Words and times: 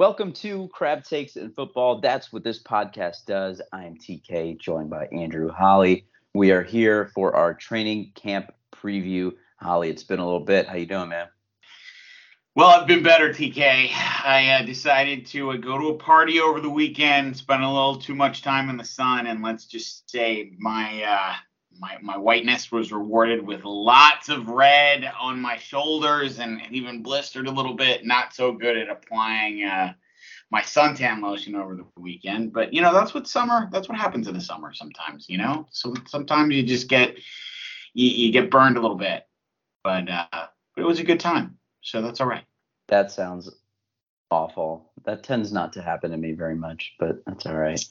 Welcome 0.00 0.32
to 0.32 0.66
Crab 0.68 1.04
Takes 1.04 1.36
in 1.36 1.52
Football. 1.52 2.00
That's 2.00 2.32
what 2.32 2.42
this 2.42 2.62
podcast 2.62 3.26
does. 3.26 3.60
I 3.70 3.84
am 3.84 3.98
TK, 3.98 4.58
joined 4.58 4.88
by 4.88 5.04
Andrew 5.08 5.50
Holly. 5.50 6.06
We 6.32 6.52
are 6.52 6.62
here 6.62 7.10
for 7.14 7.36
our 7.36 7.52
training 7.52 8.12
camp 8.14 8.50
preview. 8.74 9.32
Holly, 9.58 9.90
it's 9.90 10.02
been 10.02 10.18
a 10.18 10.24
little 10.24 10.40
bit. 10.40 10.66
How 10.66 10.76
you 10.76 10.86
doing, 10.86 11.10
man? 11.10 11.26
Well, 12.56 12.68
I've 12.68 12.86
been 12.86 13.02
better, 13.02 13.28
TK. 13.28 13.90
I 13.92 14.58
uh, 14.58 14.64
decided 14.64 15.26
to 15.26 15.50
uh, 15.50 15.56
go 15.58 15.76
to 15.76 15.88
a 15.88 15.98
party 15.98 16.40
over 16.40 16.62
the 16.62 16.70
weekend, 16.70 17.36
spend 17.36 17.62
a 17.62 17.68
little 17.68 17.98
too 17.98 18.14
much 18.14 18.40
time 18.40 18.70
in 18.70 18.78
the 18.78 18.86
sun, 18.86 19.26
and 19.26 19.42
let's 19.42 19.66
just 19.66 20.08
say 20.10 20.52
my 20.58 21.02
uh, 21.02 21.34
my 21.78 21.96
my 22.00 22.16
whiteness 22.16 22.72
was 22.72 22.92
rewarded 22.92 23.46
with 23.46 23.64
lots 23.64 24.28
of 24.28 24.48
red 24.48 25.10
on 25.20 25.40
my 25.40 25.56
shoulders 25.56 26.38
and 26.38 26.60
even 26.70 27.02
blistered 27.02 27.46
a 27.46 27.50
little 27.50 27.74
bit. 27.74 28.04
Not 28.04 28.34
so 28.34 28.52
good 28.52 28.76
at 28.76 28.88
applying 28.88 29.64
uh, 29.64 29.94
my 30.50 30.62
suntan 30.62 31.22
lotion 31.22 31.54
over 31.54 31.76
the 31.76 31.86
weekend, 31.96 32.52
but 32.52 32.74
you 32.74 32.82
know 32.82 32.92
that's 32.92 33.14
what 33.14 33.28
summer. 33.28 33.68
That's 33.72 33.88
what 33.88 33.98
happens 33.98 34.28
in 34.28 34.34
the 34.34 34.40
summer 34.40 34.72
sometimes. 34.72 35.28
You 35.28 35.38
know, 35.38 35.66
so 35.70 35.94
sometimes 36.06 36.54
you 36.54 36.62
just 36.62 36.88
get 36.88 37.16
you, 37.94 38.08
you 38.08 38.32
get 38.32 38.50
burned 38.50 38.76
a 38.76 38.80
little 38.80 38.96
bit, 38.96 39.26
but 39.84 40.08
uh, 40.08 40.26
but 40.32 40.82
it 40.82 40.86
was 40.86 41.00
a 41.00 41.04
good 41.04 41.20
time, 41.20 41.58
so 41.82 42.02
that's 42.02 42.20
all 42.20 42.26
right. 42.26 42.44
That 42.88 43.12
sounds 43.12 43.48
awful. 44.30 44.92
That 45.04 45.22
tends 45.22 45.52
not 45.52 45.72
to 45.74 45.82
happen 45.82 46.10
to 46.10 46.16
me 46.16 46.32
very 46.32 46.54
much, 46.56 46.94
but 46.98 47.24
that's 47.26 47.46
all 47.46 47.56
right. 47.56 47.82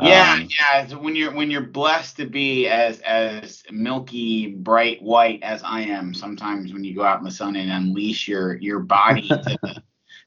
Yeah, 0.00 0.32
um, 0.32 0.48
yeah. 0.58 0.86
So 0.86 0.98
when 0.98 1.14
you're 1.14 1.32
when 1.32 1.50
you're 1.50 1.60
blessed 1.60 2.16
to 2.16 2.26
be 2.26 2.66
as 2.68 3.00
as 3.00 3.62
milky 3.70 4.48
bright 4.48 5.02
white 5.02 5.42
as 5.42 5.62
I 5.62 5.82
am, 5.82 6.14
sometimes 6.14 6.72
when 6.72 6.84
you 6.84 6.94
go 6.94 7.04
out 7.04 7.18
in 7.18 7.24
the 7.24 7.30
sun 7.30 7.56
and 7.56 7.70
unleash 7.70 8.26
your 8.26 8.56
your 8.56 8.80
body 8.80 9.28
to 9.28 9.58
the 9.62 9.82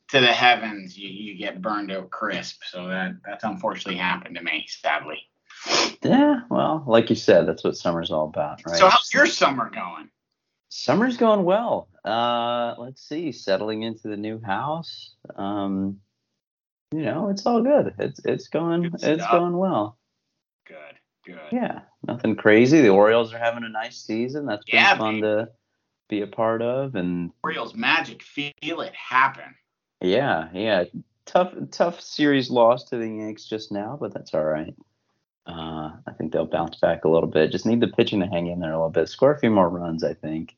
to 0.09 0.19
the 0.19 0.31
heavens, 0.31 0.97
you, 0.97 1.09
you 1.09 1.37
get 1.37 1.61
burned 1.61 1.89
to 1.89 1.99
a 1.99 2.05
crisp. 2.05 2.63
So 2.63 2.87
that 2.87 3.15
that's 3.25 3.43
unfortunately 3.43 3.97
happened 3.97 4.35
to 4.35 4.43
me, 4.43 4.65
sadly. 4.67 5.19
Yeah, 6.03 6.41
well, 6.49 6.83
like 6.85 7.09
you 7.09 7.15
said, 7.15 7.47
that's 7.47 7.63
what 7.63 7.75
summer's 7.75 8.11
all 8.11 8.25
about, 8.25 8.61
right? 8.65 8.77
So 8.77 8.87
how's 8.87 9.13
your 9.13 9.25
summer 9.25 9.69
going? 9.69 10.09
Summer's 10.69 11.17
going 11.17 11.43
well. 11.43 11.87
Uh, 12.03 12.75
let's 12.77 13.07
see, 13.07 13.31
settling 13.31 13.83
into 13.83 14.07
the 14.07 14.17
new 14.17 14.39
house. 14.41 15.15
Um, 15.35 16.01
you 16.95 17.03
know, 17.03 17.29
it's 17.29 17.45
all 17.45 17.61
good. 17.61 17.93
It's 17.99 18.21
it's 18.23 18.47
going 18.47 18.83
good 18.83 19.03
it's 19.03 19.27
going 19.27 19.57
well. 19.57 19.97
Good, 20.65 20.77
good. 21.25 21.39
Yeah, 21.51 21.81
nothing 22.07 22.37
crazy. 22.37 22.81
The 22.81 22.89
Orioles 22.89 23.33
are 23.33 23.37
having 23.37 23.65
a 23.65 23.69
nice 23.69 23.97
season. 23.97 24.45
That's 24.45 24.63
been 24.63 24.79
yeah, 24.79 24.97
fun 24.97 25.15
baby. 25.15 25.21
to 25.21 25.49
be 26.07 26.21
a 26.21 26.27
part 26.27 26.61
of. 26.61 26.95
And 26.95 27.31
Orioles 27.43 27.75
magic, 27.75 28.23
feel 28.23 28.53
it 28.81 28.95
happen. 28.95 29.55
Yeah, 29.99 30.47
yeah. 30.53 30.85
Tough 31.25 31.53
tough 31.71 31.99
series 31.99 32.49
loss 32.49 32.85
to 32.85 32.97
the 32.97 33.07
Yanks 33.07 33.45
just 33.45 33.73
now, 33.73 33.97
but 33.99 34.13
that's 34.13 34.33
all 34.33 34.45
right. 34.45 34.73
Uh, 35.47 35.91
I 36.07 36.13
think 36.17 36.31
they'll 36.31 36.45
bounce 36.45 36.77
back 36.77 37.03
a 37.03 37.09
little 37.09 37.29
bit. 37.29 37.51
Just 37.51 37.65
need 37.65 37.81
the 37.81 37.87
pitching 37.87 38.21
to 38.21 38.27
hang 38.27 38.47
in 38.47 38.59
there 38.59 38.71
a 38.71 38.77
little 38.77 38.89
bit. 38.89 39.09
Score 39.09 39.33
a 39.33 39.39
few 39.39 39.51
more 39.51 39.69
runs, 39.69 40.03
I 40.03 40.13
think. 40.13 40.55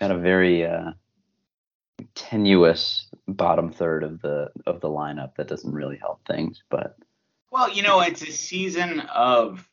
Got 0.00 0.12
a 0.12 0.18
very 0.18 0.64
uh, 0.64 0.92
tenuous 2.14 3.08
bottom 3.28 3.70
third 3.70 4.02
of 4.02 4.20
the 4.20 4.50
of 4.66 4.80
the 4.80 4.88
lineup 4.88 5.36
that 5.36 5.48
doesn't 5.48 5.72
really 5.72 5.96
help 5.96 6.20
things. 6.26 6.62
But 6.70 6.96
well, 7.50 7.70
you 7.70 7.82
know, 7.82 8.00
it's 8.00 8.22
a 8.22 8.32
season 8.32 9.00
of 9.00 9.68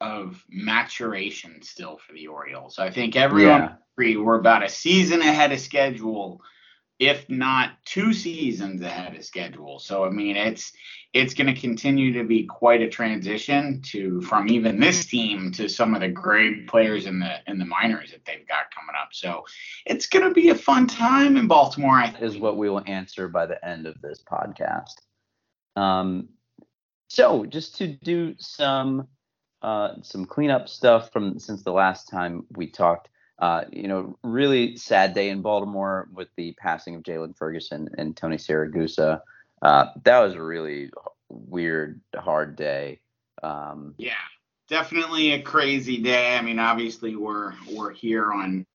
of 0.00 0.44
maturation 0.48 1.62
still 1.62 1.98
for 1.98 2.12
the 2.12 2.26
Orioles. 2.26 2.78
I 2.78 2.90
think 2.90 3.16
everyone 3.16 3.60
yeah. 3.60 3.74
agree 3.94 4.16
we're 4.16 4.38
about 4.38 4.64
a 4.64 4.68
season 4.68 5.20
ahead 5.20 5.52
of 5.52 5.60
schedule 5.60 6.40
if 7.00 7.28
not 7.30 7.70
two 7.86 8.12
seasons 8.12 8.82
ahead 8.82 9.16
of 9.16 9.24
schedule. 9.24 9.78
So 9.78 10.04
I 10.04 10.10
mean, 10.10 10.36
it's 10.36 10.72
it's 11.12 11.34
going 11.34 11.52
to 11.52 11.60
continue 11.60 12.12
to 12.12 12.24
be 12.24 12.44
quite 12.44 12.82
a 12.82 12.88
transition 12.88 13.80
to 13.86 14.20
from 14.20 14.48
even 14.48 14.78
this 14.78 15.06
team 15.06 15.50
to 15.52 15.68
some 15.68 15.94
of 15.94 16.02
the 16.02 16.08
great 16.08 16.68
players 16.68 17.06
in 17.06 17.18
the 17.18 17.38
in 17.46 17.58
the 17.58 17.64
minors 17.64 18.12
that 18.12 18.24
they've 18.26 18.46
got 18.46 18.72
coming 18.72 18.94
up. 19.00 19.08
So 19.12 19.44
it's 19.86 20.06
going 20.06 20.28
to 20.28 20.34
be 20.34 20.50
a 20.50 20.54
fun 20.54 20.86
time 20.86 21.36
in 21.36 21.48
Baltimore. 21.48 21.96
I 21.96 22.10
think. 22.10 22.22
Is 22.22 22.38
what 22.38 22.58
we 22.58 22.68
will 22.68 22.82
answer 22.86 23.28
by 23.28 23.46
the 23.46 23.64
end 23.66 23.86
of 23.86 24.00
this 24.02 24.22
podcast. 24.22 25.00
Um, 25.74 26.28
so 27.08 27.46
just 27.46 27.78
to 27.78 27.86
do 27.86 28.34
some 28.38 29.08
uh, 29.62 29.94
some 30.02 30.26
cleanup 30.26 30.68
stuff 30.68 31.10
from 31.12 31.38
since 31.38 31.62
the 31.62 31.72
last 31.72 32.10
time 32.10 32.44
we 32.54 32.66
talked. 32.66 33.08
Uh, 33.40 33.64
you 33.72 33.88
know, 33.88 34.18
really 34.22 34.76
sad 34.76 35.14
day 35.14 35.30
in 35.30 35.40
Baltimore 35.40 36.08
with 36.12 36.28
the 36.36 36.52
passing 36.58 36.94
of 36.94 37.02
Jaylon 37.02 37.34
Ferguson 37.34 37.88
and 37.96 38.14
Tony 38.14 38.36
Siragusa. 38.36 39.22
Uh, 39.62 39.86
that 40.04 40.20
was 40.20 40.34
a 40.34 40.42
really 40.42 40.90
weird, 41.30 42.00
hard 42.14 42.54
day. 42.56 43.00
Um, 43.42 43.94
yeah, 43.96 44.12
definitely 44.68 45.32
a 45.32 45.42
crazy 45.42 45.98
day. 45.98 46.36
I 46.36 46.42
mean, 46.42 46.58
obviously 46.58 47.16
we're 47.16 47.54
we're 47.72 47.92
here 47.92 48.30
on, 48.30 48.66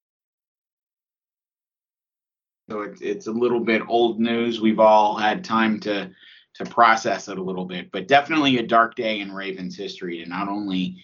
so 2.70 2.82
it's 2.82 3.02
it's 3.02 3.28
a 3.28 3.32
little 3.32 3.59
bit 3.59 3.84
old 3.88 4.20
news. 4.20 4.62
We've 4.62 4.80
all 4.80 5.16
had 5.16 5.44
time 5.44 5.80
to 5.82 6.09
to 6.56 6.66
process 6.66 7.28
it 7.28 7.38
a 7.38 7.44
little 7.44 7.66
bit, 7.66 7.92
but 7.92 8.08
definitely 8.08 8.58
a 8.58 8.66
dark 8.66 8.96
day 8.96 9.20
in 9.20 9.32
Ravens 9.32 9.78
history 9.78 10.24
to 10.24 10.30
not 10.30 10.47
only 10.47 11.03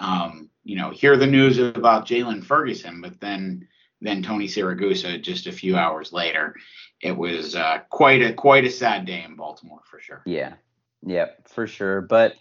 um, 0.00 0.50
you 0.70 0.76
know, 0.76 0.90
hear 0.90 1.16
the 1.16 1.26
news 1.26 1.58
about 1.58 2.06
Jaylon 2.06 2.44
Ferguson, 2.44 3.00
but 3.00 3.18
then 3.20 3.66
then 4.00 4.22
Tony 4.22 4.46
Siragusa 4.46 5.20
just 5.20 5.48
a 5.48 5.52
few 5.52 5.76
hours 5.76 6.12
later. 6.12 6.54
It 7.00 7.16
was 7.16 7.56
uh, 7.56 7.80
quite 7.90 8.22
a 8.22 8.32
quite 8.32 8.64
a 8.64 8.70
sad 8.70 9.04
day 9.04 9.24
in 9.24 9.34
Baltimore 9.34 9.80
for 9.90 9.98
sure. 9.98 10.22
Yeah, 10.26 10.52
yeah, 11.04 11.30
for 11.48 11.66
sure. 11.66 12.02
But 12.02 12.36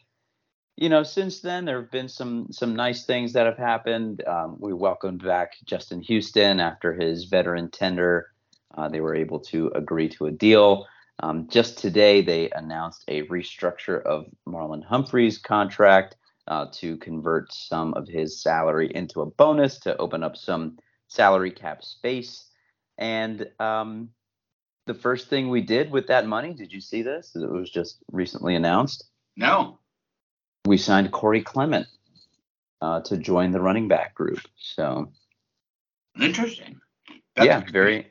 you 0.77 0.89
know, 0.89 1.01
since 1.01 1.39
then 1.39 1.65
there 1.65 1.81
have 1.81 1.89
been 1.89 2.07
some 2.07 2.49
some 2.51 2.75
nice 2.75 3.03
things 3.03 3.33
that 3.33 3.47
have 3.47 3.57
happened. 3.57 4.23
Um, 4.27 4.57
we 4.59 4.73
welcomed 4.73 5.23
back 5.23 5.53
Justin 5.65 5.99
Houston 6.03 6.59
after 6.59 6.93
his 6.93 7.25
veteran 7.25 7.71
tender. 7.71 8.27
Uh, 8.77 8.89
they 8.89 9.01
were 9.01 9.15
able 9.15 9.39
to 9.39 9.71
agree 9.73 10.07
to 10.09 10.27
a 10.27 10.31
deal. 10.31 10.85
Um, 11.23 11.47
just 11.49 11.79
today, 11.79 12.21
they 12.21 12.51
announced 12.51 13.05
a 13.07 13.23
restructure 13.23 14.03
of 14.03 14.27
Marlon 14.47 14.85
Humphrey's 14.85 15.39
contract 15.39 16.15
uh, 16.49 16.65
to 16.73 16.97
convert 16.97 17.53
some 17.53 17.93
of 17.93 18.07
his 18.07 18.41
salary 18.41 18.91
into 18.93 19.21
a 19.21 19.25
bonus 19.25 19.79
to 19.79 19.95
open 19.97 20.23
up 20.23 20.35
some 20.35 20.77
salary 21.07 21.51
cap 21.51 21.83
space. 21.83 22.47
And 22.97 23.47
um, 23.59 24.09
the 24.87 24.93
first 24.93 25.29
thing 25.29 25.49
we 25.49 25.61
did 25.61 25.91
with 25.91 26.07
that 26.07 26.27
money, 26.27 26.53
did 26.53 26.73
you 26.73 26.81
see 26.81 27.03
this? 27.03 27.35
It 27.35 27.49
was 27.49 27.69
just 27.69 27.99
recently 28.11 28.55
announced. 28.55 29.05
No. 29.37 29.79
We 30.65 30.77
signed 30.77 31.11
Corey 31.11 31.41
Clement 31.41 31.87
uh, 32.81 33.01
to 33.01 33.17
join 33.17 33.51
the 33.51 33.61
running 33.61 33.87
back 33.87 34.15
group. 34.15 34.39
So 34.57 35.11
interesting. 36.19 36.79
That's 37.35 37.45
yeah, 37.45 37.63
very. 37.71 38.07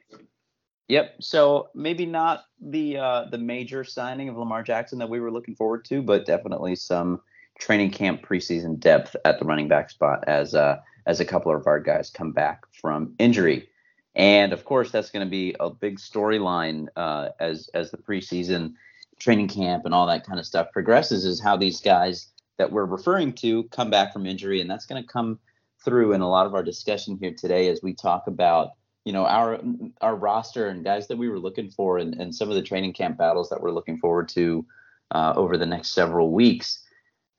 Yep. 0.88 1.16
So 1.20 1.68
maybe 1.74 2.06
not 2.06 2.44
the 2.60 2.96
uh, 2.96 3.24
the 3.30 3.36
major 3.38 3.84
signing 3.84 4.28
of 4.28 4.38
Lamar 4.38 4.62
Jackson 4.62 4.98
that 5.00 5.10
we 5.10 5.20
were 5.20 5.30
looking 5.30 5.54
forward 5.54 5.84
to, 5.86 6.00
but 6.00 6.24
definitely 6.24 6.76
some 6.76 7.20
training 7.58 7.90
camp 7.90 8.26
preseason 8.26 8.78
depth 8.78 9.14
at 9.24 9.38
the 9.38 9.44
running 9.44 9.68
back 9.68 9.90
spot 9.90 10.24
as 10.26 10.54
uh, 10.54 10.78
as 11.06 11.20
a 11.20 11.24
couple 11.24 11.54
of 11.54 11.66
our 11.66 11.80
guys 11.80 12.10
come 12.10 12.32
back 12.32 12.62
from 12.72 13.14
injury. 13.18 13.68
And 14.14 14.52
of 14.52 14.64
course, 14.64 14.90
that's 14.90 15.10
going 15.10 15.26
to 15.26 15.30
be 15.30 15.54
a 15.60 15.70
big 15.70 15.98
storyline 15.98 16.86
uh, 16.96 17.30
as 17.40 17.68
as 17.74 17.90
the 17.90 17.98
preseason 17.98 18.74
training 19.18 19.48
camp 19.48 19.84
and 19.84 19.94
all 19.94 20.06
that 20.06 20.26
kind 20.26 20.38
of 20.38 20.46
stuff 20.46 20.68
progresses. 20.72 21.24
Is 21.24 21.40
how 21.40 21.56
these 21.56 21.80
guys 21.80 22.28
that 22.58 22.72
we're 22.72 22.84
referring 22.84 23.32
to 23.34 23.64
come 23.64 23.90
back 23.90 24.12
from 24.12 24.26
injury, 24.26 24.60
and 24.60 24.70
that's 24.70 24.86
going 24.86 25.02
to 25.02 25.08
come 25.08 25.38
through 25.84 26.12
in 26.12 26.20
a 26.20 26.28
lot 26.28 26.46
of 26.46 26.54
our 26.54 26.62
discussion 26.62 27.16
here 27.20 27.32
today 27.36 27.68
as 27.68 27.80
we 27.82 27.94
talk 27.94 28.26
about 28.26 28.72
you 29.04 29.12
know 29.12 29.24
our 29.24 29.60
our 30.00 30.16
roster 30.16 30.68
and 30.68 30.84
guys 30.84 31.06
that 31.08 31.16
we 31.16 31.28
were 31.28 31.38
looking 31.38 31.70
for 31.70 31.98
and, 31.98 32.14
and 32.14 32.34
some 32.34 32.48
of 32.48 32.56
the 32.56 32.62
training 32.62 32.92
camp 32.92 33.16
battles 33.16 33.48
that 33.48 33.60
we're 33.60 33.70
looking 33.70 33.98
forward 33.98 34.28
to 34.28 34.66
uh, 35.12 35.32
over 35.36 35.56
the 35.56 35.66
next 35.66 35.94
several 35.94 36.32
weeks. 36.32 36.80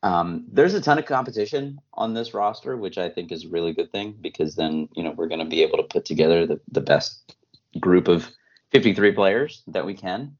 Um, 0.02 0.46
there's 0.50 0.74
a 0.74 0.80
ton 0.80 0.98
of 0.98 1.04
competition 1.04 1.78
on 1.94 2.14
this 2.14 2.32
roster, 2.32 2.76
which 2.76 2.96
I 2.96 3.10
think 3.10 3.30
is 3.30 3.44
a 3.44 3.50
really 3.50 3.72
good 3.72 3.92
thing 3.92 4.16
because 4.20 4.56
then 4.56 4.88
you 4.94 5.02
know 5.02 5.10
we're 5.10 5.28
going 5.28 5.40
to 5.40 5.44
be 5.44 5.62
able 5.62 5.76
to 5.76 5.84
put 5.84 6.04
together 6.04 6.46
the, 6.46 6.60
the 6.70 6.80
best 6.80 7.36
group 7.78 8.08
of 8.08 8.30
53 8.72 9.12
players 9.12 9.62
that 9.66 9.84
we 9.84 9.94
can, 9.94 10.36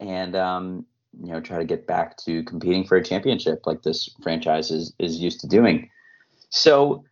and 0.00 0.36
um, 0.36 0.84
you 1.18 1.32
know 1.32 1.40
try 1.40 1.58
to 1.58 1.64
get 1.64 1.86
back 1.86 2.18
to 2.18 2.42
competing 2.44 2.86
for 2.86 2.96
a 2.96 3.04
championship 3.04 3.66
like 3.66 3.82
this 3.82 4.10
franchise 4.22 4.70
is 4.70 4.92
is 4.98 5.16
used 5.16 5.40
to 5.40 5.48
doing. 5.48 5.88
So 6.50 7.04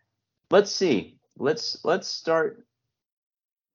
let's 0.51 0.71
see. 0.71 1.17
Let's 1.37 1.83
let's 1.83 2.07
start. 2.07 2.63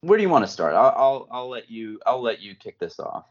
Where 0.01 0.17
do 0.17 0.23
you 0.23 0.29
want 0.29 0.45
to 0.45 0.51
start? 0.51 0.73
I'll 0.73 0.93
I'll, 0.95 1.27
I'll 1.31 1.49
let 1.49 1.69
you 1.69 1.99
I'll 2.05 2.21
let 2.21 2.39
you 2.39 2.55
kick 2.55 2.79
this 2.79 2.97
off. 2.97 3.25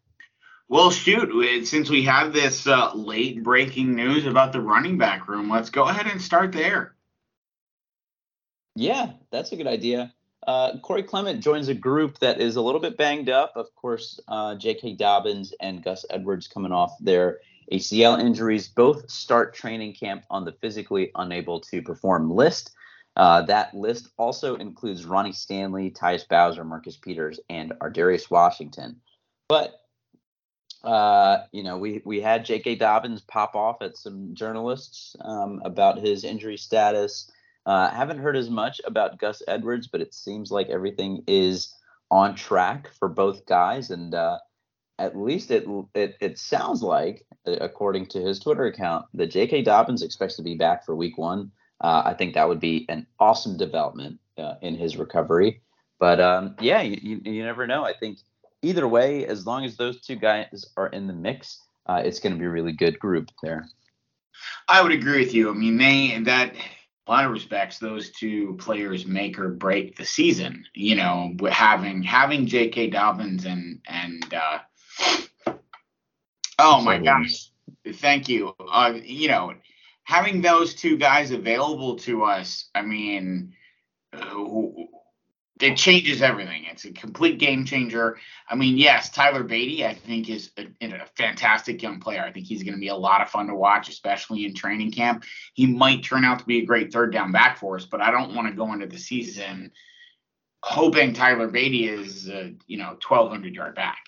Well, 0.68 0.90
shoot, 0.90 1.66
since 1.66 1.90
we 1.90 2.02
have 2.04 2.32
this 2.32 2.66
uh, 2.66 2.94
late 2.94 3.42
breaking 3.42 3.94
news 3.94 4.26
about 4.26 4.52
the 4.52 4.60
running 4.60 4.96
back 4.98 5.28
room, 5.28 5.50
let's 5.50 5.70
go 5.70 5.84
ahead 5.84 6.06
and 6.06 6.20
start 6.20 6.52
there. 6.52 6.94
Yeah, 8.74 9.12
that's 9.30 9.52
a 9.52 9.56
good 9.56 9.66
idea. 9.66 10.12
uh, 10.46 10.78
Corey 10.78 11.02
Clement 11.02 11.42
joins 11.42 11.68
a 11.68 11.74
group 11.74 12.18
that 12.18 12.40
is 12.40 12.56
a 12.56 12.62
little 12.62 12.80
bit 12.80 12.96
banged 12.96 13.28
up. 13.28 13.52
Of 13.56 13.74
course, 13.74 14.20
uh, 14.28 14.56
J.K. 14.56 14.94
Dobbins 14.94 15.54
and 15.60 15.82
Gus 15.82 16.04
Edwards 16.10 16.48
coming 16.48 16.72
off 16.72 16.96
their 17.00 17.38
ACL 17.72 18.20
injuries 18.20 18.68
both 18.68 19.10
start 19.10 19.54
training 19.54 19.94
camp 19.94 20.24
on 20.30 20.44
the 20.44 20.52
physically 20.52 21.10
unable 21.14 21.60
to 21.60 21.82
perform 21.82 22.30
list. 22.30 22.72
Uh, 23.16 23.42
that 23.42 23.74
list 23.74 24.08
also 24.18 24.56
includes 24.56 25.04
Ronnie 25.06 25.32
Stanley, 25.32 25.90
Tyus 25.90 26.28
Bowser, 26.28 26.64
Marcus 26.64 26.96
Peters, 26.96 27.38
and 27.48 27.72
Ar'Darius 27.80 28.30
Washington. 28.30 29.00
But 29.48 29.83
uh, 30.84 31.46
you 31.52 31.62
know, 31.62 31.78
we 31.78 32.02
we 32.04 32.20
had 32.20 32.44
J.K. 32.44 32.76
Dobbins 32.76 33.22
pop 33.22 33.56
off 33.56 33.80
at 33.80 33.96
some 33.96 34.34
journalists 34.34 35.16
um, 35.20 35.62
about 35.64 35.98
his 35.98 36.24
injury 36.24 36.56
status. 36.56 37.30
Uh, 37.66 37.88
haven't 37.90 38.18
heard 38.18 38.36
as 38.36 38.50
much 38.50 38.80
about 38.84 39.18
Gus 39.18 39.42
Edwards, 39.48 39.86
but 39.86 40.02
it 40.02 40.12
seems 40.12 40.50
like 40.50 40.68
everything 40.68 41.24
is 41.26 41.74
on 42.10 42.34
track 42.34 42.90
for 42.98 43.08
both 43.08 43.46
guys, 43.46 43.90
and 43.90 44.14
uh, 44.14 44.38
at 44.98 45.16
least 45.16 45.50
it, 45.50 45.64
it 45.94 46.16
it 46.20 46.38
sounds 46.38 46.82
like, 46.82 47.26
according 47.46 48.06
to 48.06 48.20
his 48.20 48.38
Twitter 48.38 48.66
account, 48.66 49.06
that 49.14 49.30
J.K. 49.30 49.62
Dobbins 49.62 50.02
expects 50.02 50.36
to 50.36 50.42
be 50.42 50.54
back 50.54 50.84
for 50.84 50.94
Week 50.94 51.16
One. 51.16 51.50
Uh, 51.80 52.02
I 52.04 52.14
think 52.14 52.34
that 52.34 52.48
would 52.48 52.60
be 52.60 52.84
an 52.90 53.06
awesome 53.18 53.56
development 53.56 54.20
uh, 54.36 54.54
in 54.60 54.74
his 54.74 54.96
recovery. 54.96 55.62
But 55.98 56.20
um, 56.20 56.56
yeah, 56.60 56.82
you, 56.82 56.98
you, 57.02 57.32
you 57.32 57.44
never 57.44 57.66
know. 57.66 57.84
I 57.84 57.94
think 57.94 58.18
either 58.64 58.88
way, 58.88 59.26
as 59.26 59.46
long 59.46 59.64
as 59.64 59.76
those 59.76 60.00
two 60.00 60.16
guys 60.16 60.64
are 60.76 60.88
in 60.88 61.06
the 61.06 61.12
mix, 61.12 61.60
uh, 61.86 62.02
it's 62.04 62.20
going 62.20 62.32
to 62.32 62.38
be 62.38 62.46
a 62.46 62.50
really 62.50 62.72
good 62.72 62.98
group 62.98 63.30
there. 63.42 63.68
I 64.68 64.82
would 64.82 64.92
agree 64.92 65.20
with 65.20 65.34
you. 65.34 65.50
I 65.50 65.52
mean, 65.52 65.76
they 65.76 66.18
that 66.24 66.54
a 67.06 67.10
lot 67.10 67.24
of 67.24 67.30
respects, 67.30 67.78
those 67.78 68.10
two 68.10 68.56
players 68.58 69.06
make 69.06 69.38
or 69.38 69.50
break 69.50 69.96
the 69.96 70.04
season. 70.04 70.64
You 70.74 70.96
know, 70.96 71.34
having 71.50 72.02
having 72.02 72.46
J.K. 72.46 72.90
Dobbins 72.90 73.44
and 73.44 73.80
and 73.86 74.34
uh, 74.34 74.58
oh 76.58 76.80
my 76.80 76.98
gosh, 76.98 77.50
thank 77.94 78.28
you. 78.28 78.54
Uh, 78.58 78.94
you 79.02 79.28
know, 79.28 79.54
having 80.04 80.40
those 80.40 80.74
two 80.74 80.96
guys 80.96 81.30
available 81.30 81.96
to 81.96 82.24
us. 82.24 82.68
I 82.74 82.82
mean, 82.82 83.54
uh, 84.12 84.34
it 85.60 85.76
changes 85.76 86.20
everything. 86.20 86.64
It's 86.64 86.84
a 86.84 86.92
complete 86.92 87.38
game 87.38 87.64
changer. 87.64 88.18
I 88.48 88.56
mean, 88.56 88.76
yes, 88.76 89.10
Tyler 89.10 89.44
Badie, 89.44 89.84
I 89.84 89.94
think, 89.94 90.28
is 90.28 90.50
a, 90.58 90.66
a 90.82 91.06
fantastic 91.16 91.82
young 91.82 92.00
player. 92.00 92.22
I 92.22 92.32
think 92.32 92.46
he's 92.46 92.62
going 92.62 92.74
to 92.74 92.80
be 92.80 92.88
a 92.88 92.96
lot 92.96 93.20
of 93.20 93.30
fun 93.30 93.46
to 93.46 93.54
watch, 93.54 93.88
especially 93.88 94.44
in 94.46 94.54
training 94.54 94.90
camp. 94.90 95.24
He 95.54 95.66
might 95.66 96.02
turn 96.02 96.24
out 96.24 96.40
to 96.40 96.44
be 96.44 96.58
a 96.58 96.66
great 96.66 96.92
third 96.92 97.12
down 97.12 97.30
back 97.30 97.58
for 97.58 97.76
us, 97.76 97.84
but 97.84 98.00
I 98.00 98.10
don't 98.10 98.34
want 98.34 98.48
to 98.48 98.54
go 98.54 98.72
into 98.72 98.86
the 98.86 98.98
season 98.98 99.70
hoping 100.64 101.12
Tyler 101.12 101.50
Badie 101.50 101.90
is, 101.90 102.26
uh, 102.28 102.48
you 102.66 102.78
know, 102.78 102.96
1,200 103.06 103.54
yard 103.54 103.74
back. 103.74 104.02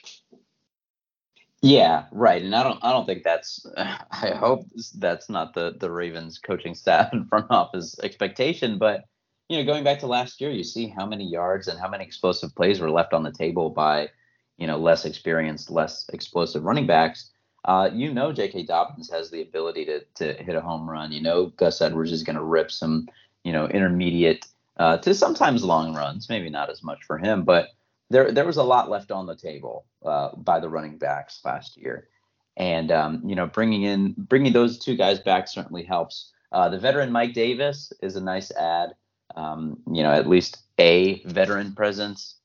Yeah, 1.60 2.04
right. 2.10 2.42
And 2.42 2.54
I 2.54 2.62
don't, 2.62 2.82
I 2.82 2.92
don't 2.92 3.04
think 3.04 3.24
that's. 3.24 3.66
I 3.76 4.30
hope 4.30 4.66
that's 4.96 5.28
not 5.28 5.52
the 5.52 5.74
the 5.78 5.90
Ravens 5.90 6.38
coaching 6.38 6.74
staff 6.74 7.12
and 7.12 7.28
front 7.28 7.46
office 7.50 7.98
expectation, 8.02 8.78
but 8.78 9.04
you 9.48 9.58
know, 9.58 9.64
going 9.64 9.84
back 9.84 10.00
to 10.00 10.06
last 10.06 10.40
year, 10.40 10.50
you 10.50 10.64
see 10.64 10.88
how 10.88 11.06
many 11.06 11.24
yards 11.24 11.68
and 11.68 11.78
how 11.78 11.88
many 11.88 12.04
explosive 12.04 12.54
plays 12.54 12.80
were 12.80 12.90
left 12.90 13.12
on 13.12 13.22
the 13.22 13.30
table 13.30 13.70
by, 13.70 14.10
you 14.56 14.66
know, 14.66 14.76
less 14.76 15.04
experienced, 15.04 15.70
less 15.70 16.08
explosive 16.12 16.64
running 16.64 16.86
backs. 16.86 17.30
Uh, 17.64 17.90
you 17.92 18.12
know, 18.12 18.32
J.K. 18.32 18.64
Dobbins 18.64 19.10
has 19.10 19.30
the 19.30 19.42
ability 19.42 19.84
to 19.86 20.00
to 20.14 20.34
hit 20.42 20.54
a 20.54 20.60
home 20.60 20.88
run. 20.88 21.12
You 21.12 21.22
know, 21.22 21.46
Gus 21.56 21.80
Edwards 21.80 22.12
is 22.12 22.22
going 22.22 22.36
to 22.36 22.42
rip 22.42 22.70
some, 22.70 23.08
you 23.44 23.52
know, 23.52 23.66
intermediate 23.66 24.46
uh, 24.78 24.98
to 24.98 25.14
sometimes 25.14 25.64
long 25.64 25.94
runs. 25.94 26.28
Maybe 26.28 26.50
not 26.50 26.70
as 26.70 26.82
much 26.82 27.04
for 27.04 27.18
him, 27.18 27.44
but 27.44 27.70
there 28.10 28.30
there 28.30 28.44
was 28.44 28.56
a 28.56 28.62
lot 28.62 28.90
left 28.90 29.10
on 29.10 29.26
the 29.26 29.36
table 29.36 29.84
uh, 30.04 30.34
by 30.36 30.60
the 30.60 30.68
running 30.68 30.98
backs 30.98 31.40
last 31.44 31.76
year, 31.76 32.08
and 32.56 32.92
um, 32.92 33.22
you 33.24 33.34
know, 33.34 33.46
bringing 33.46 33.82
in 33.82 34.14
bringing 34.16 34.52
those 34.52 34.78
two 34.78 34.96
guys 34.96 35.18
back 35.18 35.48
certainly 35.48 35.82
helps. 35.82 36.32
Uh, 36.52 36.68
the 36.68 36.78
veteran 36.78 37.10
Mike 37.10 37.34
Davis 37.34 37.92
is 38.00 38.14
a 38.14 38.20
nice 38.20 38.52
add 38.52 38.94
um, 39.36 39.78
you 39.92 40.02
know, 40.02 40.12
at 40.12 40.28
least 40.28 40.58
a 40.78 41.22
veteran 41.24 41.74
presence. 41.74 42.36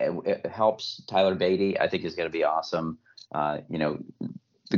It, 0.00 0.12
it 0.26 0.46
helps 0.46 1.02
Tyler 1.06 1.36
Badie. 1.36 1.80
I 1.80 1.88
think 1.88 2.04
is 2.04 2.16
going 2.16 2.28
to 2.28 2.32
be 2.32 2.44
awesome. 2.44 2.98
Uh, 3.32 3.58
you 3.68 3.78
know, 3.78 3.98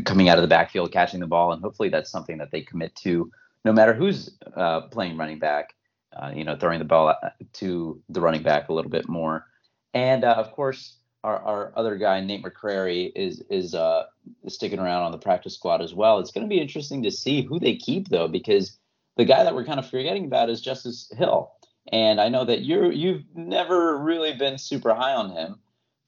coming 0.05 0.29
out 0.29 0.39
of 0.39 0.43
the 0.43 0.49
backfield, 0.49 0.93
catching 0.93 1.21
the 1.21 1.27
ball, 1.27 1.53
and 1.53 1.63
hopefully 1.63 1.89
that's 1.89 2.11
something 2.11 2.39
that 2.39 2.51
they 2.51 2.61
commit 2.61 2.95
to, 2.97 3.31
no 3.65 3.73
matter 3.73 3.95
who's 3.95 4.37
uh, 4.57 4.83
playing 4.83 5.17
running 5.17 5.39
back. 5.39 5.75
Uh, 6.17 6.31
you 6.33 6.45
know, 6.45 6.57
throwing 6.57 6.79
the 6.79 6.85
ball 6.85 7.09
uh, 7.09 7.31
to 7.53 8.01
the 8.09 8.21
running 8.21 8.43
back 8.43 8.69
a 8.69 8.73
little 8.73 8.91
bit 8.91 9.09
more, 9.09 9.47
and 9.95 10.23
uh, 10.23 10.35
of 10.35 10.53
course, 10.53 10.99
our, 11.25 11.39
our 11.39 11.73
other 11.75 11.97
guy 11.97 12.21
Nate 12.21 12.45
McCrary 12.45 13.11
is 13.17 13.43
is 13.51 13.75
uh, 13.75 14.05
sticking 14.47 14.79
around 14.79 15.03
on 15.03 15.11
the 15.11 15.19
practice 15.19 15.55
squad 15.55 15.83
as 15.83 15.93
well. 15.93 16.21
It's 16.21 16.31
going 16.31 16.47
to 16.47 16.49
be 16.49 16.61
interesting 16.61 17.03
to 17.03 17.11
see 17.11 17.43
who 17.43 17.59
they 17.59 17.75
keep 17.75 18.09
though, 18.11 18.29
because 18.29 18.79
the 19.17 19.25
guy 19.25 19.45
that 19.45 19.55
we're 19.55 19.65
kind 19.65 19.79
of 19.79 19.89
forgetting 19.89 20.25
about 20.25 20.51
is 20.51 20.61
Justice 20.61 21.11
Hill. 21.17 21.53
And 21.93 22.21
I 22.21 22.29
know 22.29 22.45
that 22.45 22.65
you're 22.65 22.91
you've 22.91 23.25
never 23.35 23.99
really 23.99 24.33
been 24.35 24.57
super 24.57 24.95
high 24.95 25.13
on 25.13 25.31
him, 25.31 25.57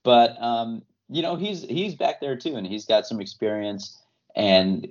but 0.05 0.41
um, 0.43 0.82
you 1.08 1.20
know 1.20 1.37
he's 1.37 1.62
he's 1.62 1.94
back 1.94 2.20
there 2.20 2.37
too, 2.37 2.56
and 2.56 2.67
he's 2.67 2.87
got 2.87 3.06
some 3.06 3.20
experience. 3.20 3.99
And 4.35 4.88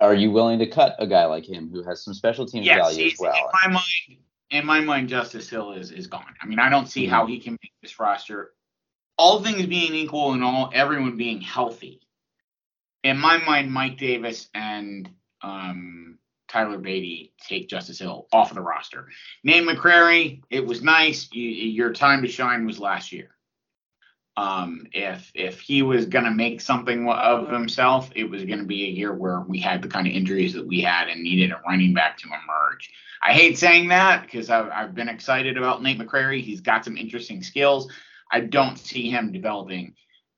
are 0.00 0.14
you 0.14 0.30
willing 0.32 0.58
to 0.58 0.66
cut 0.66 0.96
a 0.98 1.06
guy 1.06 1.24
like 1.26 1.48
him 1.48 1.70
who 1.70 1.84
has 1.84 2.02
some 2.02 2.14
special 2.14 2.46
team 2.46 2.64
yes, 2.64 2.78
value 2.78 3.06
as 3.06 3.18
well? 3.18 3.32
In 3.32 3.70
my 3.70 3.74
mind, 3.74 4.20
in 4.50 4.66
my 4.66 4.80
mind, 4.80 5.08
Justice 5.08 5.48
Hill 5.48 5.72
is 5.72 5.92
is 5.92 6.08
gone. 6.08 6.34
I 6.42 6.46
mean, 6.46 6.58
I 6.58 6.68
don't 6.68 6.88
see 6.88 7.04
mm-hmm. 7.04 7.12
how 7.12 7.26
he 7.26 7.38
can 7.38 7.52
make 7.52 7.72
this 7.80 8.00
roster. 8.00 8.54
All 9.16 9.42
things 9.42 9.66
being 9.66 9.94
equal 9.94 10.32
and 10.32 10.42
all 10.42 10.70
everyone 10.72 11.16
being 11.16 11.40
healthy, 11.40 12.00
in 13.04 13.18
my 13.18 13.38
mind, 13.38 13.72
Mike 13.72 13.98
Davis 13.98 14.48
and 14.54 15.08
um, 15.42 16.18
Tyler 16.48 16.78
Badie 16.78 17.32
take 17.46 17.68
Justice 17.68 17.98
Hill 17.98 18.26
off 18.32 18.50
of 18.50 18.56
the 18.56 18.62
roster. 18.62 19.08
Nate 19.44 19.64
McCrary, 19.64 20.42
it 20.50 20.66
was 20.66 20.82
nice. 20.82 21.28
You, 21.32 21.48
your 21.48 21.92
time 21.92 22.22
to 22.22 22.28
shine 22.28 22.66
was 22.66 22.78
last 22.78 23.12
year. 23.12 23.30
Um, 24.36 24.86
if 24.92 25.32
if 25.34 25.60
he 25.60 25.82
was 25.82 26.06
gonna 26.06 26.30
make 26.30 26.60
something 26.60 27.08
of 27.08 27.50
himself, 27.50 28.10
it 28.14 28.24
was 28.24 28.44
gonna 28.44 28.64
be 28.64 28.84
a 28.84 28.90
year 28.90 29.12
where 29.12 29.40
we 29.40 29.58
had 29.58 29.82
the 29.82 29.88
kind 29.88 30.06
of 30.06 30.12
injuries 30.12 30.54
that 30.54 30.66
we 30.66 30.80
had 30.80 31.08
and 31.08 31.22
needed 31.22 31.50
a 31.50 31.60
running 31.66 31.92
back 31.92 32.16
to 32.18 32.28
emerge. 32.28 32.88
I 33.20 33.32
hate 33.32 33.58
saying 33.58 33.88
that 33.88 34.22
because 34.22 34.48
I've, 34.48 34.70
I've 34.70 34.94
been 34.94 35.08
excited 35.08 35.56
about 35.56 35.82
Nate 35.82 35.98
McCrary. 35.98 36.40
He's 36.40 36.60
got 36.60 36.84
some 36.84 36.96
interesting 36.96 37.42
skills. 37.42 37.90
I 38.30 38.40
don't 38.40 38.78
see 38.78 39.10
him 39.10 39.32
developing 39.32 39.94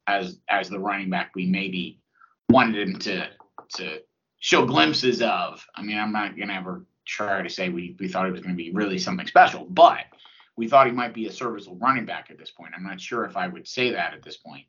as 0.07 0.39
as 0.49 0.71
the 0.71 0.79
running 0.79 1.11
back 1.11 1.33
we 1.35 1.47
maybe 1.47 2.01
wanted 2.49 2.89
him 2.89 2.99
to 3.01 3.29
to 3.75 4.00
show 4.40 4.66
glimpses 4.66 5.23
of. 5.23 5.64
I 5.75 5.82
mean, 5.82 5.99
I'm 5.99 6.12
not 6.12 6.37
gonna 6.37 6.54
ever 6.54 6.85
try 7.06 7.42
to 7.42 7.49
say 7.49 7.68
we 7.68 7.97
we 8.00 8.09
thought 8.09 8.26
it 8.26 8.32
was 8.32 8.40
gonna 8.40 8.54
be 8.54 8.73
really 8.73 8.99
something 8.99 9.26
special, 9.26 9.64
but 9.66 10.04
we 10.56 10.68
thought 10.68 10.87
he 10.87 10.92
might 10.92 11.14
be 11.14 11.26
a 11.26 11.32
serviceable 11.32 11.78
running 11.78 12.04
back 12.04 12.30
at 12.30 12.38
this 12.38 12.50
point. 12.50 12.73
I'm 12.76 12.82
not 12.82 13.00
sure 13.00 13.25
if 13.25 13.37
I 13.37 13.47
would 13.47 13.68
say 13.68 13.90
that 13.92 14.12
at 14.12 14.23
this 14.23 14.37
point. 14.37 14.64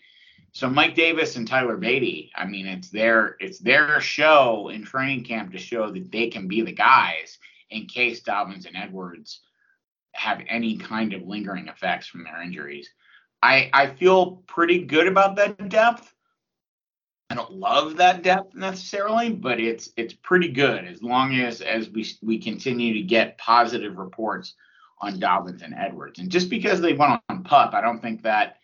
So 0.53 0.69
Mike 0.69 0.95
Davis 0.95 1.37
and 1.37 1.47
Tyler 1.47 1.77
Badie, 1.77 2.29
I 2.35 2.45
mean, 2.45 2.67
it's 2.67 2.89
their 2.89 3.37
it's 3.39 3.59
their 3.59 3.99
show 4.01 4.69
in 4.69 4.83
training 4.83 5.23
camp 5.23 5.53
to 5.53 5.57
show 5.57 5.89
that 5.89 6.11
they 6.11 6.29
can 6.29 6.47
be 6.47 6.61
the 6.61 6.73
guys 6.73 7.37
in 7.69 7.85
case 7.85 8.21
Dobbins 8.21 8.65
and 8.65 8.75
Edwards 8.75 9.39
have 10.13 10.41
any 10.49 10.77
kind 10.77 11.13
of 11.13 11.21
lingering 11.21 11.69
effects 11.69 12.07
from 12.07 12.25
their 12.25 12.41
injuries. 12.41 12.89
I 13.41 13.69
I 13.73 13.87
feel 13.87 14.43
pretty 14.47 14.83
good 14.83 15.07
about 15.07 15.37
that 15.37 15.69
depth. 15.69 16.10
I 17.31 17.33
don't 17.33 17.53
love 17.53 17.95
that 17.95 18.23
depth 18.23 18.55
necessarily, 18.55 19.29
but 19.29 19.57
it's 19.57 19.93
it's 19.95 20.13
pretty 20.13 20.49
good 20.49 20.83
as 20.83 21.01
long 21.01 21.33
as 21.35 21.61
as 21.61 21.89
we 21.89 22.05
we 22.21 22.37
continue 22.37 22.93
to 22.93 23.01
get 23.01 23.37
positive 23.37 23.97
reports 23.97 24.55
on 24.99 25.17
Dobbins 25.17 25.61
and 25.61 25.73
Edwards. 25.73 26.19
And 26.19 26.29
just 26.29 26.49
because 26.49 26.81
they 26.81 26.91
went 26.91 27.21
on 27.29 27.43
pup, 27.43 27.73
I 27.73 27.79
don't 27.79 28.01
think 28.01 28.21
that 28.23 28.57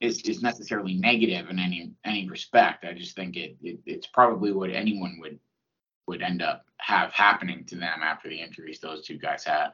is 0.00 0.20
is 0.22 0.42
necessarily 0.42 0.94
negative 0.94 1.48
in 1.48 1.60
any 1.60 1.92
any 2.04 2.28
respect. 2.28 2.84
I 2.84 2.92
just 2.92 3.14
think 3.14 3.36
it, 3.36 3.56
it 3.62 3.78
it's 3.86 4.08
probably 4.08 4.50
what 4.50 4.70
anyone 4.70 5.18
would 5.20 5.38
would 6.08 6.20
end 6.20 6.42
up 6.42 6.64
have 6.78 7.12
happening 7.12 7.64
to 7.66 7.76
them 7.76 8.00
after 8.02 8.28
the 8.28 8.40
injuries 8.40 8.80
those 8.80 9.06
two 9.06 9.18
guys 9.18 9.44
had. 9.44 9.68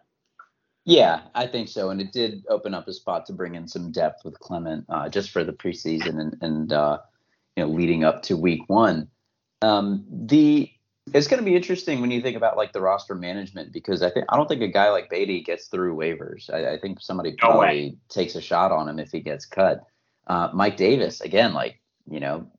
Yeah, 0.85 1.23
I 1.35 1.47
think 1.47 1.69
so, 1.69 1.89
and 1.89 1.99
it 1.99 2.13
did 2.13 2.45
open 2.51 2.75
up 2.75 2.89
a 2.89 2.93
spot 2.93 3.25
to 3.27 3.33
bring 3.33 3.55
in 3.55 3.67
some 3.67 3.91
depth 3.91 4.23
with 4.23 4.39
Clement 4.39 4.85
uh, 4.91 5.09
just 5.09 5.31
for 5.31 5.45
the 5.45 5.53
preseason 5.55 6.21
and 6.21 6.37
and 6.43 6.73
uh, 6.75 6.99
you 7.57 7.65
know 7.65 7.71
leading 7.71 8.05
up 8.05 8.23
to 8.25 8.37
week 8.37 8.63
one. 8.69 9.09
Um, 9.63 10.05
the 10.11 10.71
it's 11.13 11.29
going 11.29 11.39
to 11.39 11.45
be 11.45 11.55
interesting 11.55 12.01
when 12.01 12.11
you 12.11 12.23
think 12.23 12.37
about 12.37 12.57
like 12.57 12.73
the 12.73 12.81
roster 12.81 13.15
management 13.15 13.73
because 13.73 14.03
I 14.03 14.11
think 14.11 14.27
I 14.31 14.37
don't 14.37 14.49
think 14.49 14.63
a 14.63 14.69
guy 14.69 14.91
like 14.91 15.11
Badie 15.11 15.45
gets 15.45 15.67
through 15.67 15.97
waivers. 15.97 16.53
I, 16.53 16.75
I 16.75 16.79
think 16.79 17.01
somebody 17.01 17.33
probably 17.33 17.91
no 17.91 17.97
takes 18.09 18.35
a 18.35 18.41
shot 18.41 18.73
on 18.73 18.89
him 18.89 18.99
if 18.99 19.13
he 19.13 19.21
gets 19.21 19.47
cut. 19.47 19.85
Uh, 20.27 20.49
Mike 20.55 20.77
Davis 20.77 21.21
again, 21.21 21.53
like 21.53 21.81
you 22.11 22.21
know, 22.21 22.51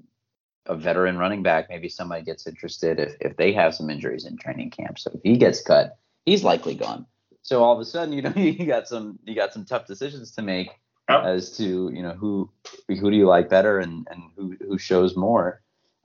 a 0.67 0.75
veteran 0.75 1.17
running 1.17 1.43
back. 1.43 1.69
Maybe 1.69 1.89
somebody 1.89 2.23
gets 2.23 2.47
interested 2.47 2.99
if 2.99 3.15
if 3.19 3.37
they 3.37 3.51
have 3.53 3.73
some 3.73 3.89
injuries 3.89 4.25
in 4.25 4.37
training 4.37 4.71
camp. 4.71 4.99
So 4.99 5.11
if 5.13 5.21
he 5.23 5.37
gets 5.37 5.61
cut, 5.61 5.97
he's 6.25 6.43
likely 6.43 6.75
gone. 6.75 7.07
So 7.41 7.63
all 7.63 7.73
of 7.73 7.79
a 7.79 7.85
sudden, 7.85 8.13
you 8.13 8.21
know, 8.21 8.33
you 8.35 8.65
got 8.65 8.87
some 8.87 9.19
you 9.25 9.35
got 9.35 9.53
some 9.53 9.65
tough 9.65 9.87
decisions 9.87 10.31
to 10.33 10.41
make 10.41 10.69
Yep. 11.09 11.23
as 11.23 11.57
to 11.57 11.91
you 11.93 12.01
know 12.01 12.13
who 12.13 12.49
who 12.87 13.11
do 13.11 13.17
you 13.17 13.27
like 13.27 13.49
better 13.49 13.79
and 13.79 14.07
and 14.09 14.23
who 14.35 14.55
who 14.67 14.77
shows 14.77 15.15
more. 15.15 15.61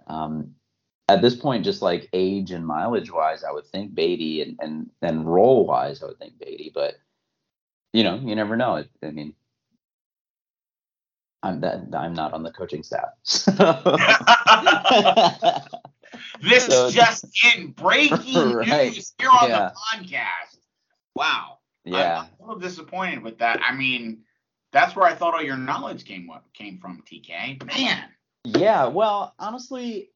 Um, 0.07 0.54
at 1.09 1.23
this 1.23 1.35
point, 1.37 1.64
just 1.64 1.83
like 1.83 2.09
age 2.12 2.50
and 2.52 2.64
mileage 2.66 3.11
wise, 3.12 3.42
I 3.42 3.50
would 3.50 3.66
think 3.66 3.95
Badie, 3.95 4.42
and 4.42 4.59
and 4.61 4.90
and 5.02 5.33
role 5.33 5.66
wise, 5.66 6.02
I 6.02 6.07
would 6.07 6.19
think 6.19 6.35
Badie. 6.38 6.73
But 6.73 6.95
you 7.92 8.04
know, 8.04 8.16
you 8.16 8.35
never 8.37 8.57
know. 8.57 8.85
I 9.02 9.11
mean, 9.11 9.35
I'm 11.42 11.61
that 11.62 11.80
I'm 11.95 12.12
not 12.14 12.33
on 12.35 12.42
the 12.42 12.52
coaching 12.52 12.83
staff. 12.83 13.09
this 16.42 16.66
So- 16.66 16.90
just 16.90 17.25
in 17.57 17.73
breaking 17.73 18.52
Right. 18.57 18.92
news 18.92 19.14
here 19.19 19.30
on 19.30 19.49
Yeah. 19.49 19.71
the 19.71 19.75
podcast. 20.04 20.59
Wow. 21.14 21.59
yeah, 21.85 22.21
I'm 22.21 22.26
a 22.38 22.42
little 22.49 22.61
disappointed 22.61 23.23
with 23.23 23.38
that. 23.38 23.61
I 23.62 23.75
mean, 23.75 24.25
that's 24.72 24.94
where 24.94 25.06
I 25.06 25.14
thought 25.14 25.34
all 25.34 25.42
your 25.42 25.56
knowledge 25.56 26.04
came 26.04 26.26
what 26.26 26.44
came 26.54 26.78
from, 26.78 27.02
TK. 27.02 27.64
Man. 27.66 28.04
Yeah, 28.44 28.86
well, 28.86 29.34
honestly, 29.38 30.10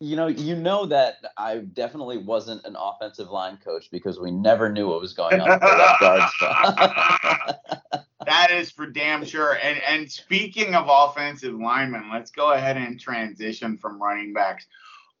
you 0.00 0.16
know, 0.16 0.26
you 0.26 0.54
know 0.54 0.86
that 0.86 1.16
I 1.36 1.58
definitely 1.58 2.18
wasn't 2.18 2.64
an 2.64 2.76
offensive 2.78 3.30
line 3.30 3.58
coach 3.64 3.90
because 3.90 4.20
we 4.20 4.30
never 4.30 4.70
knew 4.70 4.88
what 4.88 5.00
was 5.00 5.14
going 5.14 5.40
on 5.40 5.48
with 5.48 5.60
the 5.60 5.66
left 5.66 6.00
guard 6.00 6.30
spot. 6.36 7.60
That 8.26 8.50
is 8.50 8.72
for 8.72 8.86
damn 8.86 9.24
sure. 9.24 9.56
And 9.62 9.80
and 9.82 10.10
speaking 10.10 10.74
of 10.74 10.86
offensive 10.88 11.54
linemen, 11.54 12.10
let's 12.12 12.32
go 12.32 12.52
ahead 12.52 12.76
and 12.76 12.98
transition 12.98 13.78
from 13.78 14.02
running 14.02 14.32
backs 14.32 14.66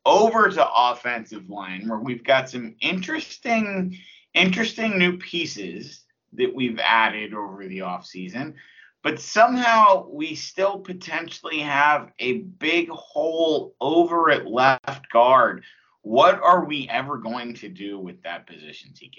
over 0.04 0.50
to 0.50 0.68
offensive 0.76 1.48
line 1.48 1.88
where 1.88 2.00
we've 2.00 2.24
got 2.24 2.50
some 2.50 2.74
interesting 2.80 3.96
interesting 4.34 4.98
new 4.98 5.16
pieces 5.18 6.02
that 6.36 6.54
we've 6.54 6.78
added 6.78 7.34
over 7.34 7.66
the 7.66 7.78
offseason. 7.78 8.54
But 9.02 9.20
somehow 9.20 10.08
we 10.10 10.34
still 10.34 10.78
potentially 10.80 11.60
have 11.60 12.10
a 12.18 12.38
big 12.38 12.88
hole 12.88 13.74
over 13.80 14.30
at 14.30 14.46
left 14.46 15.10
guard. 15.12 15.62
What 16.02 16.40
are 16.40 16.64
we 16.64 16.88
ever 16.88 17.18
going 17.18 17.54
to 17.54 17.68
do 17.68 17.98
with 17.98 18.22
that 18.22 18.46
position, 18.46 18.90
TK? 18.94 19.18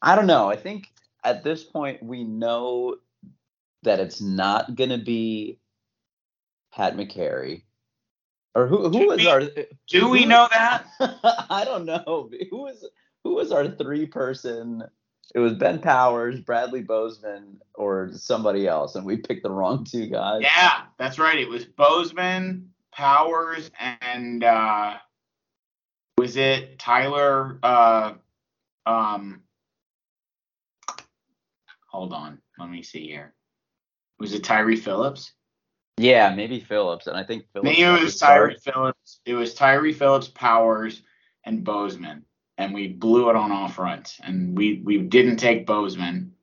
I 0.00 0.14
don't 0.16 0.26
know. 0.26 0.48
I 0.50 0.56
think 0.56 0.86
at 1.24 1.44
this 1.44 1.64
point 1.64 2.02
we 2.02 2.24
know 2.24 2.96
that 3.82 4.00
it's 4.00 4.20
not 4.20 4.74
going 4.74 4.90
to 4.90 4.98
be 4.98 5.58
Pat 6.72 6.96
Mekari. 6.96 7.62
Or 8.54 8.66
who 8.66 8.88
who 8.88 8.90
Do 9.00 9.06
was 9.08 9.18
we- 9.18 9.26
our 9.28 9.42
Do 9.88 10.08
we 10.08 10.24
know 10.24 10.48
that? 10.50 10.86
I 11.50 11.64
don't 11.64 11.84
know. 11.84 12.30
Who 12.50 12.62
was 12.62 12.88
who 13.24 13.34
was 13.34 13.52
our 13.52 13.68
three 13.68 14.06
person? 14.06 14.82
It 15.34 15.40
was 15.40 15.54
Ben 15.54 15.78
Powers, 15.80 16.40
Bradley 16.40 16.82
Bozeman, 16.82 17.60
or 17.74 18.10
somebody 18.14 18.66
else, 18.66 18.94
and 18.94 19.04
we 19.04 19.18
picked 19.18 19.42
the 19.42 19.50
wrong 19.50 19.84
two 19.84 20.06
guys. 20.06 20.40
Yeah, 20.42 20.82
that's 20.98 21.18
right. 21.18 21.38
It 21.38 21.48
was 21.48 21.64
Bozeman, 21.64 22.70
Powers, 22.92 23.70
and 23.78 24.42
uh, 24.42 24.94
was 26.16 26.36
it 26.36 26.78
Tyler? 26.78 27.58
Uh, 27.62 28.14
um, 28.86 29.42
hold 31.86 32.12
on, 32.14 32.40
let 32.58 32.70
me 32.70 32.82
see 32.82 33.06
here. 33.06 33.34
Was 34.18 34.32
it 34.32 34.44
Tyree 34.44 34.76
Phillips? 34.76 35.32
Yeah, 35.98 36.34
maybe 36.34 36.60
Phillips, 36.60 37.06
and 37.06 37.16
I 37.16 37.24
think 37.24 37.44
Phillips. 37.52 37.70
Maybe 37.70 37.82
it 37.82 38.02
was. 38.02 38.16
Tyree 38.16 38.56
Phillips. 38.56 39.20
It 39.26 39.34
was 39.34 39.52
Tyree 39.52 39.92
Phillips, 39.92 40.28
Powers, 40.28 41.02
and 41.44 41.64
Bozeman, 41.64 42.24
and 42.58 42.74
we 42.74 42.88
blew 42.88 43.30
it 43.30 43.36
on 43.36 43.52
all 43.52 43.68
fronts. 43.68 44.20
And 44.22 44.58
we 44.58 44.82
we 44.84 44.98
didn't 44.98 45.36
take 45.36 45.64
Bozeman, 45.64 46.34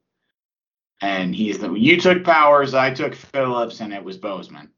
and 1.01 1.36
he's 1.36 1.60
the 1.60 1.72
you 1.74 2.00
took 2.00 2.24
Powers, 2.24 2.74
I 2.74 2.93
took 2.93 3.13
Phillips, 3.13 3.81
and 3.81 3.93
it 3.93 4.03
was 4.03 4.17
Bozeman. 4.17 4.69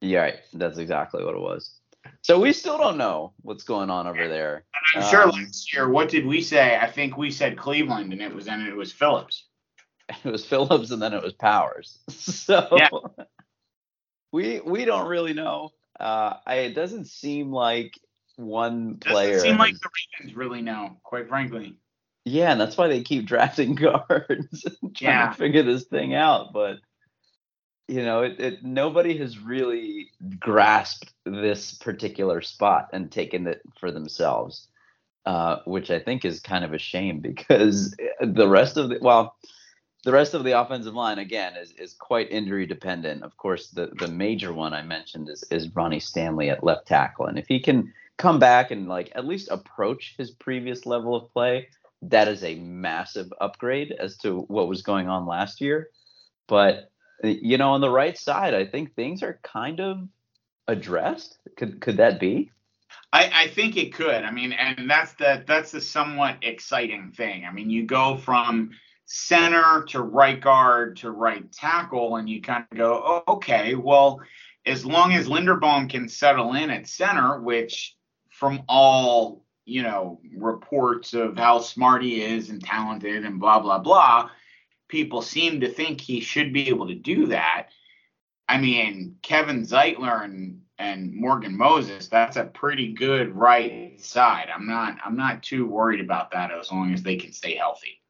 Yeah, 0.00 0.20
right. 0.20 0.34
That's 0.54 0.78
exactly 0.78 1.24
what 1.24 1.34
it 1.34 1.40
was. 1.40 1.80
So 2.22 2.38
we 2.38 2.52
still 2.52 2.78
don't 2.78 2.98
know 2.98 3.32
what's 3.42 3.64
going 3.64 3.90
on 3.90 4.06
over 4.06 4.28
there. 4.28 4.64
And 4.94 5.04
I'm 5.04 5.10
sure 5.10 5.24
Um, 5.24 5.30
last 5.30 5.72
year, 5.74 5.88
what 5.88 6.08
did 6.08 6.24
we 6.24 6.40
say? 6.40 6.78
I 6.80 6.88
think 6.88 7.16
we 7.16 7.30
said 7.30 7.58
Cleveland, 7.58 8.12
and 8.12 8.22
it 8.22 8.32
was 8.34 8.46
and 8.48 8.66
it 8.66 8.76
was 8.76 8.92
Phillips. 8.92 9.44
It 10.24 10.30
was 10.30 10.46
Phillips, 10.46 10.92
and 10.92 11.02
then 11.02 11.12
it 11.12 11.22
was 11.22 11.34
Powers. 11.34 11.98
So 12.10 12.68
Yeah. 12.76 12.88
we 14.32 14.60
we 14.60 14.84
don't 14.84 15.08
really 15.08 15.32
know. 15.34 15.70
Uh, 15.98 16.34
I, 16.46 16.54
it 16.56 16.74
doesn't 16.74 17.06
seem 17.06 17.50
like 17.50 17.98
one 18.36 18.98
player. 18.98 19.32
Doesn't 19.34 19.50
seem 19.50 19.58
like 19.58 19.74
the 19.80 19.88
Ravens 20.20 20.36
really 20.36 20.62
know, 20.62 20.96
quite 21.02 21.28
frankly. 21.28 21.76
Yeah, 22.24 22.52
and 22.52 22.60
that's 22.60 22.76
why 22.76 22.88
they 22.88 23.02
keep 23.02 23.26
drafting 23.26 23.74
guards, 23.74 24.64
and 24.82 24.96
trying 24.96 25.14
Yeah. 25.14 25.28
to 25.30 25.34
figure 25.36 25.62
this 25.62 25.84
thing 25.84 26.14
out. 26.14 26.52
But 26.52 26.78
you 27.88 28.02
know, 28.02 28.22
it, 28.22 28.40
it 28.40 28.64
nobody 28.64 29.16
has 29.18 29.38
really 29.38 30.08
grasped 30.40 31.12
this 31.24 31.74
particular 31.74 32.40
spot 32.42 32.88
and 32.92 33.10
taken 33.12 33.46
it 33.46 33.62
for 33.78 33.92
themselves, 33.92 34.66
uh, 35.24 35.58
which 35.66 35.90
I 35.90 36.00
think 36.00 36.24
is 36.24 36.40
kind 36.40 36.64
of 36.64 36.72
a 36.72 36.78
shame 36.78 37.20
because 37.20 37.94
the 38.20 38.48
rest 38.48 38.76
of 38.76 38.88
the 38.88 38.98
well, 39.00 39.36
the 40.04 40.12
rest 40.12 40.34
of 40.34 40.42
the 40.44 40.58
offensive 40.60 40.94
line 40.94 41.18
again 41.20 41.54
is 41.56 41.70
is 41.72 41.94
quite 41.94 42.30
injury 42.30 42.66
dependent. 42.66 43.22
Of 43.22 43.36
course, 43.36 43.68
the 43.68 43.92
the 43.98 44.08
major 44.08 44.52
one 44.52 44.74
I 44.74 44.82
mentioned 44.82 45.28
is 45.28 45.44
is 45.52 45.74
Ronnie 45.74 46.00
Stanley 46.00 46.50
at 46.50 46.64
left 46.64 46.88
tackle, 46.88 47.26
and 47.26 47.38
if 47.38 47.46
he 47.46 47.60
can 47.60 47.92
come 48.18 48.38
back 48.38 48.70
and 48.70 48.88
like 48.88 49.12
at 49.14 49.26
least 49.26 49.48
approach 49.50 50.14
his 50.16 50.30
previous 50.30 50.86
level 50.86 51.14
of 51.14 51.30
play, 51.32 51.68
that 52.02 52.28
is 52.28 52.44
a 52.44 52.56
massive 52.56 53.32
upgrade 53.40 53.92
as 53.92 54.16
to 54.18 54.40
what 54.42 54.68
was 54.68 54.82
going 54.82 55.08
on 55.08 55.26
last 55.26 55.60
year. 55.60 55.90
But 56.48 56.90
you 57.22 57.58
know, 57.58 57.70
on 57.70 57.80
the 57.80 57.90
right 57.90 58.16
side, 58.16 58.54
I 58.54 58.66
think 58.66 58.94
things 58.94 59.22
are 59.22 59.40
kind 59.42 59.80
of 59.80 60.08
addressed. 60.68 61.38
Could 61.56 61.80
could 61.80 61.96
that 61.98 62.20
be? 62.20 62.50
I, 63.12 63.30
I 63.34 63.48
think 63.48 63.76
it 63.76 63.94
could. 63.94 64.24
I 64.24 64.30
mean, 64.30 64.52
and 64.52 64.90
that's 64.90 65.14
the 65.14 65.42
that's 65.46 65.72
the 65.72 65.80
somewhat 65.80 66.38
exciting 66.42 67.12
thing. 67.16 67.44
I 67.44 67.52
mean, 67.52 67.70
you 67.70 67.84
go 67.84 68.16
from 68.16 68.70
center 69.06 69.84
to 69.88 70.02
right 70.02 70.40
guard 70.40 70.96
to 70.98 71.10
right 71.10 71.50
tackle, 71.52 72.16
and 72.16 72.28
you 72.28 72.42
kind 72.42 72.66
of 72.70 72.76
go, 72.76 73.02
oh, 73.04 73.34
okay, 73.34 73.74
well, 73.74 74.20
as 74.66 74.84
long 74.84 75.12
as 75.12 75.28
Linderbaum 75.28 75.88
can 75.88 76.08
settle 76.08 76.54
in 76.54 76.70
at 76.70 76.88
center, 76.88 77.40
which 77.40 77.96
from 78.38 78.62
all 78.68 79.44
you 79.64 79.82
know 79.82 80.20
reports 80.36 81.14
of 81.14 81.36
how 81.36 81.58
smart 81.58 82.02
he 82.02 82.22
is 82.22 82.50
and 82.50 82.62
talented 82.62 83.24
and 83.24 83.40
blah 83.40 83.58
blah 83.60 83.78
blah, 83.78 84.30
people 84.88 85.22
seem 85.22 85.60
to 85.60 85.68
think 85.68 86.00
he 86.00 86.20
should 86.20 86.52
be 86.52 86.68
able 86.68 86.86
to 86.86 86.94
do 86.94 87.26
that. 87.26 87.68
I 88.48 88.58
mean, 88.58 89.16
Kevin 89.22 89.62
Zeitler 89.62 90.24
and 90.24 90.60
and 90.78 91.14
Morgan 91.14 91.56
Moses, 91.56 92.08
that's 92.08 92.36
a 92.36 92.44
pretty 92.44 92.92
good 92.92 93.34
right 93.34 93.98
side. 93.98 94.48
I'm 94.54 94.66
not 94.66 94.98
I'm 95.04 95.16
not 95.16 95.42
too 95.42 95.66
worried 95.66 96.00
about 96.00 96.30
that 96.32 96.52
as 96.52 96.70
long 96.70 96.92
as 96.92 97.02
they 97.02 97.16
can 97.16 97.32
stay 97.32 97.56
healthy. 97.56 98.02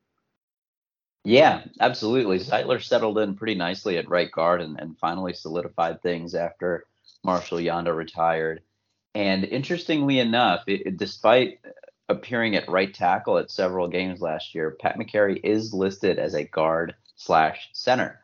Yeah, 1.25 1.65
absolutely. 1.81 2.39
Zeitler 2.39 2.83
settled 2.83 3.19
in 3.19 3.35
pretty 3.35 3.57
nicely 3.57 3.99
at 3.99 4.09
right 4.09 4.31
guard 4.31 4.61
and, 4.61 4.79
and 4.81 4.99
finally 4.99 5.33
solidified 5.33 6.01
things 6.03 6.35
after 6.35 6.85
Marshall 7.25 7.59
Yanda 7.59 7.97
retired. 7.97 8.63
And 9.17 9.45
interestingly 9.45 10.19
enough, 10.19 10.65
it, 10.67 10.83
it- 10.87 10.97
despite 10.99 11.59
appearing 12.11 12.55
at 12.55 12.69
right 12.69 12.93
tackle 12.93 13.39
at 13.39 13.51
several 13.51 13.89
games 13.89 14.21
last 14.21 14.55
year, 14.55 14.77
Pat 14.79 14.99
Mekari 14.99 15.41
is 15.43 15.73
listed 15.73 16.19
as 16.19 16.35
a 16.35 16.45
guard 16.45 16.95
slash 17.17 17.71
center. 17.73 18.21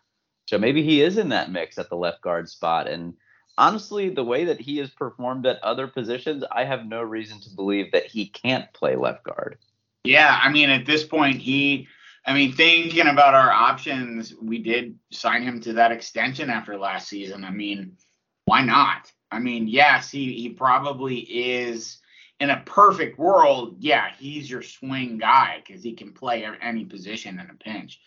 So 0.47 0.59
maybe 0.59 0.83
he 0.83 1.01
is 1.01 1.17
in 1.17 1.31
that 1.31 1.51
mix 1.51 1.79
at 1.79 1.89
the 1.89 1.97
left 1.97 2.21
guard 2.21 2.47
spot. 2.51 2.89
And 2.89 3.15
honestly, 3.57 4.11
the 4.11 4.23
way 4.23 4.45
that 4.45 4.61
he 4.61 4.77
has 4.79 4.91
performed 4.91 5.47
at 5.47 5.65
other 5.65 5.89
positions, 5.89 6.45
I 6.53 6.65
have 6.65 6.85
no 6.85 7.01
reason 7.01 7.41
to 7.41 7.51
believe 7.57 7.91
that 7.93 8.05
he 8.05 8.27
can't 8.27 8.71
play 8.75 8.95
left 8.95 9.25
guard. 9.25 9.57
Yeah, 10.05 10.39
I 10.43 10.53
mean 10.53 10.69
at 10.69 10.85
this 10.85 11.05
point 11.05 11.37
he 11.37 11.89
I 12.27 12.35
mean 12.35 12.53
thinking 12.53 13.07
about 13.07 13.35
our 13.35 13.51
options, 13.51 14.35
we 14.35 14.59
did 14.59 14.99
sign 15.11 15.43
him 15.43 15.59
to 15.63 15.73
that 15.73 15.91
extension 15.91 16.51
after 16.51 16.79
last 16.79 17.09
season. 17.09 17.45
I 17.45 17.51
mean, 17.51 17.97
why 18.45 18.63
not? 18.63 19.11
I 19.33 19.39
mean, 19.39 19.67
yes, 19.67 20.11
he 20.11 20.35
he 20.35 20.51
probably 20.51 21.19
is 21.19 21.99
in 22.43 22.51
a 22.51 22.63
perfect 22.67 23.19
world, 23.19 23.77
yeah, 23.79 24.11
he's 24.19 24.51
your 24.51 24.63
swing 24.63 25.19
guy 25.19 25.63
because 25.65 25.83
he 25.83 25.93
can 25.93 26.13
play 26.13 26.45
any 26.61 26.85
position 26.85 27.39
in 27.39 27.49
a 27.49 27.55
pinch. 27.55 28.01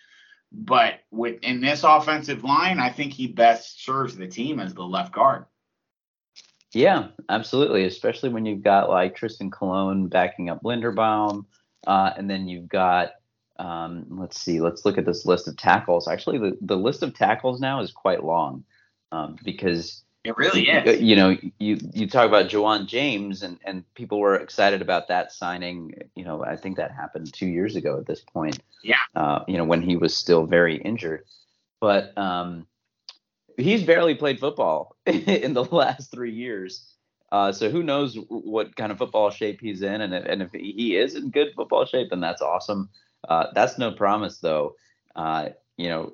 But 0.52 0.96
with 1.10 1.40
in 1.42 1.62
this 1.62 1.84
offensive 1.84 2.44
line, 2.44 2.80
I 2.80 2.90
think 2.90 3.14
he 3.14 3.28
best 3.28 3.84
serves 3.84 4.16
the 4.16 4.28
team 4.28 4.60
as 4.60 4.74
the 4.74 4.84
left 4.84 5.14
guard. 5.14 5.46
Yeah, 6.74 7.08
absolutely. 7.30 7.86
Especially 7.86 8.30
when 8.30 8.46
you've 8.46 8.62
got 8.62 8.90
like 8.90 9.18
Trystan 9.18 9.52
Colon 9.52 10.08
backing 10.08 10.50
up 10.50 10.64
Linderbaum, 10.64 11.46
uh, 11.88 12.12
and 12.18 12.30
then 12.30 12.48
you've 12.48 12.68
got 12.70 13.12
um, 13.58 14.06
let's 14.10 14.40
see, 14.40 14.60
let's 14.60 14.84
look 14.84 14.98
at 14.98 15.06
this 15.06 15.26
list 15.26 15.48
of 15.48 15.56
tackles. 15.56 16.08
Actually, 16.10 16.40
the, 16.40 16.58
the 16.62 16.76
list 16.76 17.04
of 17.04 17.14
tackles 17.14 17.62
now 17.62 17.80
is 17.80 17.92
quite 17.92 18.24
long 18.24 18.66
um, 19.14 19.38
because 19.46 20.04
It 20.26 20.38
really 20.38 20.68
is. 20.70 21.02
You 21.02 21.16
know, 21.16 21.38
you 21.60 21.78
you 21.94 22.08
talk 22.08 22.28
about 22.28 22.50
Ja'Wuan 22.50 22.88
James, 22.88 23.44
and 23.44 23.60
and 23.64 23.84
people 23.94 24.20
were 24.20 24.36
excited 24.36 24.82
about 24.82 25.08
that 25.10 25.32
signing. 25.32 25.94
You 26.16 26.26
know, 26.26 26.44
I 26.44 26.56
think 26.56 26.78
that 26.78 26.92
happened 26.92 27.32
two 27.32 27.46
years 27.46 27.76
ago 27.76 27.98
at 28.00 28.08
this 28.08 28.22
point. 28.22 28.60
Yeah. 28.84 28.96
Uh, 29.16 29.44
you 29.48 29.58
know, 29.58 29.64
when 29.64 29.82
he 29.82 29.96
was 29.96 30.16
still 30.16 30.46
very 30.46 30.78
injured, 30.78 31.26
but 31.80 32.18
um, 32.18 32.66
he's 33.58 33.84
barely 33.84 34.16
played 34.16 34.40
football 34.40 34.96
in 35.06 35.54
the 35.54 35.64
last 35.64 36.12
three 36.12 36.34
years. 36.34 36.92
Uh, 37.32 37.52
so 37.52 37.70
who 37.70 37.84
knows 37.84 38.18
what 38.30 38.76
kind 38.76 38.92
of 38.92 38.98
football 38.98 39.30
shape 39.30 39.60
he's 39.62 39.82
in, 39.82 40.02
and 40.02 40.14
if, 40.14 40.26
and 40.26 40.42
if 40.42 40.52
he 40.52 40.96
is 40.96 41.16
in 41.16 41.30
good 41.30 41.54
football 41.56 41.86
shape, 41.86 42.10
then 42.10 42.20
that's 42.20 42.42
awesome. 42.42 42.90
Uh, 43.28 43.48
that's 43.54 43.78
no 43.78 43.92
promise, 43.92 44.40
though. 44.40 44.76
Uh, 45.16 45.50
you 45.78 45.90
know, 45.90 46.14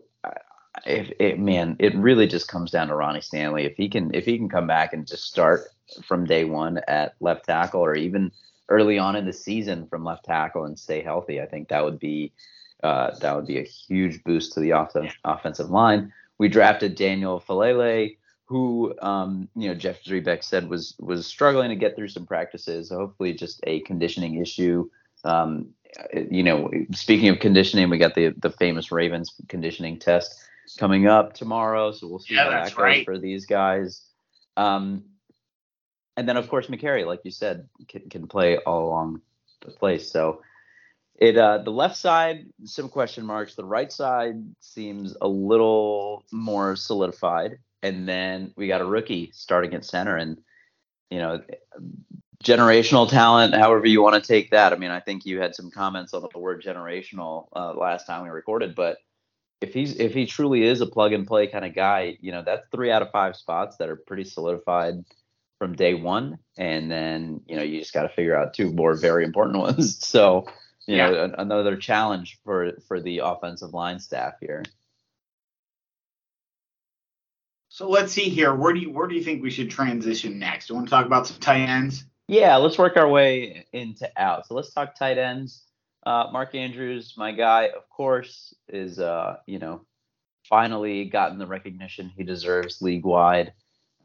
if 0.85 1.11
it 1.19 1.39
man, 1.39 1.75
it 1.79 1.95
really 1.95 2.27
just 2.27 2.47
comes 2.47 2.71
down 2.71 2.87
to 2.87 2.95
Ronnie 2.95 3.21
Stanley. 3.21 3.65
If 3.65 3.75
he 3.75 3.89
can, 3.89 4.13
if 4.13 4.25
he 4.25 4.37
can 4.37 4.49
come 4.49 4.67
back 4.67 4.93
and 4.93 5.07
just 5.07 5.25
start 5.25 5.67
from 6.03 6.25
day 6.25 6.45
one 6.45 6.79
at 6.87 7.15
left 7.19 7.45
tackle, 7.45 7.81
or 7.81 7.95
even 7.95 8.31
early 8.69 8.97
on 8.97 9.15
in 9.15 9.25
the 9.25 9.33
season 9.33 9.87
from 9.87 10.05
left 10.05 10.25
tackle 10.25 10.65
and 10.65 10.79
stay 10.79 11.01
healthy, 11.01 11.41
I 11.41 11.45
think 11.45 11.67
that 11.69 11.83
would 11.83 11.99
be 11.99 12.31
uh, 12.83 13.11
that 13.19 13.35
would 13.35 13.47
be 13.47 13.59
a 13.59 13.63
huge 13.63 14.23
boost 14.23 14.53
to 14.53 14.59
the 14.59 14.71
off- 14.71 14.95
offensive 15.25 15.69
line. 15.69 16.13
We 16.37 16.47
drafted 16.47 16.95
Daniel 16.95 17.43
Faalele, 17.45 18.17
who 18.45 18.95
um, 19.01 19.49
you 19.55 19.67
know 19.67 19.75
Jeff 19.75 20.03
Zrebiec 20.03 20.43
said 20.43 20.69
was 20.69 20.95
was 20.99 21.27
struggling 21.27 21.69
to 21.69 21.75
get 21.75 21.95
through 21.95 22.09
some 22.09 22.25
practices. 22.25 22.89
Hopefully, 22.89 23.33
just 23.33 23.59
a 23.67 23.81
conditioning 23.81 24.35
issue. 24.35 24.89
Um, 25.25 25.67
you 26.13 26.41
know, 26.41 26.71
speaking 26.93 27.27
of 27.27 27.39
conditioning, 27.39 27.89
we 27.89 27.97
got 27.97 28.15
the 28.15 28.33
the 28.37 28.51
famous 28.51 28.89
Ravens 28.89 29.33
conditioning 29.49 29.99
test 29.99 30.47
coming 30.77 31.07
up 31.07 31.33
tomorrow, 31.33 31.91
so 31.91 32.07
we'll 32.07 32.19
see 32.19 32.35
yeah, 32.35 32.45
how 32.45 32.49
that 32.49 32.69
goes 32.69 32.77
right. 32.77 33.05
for 33.05 33.17
these 33.17 33.45
guys. 33.45 34.05
Um, 34.57 35.05
and 36.17 36.27
then 36.27 36.37
of 36.37 36.49
course 36.49 36.67
Mekari, 36.67 37.05
like 37.05 37.21
you 37.23 37.31
said, 37.31 37.67
can, 37.87 38.09
can 38.09 38.27
play 38.27 38.57
all 38.57 38.85
along 38.85 39.21
the 39.61 39.71
place. 39.71 40.11
So 40.11 40.41
it 41.15 41.37
uh, 41.37 41.59
the 41.59 41.71
left 41.71 41.95
side 41.95 42.47
some 42.65 42.89
question 42.89 43.25
marks. 43.25 43.55
The 43.55 43.63
right 43.63 43.91
side 43.91 44.43
seems 44.59 45.15
a 45.21 45.27
little 45.27 46.25
more 46.31 46.75
solidified, 46.75 47.59
and 47.83 48.07
then 48.07 48.53
we 48.55 48.67
got 48.67 48.81
a 48.81 48.85
rookie 48.85 49.31
starting 49.33 49.73
at 49.73 49.85
center, 49.85 50.17
and 50.17 50.41
you 51.09 51.19
know 51.19 51.41
generational 52.43 53.07
talent, 53.07 53.55
however 53.55 53.85
you 53.85 54.01
want 54.01 54.21
to 54.21 54.27
take 54.27 54.49
that. 54.51 54.73
I 54.73 54.77
mean, 54.77 54.89
I 54.89 54.99
think 54.99 55.25
you 55.25 55.39
had 55.39 55.53
some 55.53 55.69
comments 55.69 56.13
on 56.13 56.21
the 56.21 56.39
word 56.39 56.63
generational 56.63 57.47
uh, 57.55 57.73
last 57.73 58.07
time 58.07 58.23
we 58.23 58.29
recorded, 58.29 58.73
but 58.73 58.97
if 59.61 59.73
he's 59.73 59.95
if 59.97 60.13
he 60.13 60.25
truly 60.25 60.63
is 60.63 60.81
a 60.81 60.87
plug 60.87 61.13
and 61.13 61.25
play 61.25 61.47
kind 61.47 61.63
of 61.63 61.75
guy, 61.75 62.17
you 62.19 62.31
know, 62.31 62.41
that's 62.43 62.67
three 62.71 62.91
out 62.91 63.03
of 63.03 63.11
five 63.11 63.35
spots 63.35 63.77
that 63.77 63.89
are 63.89 63.95
pretty 63.95 64.23
solidified 64.23 65.05
from 65.59 65.75
day 65.75 65.93
one, 65.93 66.39
and 66.57 66.91
then 66.91 67.41
you 67.47 67.55
know 67.55 67.61
you 67.61 67.79
just 67.79 67.93
got 67.93 68.01
to 68.01 68.09
figure 68.09 68.35
out 68.35 68.55
two 68.55 68.71
more 68.73 68.95
very 68.95 69.23
important 69.23 69.59
ones. 69.59 70.05
So 70.05 70.47
you 70.87 70.97
yeah. 70.97 71.11
know, 71.11 71.35
another 71.37 71.77
challenge 71.77 72.39
for 72.43 72.73
for 72.87 72.99
the 72.99 73.19
offensive 73.19 73.73
line 73.73 73.99
staff 73.99 74.33
here. 74.41 74.63
So 77.69 77.87
let's 77.87 78.11
see 78.11 78.29
here. 78.29 78.53
Where 78.53 78.73
do 78.73 78.79
you 78.79 78.91
where 78.91 79.07
do 79.07 79.15
you 79.15 79.23
think 79.23 79.43
we 79.43 79.51
should 79.51 79.69
transition 79.69 80.39
next? 80.39 80.67
Do 80.67 80.73
you 80.73 80.75
want 80.77 80.87
to 80.87 80.91
talk 80.91 81.05
about 81.05 81.27
some 81.27 81.39
tight 81.39 81.61
ends? 81.61 82.03
Yeah, 82.27 82.55
let's 82.55 82.77
work 82.77 82.97
our 82.97 83.07
way 83.07 83.65
into 83.71 84.09
out. 84.17 84.47
So 84.47 84.55
let's 84.55 84.73
talk 84.73 84.95
tight 84.95 85.17
ends. 85.17 85.63
Uh, 86.03 86.27
Mark 86.31 86.55
Andrews, 86.55 87.13
my 87.15 87.31
guy, 87.31 87.69
of 87.75 87.89
course, 87.89 88.53
is 88.67 88.99
uh, 88.99 89.37
you 89.45 89.59
know 89.59 89.85
finally 90.49 91.05
gotten 91.05 91.37
the 91.37 91.47
recognition 91.47 92.11
he 92.15 92.23
deserves 92.23 92.81
league 92.81 93.05
wide. 93.05 93.53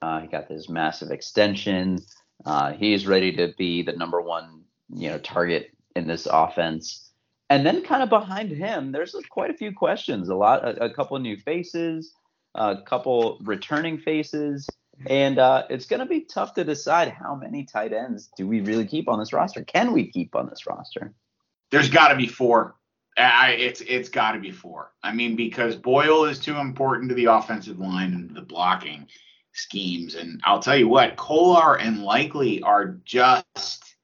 Uh, 0.03 0.21
he 0.21 0.27
got 0.27 0.49
this 0.49 0.69
massive 0.69 1.11
extension. 1.11 1.99
Uh, 2.45 2.73
he's 2.73 3.07
ready 3.07 3.35
to 3.37 3.55
be 3.57 3.83
the 3.83 3.93
number 3.93 4.21
one 4.21 4.63
you 4.95 5.09
know 5.09 5.19
target 5.19 5.71
in 5.95 6.07
this 6.07 6.27
offense. 6.31 7.11
And 7.49 7.65
then 7.65 7.83
kind 7.83 8.03
of 8.03 8.09
behind 8.11 8.51
him, 8.51 8.93
there's 8.93 9.15
quite 9.31 9.51
a 9.51 9.55
few 9.55 9.73
questions. 9.73 10.29
A 10.29 10.35
lot, 10.35 10.65
a, 10.65 10.87
a 10.87 10.93
couple 10.93 11.17
new 11.19 11.37
faces, 11.37 12.13
a 12.55 12.83
couple 12.85 13.39
returning 13.43 13.99
faces. 13.99 14.67
And 15.09 15.39
uh, 15.39 15.65
it's 15.71 15.87
going 15.87 16.01
to 16.01 16.07
be 16.07 16.23
tough 16.23 16.55
to 16.55 16.65
decide 16.65 17.09
how 17.09 17.35
many 17.35 17.65
tight 17.65 17.93
ends 17.93 18.31
do 18.37 18.47
we 18.47 18.61
really 18.61 18.87
keep 18.87 19.09
on 19.09 19.19
this 19.19 19.33
roster. 19.33 19.63
Can 19.63 19.93
we 19.93 20.11
keep 20.11 20.35
on 20.35 20.49
this 20.49 20.67
roster? 20.67 21.15
There's 21.71 21.91
got 21.91 22.09
to 22.09 22.17
be 22.17 22.27
four. 22.27 22.77
I, 23.19 23.53
it's 23.53 23.81
it's 23.81 24.09
got 24.11 24.33
to 24.33 24.41
be 24.41 24.51
four. 24.51 24.93
I 25.03 25.13
mean, 25.13 25.37
because 25.37 25.75
Boyle 25.75 26.27
is 26.27 26.39
too 26.39 26.57
important 26.57 27.09
to 27.09 27.15
the 27.15 27.27
offensive 27.27 27.79
line 27.79 28.13
and 28.13 28.37
the 28.37 28.43
blocking 28.43 29.09
schemes. 29.53 30.15
And 30.15 30.41
I'll 30.45 30.61
tell 30.61 30.77
you 30.77 30.89
what, 30.89 31.17
Kolar 31.17 31.79
and 31.79 32.03
Likely 32.03 32.63
are 32.63 32.99
just 33.05 33.97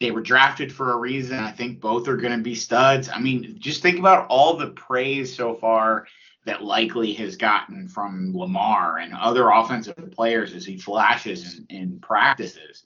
they 0.00 0.10
were 0.10 0.22
drafted 0.22 0.72
for 0.72 0.92
a 0.92 0.96
reason. 0.96 1.38
I 1.38 1.52
think 1.52 1.80
both 1.80 2.08
are 2.08 2.16
going 2.16 2.36
to 2.36 2.42
be 2.42 2.54
studs. 2.54 3.10
I 3.10 3.20
mean, 3.20 3.56
just 3.58 3.82
think 3.82 3.98
about 3.98 4.26
all 4.28 4.56
the 4.56 4.70
praise 4.70 5.34
so 5.34 5.54
far 5.54 6.06
that 6.46 6.64
Likely 6.64 7.12
has 7.14 7.36
gotten 7.36 7.86
from 7.86 8.34
Lamar 8.34 8.98
and 8.98 9.12
other 9.14 9.50
offensive 9.50 10.10
players 10.10 10.54
as 10.54 10.64
he 10.64 10.78
flashes 10.78 11.58
in, 11.58 11.76
in 11.76 12.00
practices. 12.00 12.82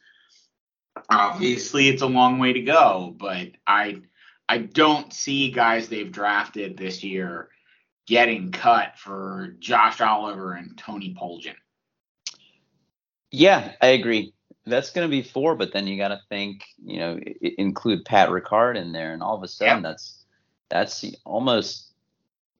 Obviously, 1.11 1.89
it's 1.89 2.03
a 2.03 2.07
long 2.07 2.39
way 2.39 2.53
to 2.53 2.63
go, 2.63 3.15
but 3.19 3.49
I 3.67 4.03
I 4.49 4.59
don't 4.59 5.13
see 5.13 5.51
guys 5.51 5.89
they've 5.89 6.11
drafted 6.11 6.77
this 6.77 7.03
year 7.03 7.49
getting 8.07 8.53
cut 8.53 8.99
for 8.99 9.57
Josh 9.59 10.01
Oliver 10.01 10.53
and 10.53 10.77
Tony 10.77 11.15
Poljan. 11.19 11.57
Yeah, 13.31 13.73
I 13.81 13.89
agree. 13.89 14.33
That's 14.67 14.91
going 14.91 15.07
to 15.07 15.11
be 15.11 15.23
four, 15.23 15.57
but 15.57 15.73
then 15.73 15.87
you 15.87 15.99
got 15.99 16.09
to 16.09 16.21
think, 16.29 16.65
you 16.83 17.01
know, 17.01 17.19
include 17.59 18.05
Pat 18.05 18.29
Ricard 18.29 18.77
in 18.77 18.93
there, 18.93 19.13
and 19.13 19.23
all 19.23 19.37
of 19.37 19.43
a 19.43 19.49
sudden 19.49 19.79
yep. 19.79 19.83
that's 19.83 20.25
that's 20.71 21.05
almost 21.25 21.93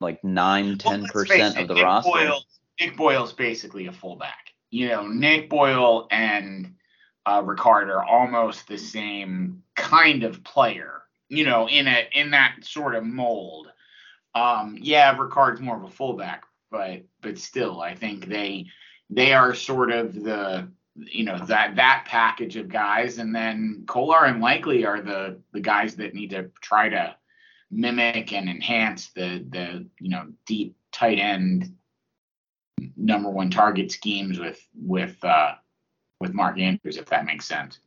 like 0.01 0.23
nine, 0.25 0.77
ten 0.79 1.03
well, 1.03 1.11
percent 1.11 1.59
of 1.59 1.69
the 1.69 1.75
Nick 1.75 1.85
roster. 1.85 2.11
Boyle, 2.11 2.45
Nick 2.81 2.97
Boyle's 2.97 3.33
basically 3.33 3.87
a 3.87 3.93
fullback. 3.93 4.53
You 4.71 4.89
know, 4.89 5.07
Nick 5.07 5.49
Boyle 5.49 6.09
and 6.11 6.75
uh, 7.27 7.43
Ricard 7.43 7.89
are 7.89 8.05
almost 8.05 8.69
the 8.69 8.79
same 8.79 9.63
kind 9.77 10.25
of 10.25 10.45
player. 10.45 11.03
You 11.29 11.45
know, 11.45 11.69
in 11.69 11.89
a 11.89 12.09
in 12.13 12.31
that 12.31 12.57
sort 12.63 12.95
of 12.95 13.05
mold. 13.05 13.69
Um, 14.35 14.77
yeah, 14.81 15.17
Ricard's 15.17 15.61
more 15.61 15.77
of 15.77 15.85
a 15.85 15.91
fullback, 15.91 16.45
but 16.71 17.03
but 17.23 17.39
still, 17.39 17.81
I 17.81 17.95
think 17.95 18.27
they 18.27 18.67
they 19.11 19.33
are 19.33 19.55
sort 19.55 19.91
of 19.91 20.15
the 20.15 20.69
you 20.97 21.25
know 21.25 21.39
that 21.47 21.77
that 21.77 22.05
package 22.07 22.57
of 22.57 22.69
guys, 22.69 23.19
and 23.19 23.35
then 23.35 23.85
Kolar 23.87 24.27
and 24.27 24.41
Likely 24.41 24.85
are 24.85 25.01
the 25.01 25.41
the 25.53 25.61
guys 25.61 25.97
that 25.97 26.15
need 26.15 26.31
to 26.31 26.51
try 26.61 26.89
to 26.89 27.17
mimic 27.71 28.33
and 28.33 28.49
enhance 28.49 29.11
the 29.11 29.45
the 29.49 29.87
you 29.99 30.11
know 30.11 30.27
deep 30.47 30.77
tight 30.93 31.19
end 31.19 31.75
number 32.97 33.31
one 33.31 33.51
target 33.51 33.91
schemes 33.91 34.39
with 34.39 34.61
with 34.75 35.17
uh, 35.25 35.55
with 36.21 36.35
Mark 36.35 36.59
Andrews, 36.59 36.97
if 36.97 37.07
that 37.07 37.25
makes 37.25 37.47
sense. 37.47 37.79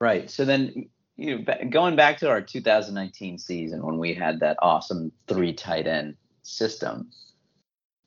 Right. 0.00 0.30
So 0.30 0.44
then, 0.44 0.88
you 1.16 1.38
know, 1.38 1.68
going 1.70 1.96
back 1.96 2.18
to 2.18 2.28
our 2.28 2.42
2019 2.42 3.38
season 3.38 3.84
when 3.84 3.98
we 3.98 4.14
had 4.14 4.40
that 4.40 4.58
awesome 4.60 5.12
three 5.26 5.52
tight 5.52 5.86
end 5.86 6.16
system, 6.42 7.10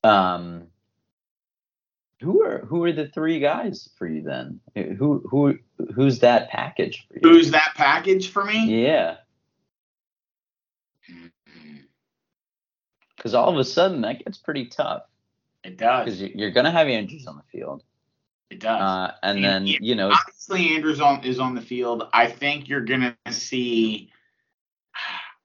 um, 0.04 0.68
who 2.22 2.44
are 2.44 2.60
who 2.66 2.84
are 2.84 2.92
the 2.92 3.08
three 3.08 3.40
guys 3.40 3.90
for 3.98 4.06
you 4.06 4.22
then? 4.22 4.60
Who 4.76 5.24
who 5.30 5.58
who's 5.96 6.20
that 6.20 6.50
package 6.50 7.08
for 7.08 7.16
you? 7.16 7.22
Who's 7.24 7.52
that 7.52 7.74
package 7.76 8.30
for 8.30 8.44
me? 8.44 8.84
Yeah. 8.84 9.16
Because 13.16 13.34
all 13.34 13.50
of 13.50 13.58
a 13.58 13.64
sudden 13.64 14.02
that 14.02 14.24
gets 14.24 14.38
pretty 14.38 14.66
tough. 14.66 15.04
It 15.64 15.78
does. 15.78 16.06
Because 16.06 16.22
you're 16.36 16.52
going 16.52 16.66
to 16.66 16.72
have 16.72 16.88
Andrews 16.88 17.28
on 17.28 17.38
the 17.38 17.44
field. 17.52 17.84
It 18.50 18.60
does. 18.60 18.82
Uh, 18.82 19.14
and, 19.22 19.38
and 19.38 19.46
then 19.46 19.68
you 19.68 19.96
know, 19.96 20.12
obviously 20.12 20.76
Andrews 20.76 21.02
on 21.02 21.24
is 21.24 21.40
on 21.40 21.54
the 21.54 21.62
field. 21.62 22.08
I 22.14 22.28
think 22.28 22.68
you're 22.68 22.82
going 22.82 23.16
to 23.26 23.34
see. 23.34 24.12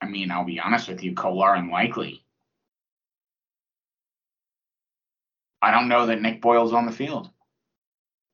I 0.01 0.07
mean, 0.07 0.31
I'll 0.31 0.45
be 0.45 0.61
honest 0.61 0.89
with 0.89 1.03
you, 1.03 1.15
Kolar 1.15 1.55
unlikely. 1.55 2.25
I 5.63 5.71
don't 5.71 5.89
know 5.89 6.07
that 6.07 6.21
Nick 6.21 6.43
Boyle's 6.43 6.75
on 6.75 6.85
the 6.85 6.93
field 6.93 7.31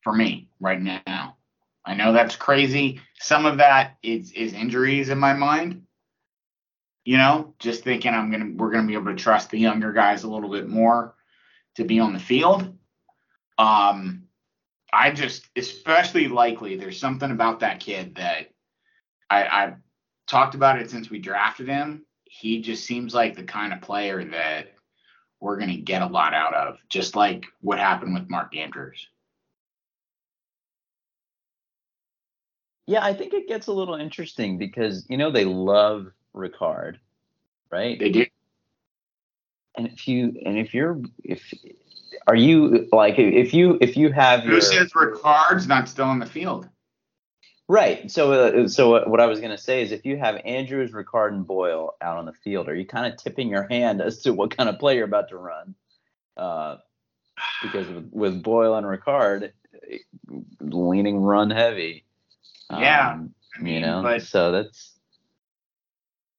for 0.03 0.12
me 0.12 0.49
right 0.59 0.81
now. 0.81 1.37
I 1.85 1.95
know 1.95 2.12
that's 2.12 2.37
crazy. 2.37 3.01
Some 3.21 3.47
of 3.47 3.59
that 3.59 3.99
is 4.03 4.33
is 4.33 4.53
injuries 4.53 5.09
in 5.09 5.19
my 5.19 5.33
mind. 5.33 5.83
You 7.05 7.16
know, 7.16 7.55
just 7.59 7.85
thinking 7.85 8.12
I'm 8.12 8.31
gonna 8.31 8.53
we're 8.57 8.71
gonna 8.71 8.87
be 8.87 8.95
able 8.95 9.07
to 9.07 9.14
trust 9.14 9.51
the 9.51 9.59
younger 9.59 9.93
guys 9.93 10.25
a 10.25 10.31
little 10.31 10.51
bit 10.51 10.69
more 10.69 11.14
to 11.76 11.85
be 11.85 12.00
on 12.00 12.12
the 12.12 12.18
field. 12.18 12.76
Um, 13.59 14.24
I 14.92 15.11
just 15.11 15.46
especially 15.56 16.28
likely 16.28 16.76
there's 16.76 16.98
something 16.98 17.30
about 17.30 17.61
that 17.61 17.80
kid 17.80 18.16
that 18.16 18.50
I, 19.28 19.46
I've 19.46 19.74
talked 20.26 20.54
about 20.54 20.80
it 20.80 20.90
since 20.90 21.11
we 21.11 21.18
drafted 21.18 21.68
him. 21.68 22.04
He 22.24 22.61
just 22.62 22.85
seems 22.85 23.14
like 23.14 23.37
the 23.37 23.44
kind 23.44 23.72
of 23.72 23.80
player 23.80 24.24
that 24.24 24.74
we're 25.40 25.56
going 25.56 25.70
to 25.70 25.76
get 25.76 26.02
a 26.02 26.06
lot 26.06 26.35
out 26.35 26.54
of, 26.54 26.78
just 26.88 27.16
like 27.16 27.46
what 27.61 27.78
happened 27.78 28.14
with 28.14 28.28
Mark 28.28 28.56
Andrews. 28.56 29.09
Yeah, 32.87 33.04
I 33.04 33.14
think 33.14 33.35
it 33.35 33.48
gets 33.48 33.68
a 33.68 33.72
little 33.72 33.94
interesting 33.94 34.59
because 34.59 35.06
you 35.09 35.16
know 35.16 35.30
they 35.30 35.44
love 35.44 36.09
Ricard, 36.35 36.96
right? 37.70 37.98
They 37.98 38.11
do. 38.11 38.26
And 39.76 39.87
if 39.87 40.09
you 40.09 40.37
and 40.44 40.59
if 40.59 40.74
you're 40.74 41.00
if 41.22 41.54
are 42.26 42.37
you 42.37 42.88
like 42.92 43.18
if 43.18 43.54
you 43.54 43.78
if 43.80 43.96
you 43.96 44.12
have 44.12 44.42
who 44.42 44.52
your, 44.52 44.61
says 44.61 44.92
Ricard's 44.92 45.66
not 45.66 45.88
still 45.88 46.11
in 46.11 46.18
the 46.18 46.26
field? 46.26 46.68
Right. 47.68 48.11
So 48.11 48.33
uh, 48.33 48.68
so 48.68 49.09
what 49.09 49.20
I 49.20 49.26
was 49.26 49.40
gonna 49.40 49.59
say 49.59 49.83
is 49.83 49.92
if 49.92 50.04
you 50.04 50.16
have 50.16 50.40
Andrews, 50.44 50.90
Ricard, 50.90 51.28
and 51.28 51.46
Boyle 51.46 51.94
out 52.00 52.16
on 52.18 52.26
the 52.26 52.33
field, 52.33 52.68
are 52.68 52.74
you 52.74 52.85
kind 52.85 53.12
of 53.12 53.16
tipping 53.16 53.48
your 53.48 53.66
hand 53.68 54.00
as 54.00 54.22
to 54.22 54.33
what 54.33 54.56
kind 54.56 54.68
of 54.68 54.78
play 54.78 54.96
you're 54.96 55.04
about 55.04 55.28
to 55.28 55.37
run? 55.37 55.74
Uh, 56.37 56.76
because 57.62 57.87
with, 57.88 58.11
with 58.12 58.42
Boyle 58.42 58.74
and 58.74 58.87
Ricard 58.87 59.52
leaning 60.61 61.20
run 61.20 61.50
heavy. 61.50 62.04
Yeah. 62.70 63.12
Um, 63.12 63.35
I 63.56 63.62
mean, 63.62 63.74
you 63.74 63.80
know, 63.80 64.02
but, 64.02 64.22
so 64.22 64.52
that's 64.52 64.92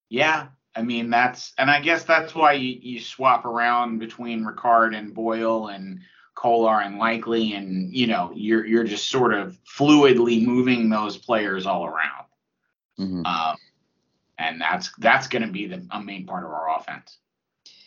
yeah. 0.09 0.47
I 0.75 0.81
mean, 0.81 1.09
that's 1.09 1.53
and 1.57 1.69
I 1.69 1.81
guess 1.81 2.03
that's 2.03 2.33
why 2.33 2.53
you, 2.53 2.77
you 2.81 2.99
swap 2.99 3.45
around 3.45 3.99
between 3.99 4.45
Ricard 4.45 4.95
and 4.95 5.13
Boyle 5.13 5.67
and 5.67 5.99
Kolar 6.35 6.81
and 6.81 6.97
Likely, 6.97 7.53
and 7.53 7.93
you 7.93 8.07
know, 8.07 8.31
you're 8.33 8.65
you're 8.65 8.83
just 8.83 9.09
sort 9.09 9.33
of 9.33 9.57
fluidly 9.65 10.45
moving 10.45 10.89
those 10.89 11.17
players 11.17 11.65
all 11.65 11.85
around. 11.85 12.25
Mm-hmm. 12.99 13.25
Um, 13.25 13.57
and 14.37 14.61
that's 14.61 14.91
that's 14.97 15.27
going 15.27 15.43
to 15.43 15.51
be 15.51 15.67
the 15.67 15.85
a 15.91 16.01
main 16.01 16.25
part 16.25 16.45
of 16.45 16.51
our 16.51 16.77
offense. 16.77 17.17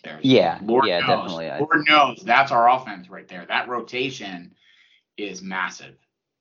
There's, 0.03 0.25
yeah, 0.25 0.59
Lord 0.63 0.87
yeah, 0.87 1.01
knows, 1.01 1.09
definitely. 1.09 1.51
Lord 1.59 1.85
knows 1.89 2.23
that's 2.23 2.53
our 2.53 2.71
offense 2.71 3.09
right 3.09 3.27
there. 3.27 3.47
That 3.47 3.69
rotation 3.69 4.55
is 5.17 5.41
massive. 5.41 5.95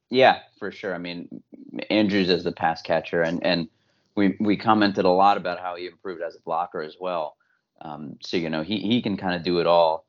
Yeah, 0.10 0.39
for 0.60 0.71
sure. 0.71 0.93
I 0.93 0.97
mean, 0.97 1.41
Andrews 1.89 2.29
is 2.29 2.43
the 2.43 2.51
pass 2.51 2.82
catcher, 2.82 3.21
and 3.21 3.43
and 3.43 3.69
we 4.15 4.36
we 4.39 4.58
commented 4.58 5.06
a 5.06 5.10
lot 5.10 5.38
about 5.38 5.60
how 5.60 5.76
he 5.76 5.88
improved 5.88 6.21
as 6.21 6.36
a 6.36 6.41
blocker 6.41 6.82
as 6.82 6.95
well. 6.99 7.36
Um, 7.82 8.17
so 8.21 8.38
you 8.38 8.49
know 8.49 8.63
he 8.63 8.80
he 8.80 9.02
can 9.02 9.17
kind 9.17 9.36
of 9.36 9.43
do 9.43 9.60
it 9.60 9.67
all. 9.67 10.06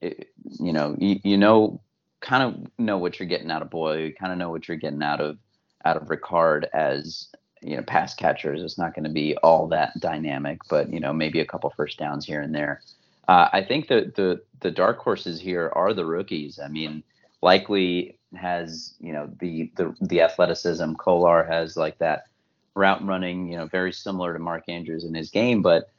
It, 0.00 0.30
you 0.58 0.72
know 0.72 0.96
you, 0.98 1.20
you 1.22 1.36
know 1.36 1.80
kind 2.20 2.42
of 2.42 2.70
know 2.78 2.96
what 2.96 3.18
you're 3.18 3.28
getting 3.28 3.50
out 3.50 3.62
of 3.62 3.70
Boyle. 3.70 3.98
You 3.98 4.14
kind 4.14 4.32
of 4.32 4.38
know 4.38 4.50
what 4.50 4.66
you're 4.66 4.76
getting 4.76 5.02
out 5.02 5.20
of 5.20 5.38
out 5.84 5.96
of 5.96 6.08
Ricard 6.08 6.64
as 6.72 7.28
you 7.62 7.76
know 7.76 7.82
pass 7.82 8.14
catchers. 8.14 8.62
It's 8.62 8.78
not 8.78 8.94
going 8.94 9.04
to 9.04 9.10
be 9.10 9.36
all 9.38 9.68
that 9.68 9.92
dynamic, 10.00 10.60
but 10.68 10.92
you 10.92 11.00
know 11.00 11.12
maybe 11.12 11.40
a 11.40 11.46
couple 11.46 11.72
first 11.76 11.98
downs 11.98 12.26
here 12.26 12.40
and 12.40 12.54
there. 12.54 12.82
Uh, 13.28 13.48
I 13.52 13.62
think 13.62 13.88
the 13.88 14.12
the 14.16 14.42
the 14.60 14.70
dark 14.70 14.98
horses 14.98 15.40
here 15.40 15.70
are 15.74 15.94
the 15.94 16.04
rookies. 16.04 16.58
I 16.62 16.68
mean, 16.68 17.02
likely 17.42 18.18
has 18.34 18.94
you 19.00 19.12
know 19.12 19.30
the 19.38 19.70
the 19.76 19.94
the 20.00 20.20
athleticism. 20.22 20.94
Kolar 20.94 21.44
has 21.44 21.76
like 21.76 21.98
that 21.98 22.24
route 22.74 23.04
running, 23.06 23.48
you 23.48 23.56
know, 23.56 23.66
very 23.66 23.92
similar 23.92 24.32
to 24.32 24.38
Mark 24.38 24.64
Andrews 24.68 25.04
in 25.04 25.14
his 25.14 25.30
game, 25.30 25.62
but 25.62 25.90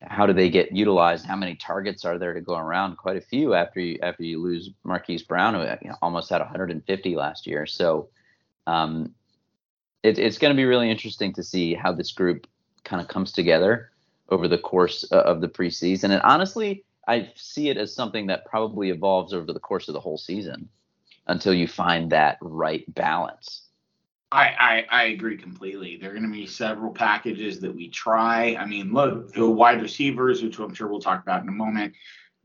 how 0.00 0.26
do 0.26 0.32
they 0.32 0.50
get 0.50 0.72
utilized? 0.72 1.26
How 1.26 1.36
many 1.36 1.54
targets 1.54 2.04
are 2.04 2.18
there 2.18 2.34
to 2.34 2.40
go 2.40 2.56
around? 2.56 2.96
Quite 2.96 3.16
a 3.16 3.20
few 3.20 3.54
after 3.54 3.80
you 3.80 3.98
after 4.02 4.24
you 4.24 4.42
lose 4.42 4.70
Marquise 4.84 5.22
Brown, 5.22 5.54
who 5.54 5.92
almost 6.00 6.30
had 6.30 6.40
150 6.40 7.16
last 7.16 7.46
year. 7.46 7.66
So 7.66 8.08
um, 8.66 9.14
it, 10.02 10.18
it's 10.18 10.38
going 10.38 10.52
to 10.52 10.56
be 10.56 10.64
really 10.64 10.90
interesting 10.90 11.32
to 11.34 11.42
see 11.42 11.74
how 11.74 11.92
this 11.92 12.12
group 12.12 12.46
kind 12.84 13.00
of 13.00 13.08
comes 13.08 13.32
together 13.32 13.90
over 14.28 14.48
the 14.48 14.58
course 14.58 15.04
of 15.04 15.40
the 15.40 15.48
preseason. 15.48 16.10
And 16.10 16.22
honestly, 16.22 16.84
I 17.06 17.30
see 17.36 17.68
it 17.68 17.76
as 17.76 17.94
something 17.94 18.26
that 18.26 18.46
probably 18.46 18.90
evolves 18.90 19.34
over 19.34 19.52
the 19.52 19.60
course 19.60 19.88
of 19.88 19.94
the 19.94 20.00
whole 20.00 20.18
season 20.18 20.68
until 21.26 21.54
you 21.54 21.68
find 21.68 22.10
that 22.10 22.38
right 22.40 22.84
balance. 22.94 23.62
I, 24.32 24.54
I, 24.58 24.86
I 24.90 25.04
agree 25.04 25.36
completely. 25.36 25.98
There 25.98 26.10
are 26.10 26.14
going 26.14 26.24
to 26.24 26.32
be 26.32 26.46
several 26.46 26.92
packages 26.92 27.60
that 27.60 27.74
we 27.74 27.88
try. 27.88 28.56
I 28.56 28.64
mean, 28.64 28.92
look, 28.92 29.32
the 29.32 29.48
wide 29.48 29.82
receivers, 29.82 30.42
which 30.42 30.58
I'm 30.58 30.74
sure 30.74 30.88
we'll 30.88 31.00
talk 31.00 31.22
about 31.22 31.42
in 31.42 31.48
a 31.48 31.52
moment, 31.52 31.94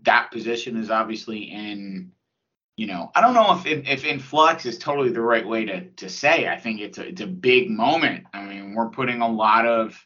that 0.04 0.30
position 0.32 0.78
is 0.78 0.92
obviously 0.92 1.44
in, 1.44 2.12
you 2.76 2.88
know, 2.88 3.12
I 3.16 3.22
don't 3.22 3.34
know 3.34 3.54
if 3.54 3.66
if 3.66 4.06
in 4.06 4.20
flux 4.20 4.66
is 4.66 4.78
totally 4.78 5.10
the 5.10 5.22
right 5.22 5.48
way 5.48 5.66
to 5.66 5.90
to 5.90 6.10
say. 6.10 6.48
I 6.48 6.60
think 6.60 6.82
it's 6.82 6.98
a 6.98 7.08
it's 7.08 7.22
a 7.22 7.28
big 7.28 7.72
moment. 7.72 8.26
I 8.34 8.44
mean, 8.44 8.76
we're 8.76 8.90
putting 8.90 9.22
a 9.22 9.28
lot 9.28 9.66
of 9.66 9.98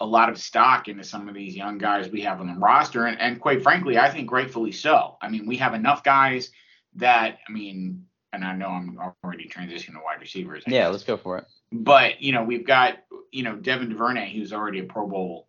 a 0.00 0.06
lot 0.06 0.28
of 0.28 0.38
stock 0.38 0.86
into 0.86 1.02
some 1.02 1.28
of 1.28 1.34
these 1.34 1.56
young 1.56 1.78
guys 1.78 2.08
we 2.08 2.20
have 2.20 2.40
on 2.40 2.46
the 2.46 2.54
roster, 2.54 3.06
and, 3.06 3.20
and 3.20 3.40
quite 3.40 3.62
frankly, 3.62 3.98
I 3.98 4.10
think 4.10 4.30
rightfully 4.30 4.72
so. 4.72 5.16
I 5.20 5.28
mean, 5.28 5.46
we 5.46 5.56
have 5.56 5.74
enough 5.74 6.04
guys 6.04 6.50
that 6.94 7.38
I 7.48 7.52
mean, 7.52 8.04
and 8.32 8.44
I 8.44 8.54
know 8.54 8.68
I'm 8.68 8.98
already 9.24 9.48
transitioning 9.48 9.94
to 9.94 10.00
wide 10.04 10.20
receivers. 10.20 10.64
I 10.66 10.70
yeah, 10.70 10.84
guess. 10.84 10.92
let's 10.92 11.04
go 11.04 11.16
for 11.16 11.38
it. 11.38 11.44
But 11.72 12.20
you 12.20 12.32
know, 12.32 12.44
we've 12.44 12.66
got 12.66 12.98
you 13.32 13.42
know 13.42 13.56
Devin 13.56 13.90
Duvernay, 13.90 14.32
who's 14.32 14.52
already 14.52 14.80
a 14.80 14.84
Pro 14.84 15.06
Bowl 15.06 15.48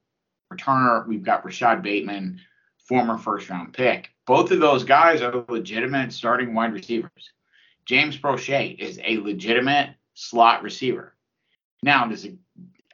returner. 0.51 1.07
We've 1.07 1.23
got 1.23 1.45
Rashod 1.45 1.81
Bateman, 1.81 2.39
former 2.77 3.17
first 3.17 3.49
round 3.49 3.73
pick. 3.73 4.09
Both 4.25 4.51
of 4.51 4.59
those 4.59 4.83
guys 4.83 5.21
are 5.21 5.45
legitimate 5.49 6.13
starting 6.13 6.53
wide 6.53 6.73
receivers. 6.73 7.31
James 7.85 8.17
Proche 8.17 8.77
is 8.77 8.99
a 9.03 9.17
legitimate 9.17 9.95
slot 10.13 10.61
receiver. 10.63 11.15
Now, 11.81 12.05
does 12.05 12.25
it 12.25 12.35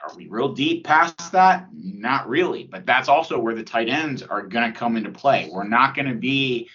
are 0.03 0.15
we 0.15 0.27
real 0.27 0.53
deep 0.53 0.85
past 0.85 1.31
that? 1.31 1.67
Not 1.73 2.29
really, 2.29 2.65
but 2.65 2.85
that's 2.85 3.09
also 3.09 3.39
where 3.39 3.55
the 3.55 3.63
tight 3.63 3.89
ends 3.89 4.21
are 4.21 4.43
going 4.43 4.71
to 4.71 4.77
come 4.77 4.97
into 4.97 5.09
play. 5.09 5.49
We're 5.51 5.67
not 5.67 5.95
going 5.95 6.07
to 6.07 6.15
be 6.15 6.69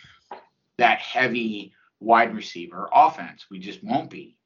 that 0.78 0.98
heavy 0.98 1.72
wide 2.00 2.34
receiver 2.34 2.88
offense. 2.92 3.46
We 3.50 3.58
just 3.58 3.84
won't 3.84 4.10
be. 4.10 4.36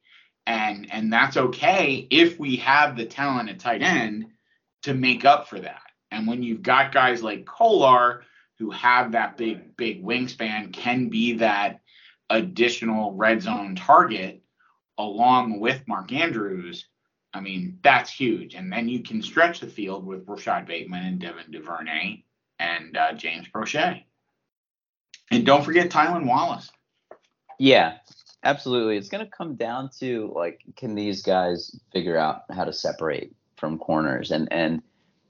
And 0.45 0.87
and 0.91 1.11
that's 1.11 1.37
okay 1.37 2.07
if 2.11 2.39
we 2.39 2.57
have 2.57 2.95
the 2.95 3.05
talent 3.05 3.49
at 3.49 3.59
tight 3.59 3.81
end 3.81 4.27
to 4.83 4.93
make 4.93 5.25
up 5.25 5.47
for 5.47 5.59
that. 5.59 5.81
And 6.11 6.27
when 6.27 6.43
you've 6.43 6.61
got 6.61 6.93
guys 6.93 7.23
like 7.23 7.45
Kolar 7.45 8.23
who 8.59 8.69
have 8.71 9.13
that 9.13 9.37
big 9.37 9.75
big 9.75 10.03
wingspan 10.03 10.71
can 10.71 11.09
be 11.09 11.33
that 11.33 11.81
additional 12.29 13.13
red 13.13 13.41
zone 13.41 13.75
target 13.75 14.43
along 14.97 15.59
with 15.59 15.87
Mark 15.87 16.11
Andrews, 16.13 16.85
I 17.33 17.41
mean, 17.41 17.79
that's 17.83 18.09
huge. 18.09 18.55
And 18.55 18.71
then 18.71 18.87
you 18.87 19.03
can 19.03 19.21
stretch 19.21 19.59
the 19.59 19.67
field 19.67 20.05
with 20.05 20.27
Rashod 20.27 20.65
Bateman 20.67 21.05
and 21.05 21.19
Devin 21.19 21.51
Duvernay 21.51 22.23
and 22.59 22.95
uh, 22.95 23.13
James 23.13 23.47
Proche. 23.53 24.03
And 25.31 25.45
don't 25.45 25.65
forget 25.65 25.89
Tylan 25.89 26.27
Wallace. 26.27 26.71
Yeah, 27.59 27.97
absolutely. 28.43 28.97
It's 28.97 29.09
going 29.09 29.25
to 29.25 29.31
come 29.31 29.55
down 29.55 29.89
to 29.99 30.31
like, 30.35 30.61
can 30.75 30.95
these 30.95 31.21
guys 31.21 31.79
figure 31.91 32.17
out 32.17 32.43
how 32.51 32.65
to 32.65 32.73
separate 32.73 33.33
from 33.57 33.77
corners, 33.77 34.31
and 34.31 34.51
and 34.51 34.81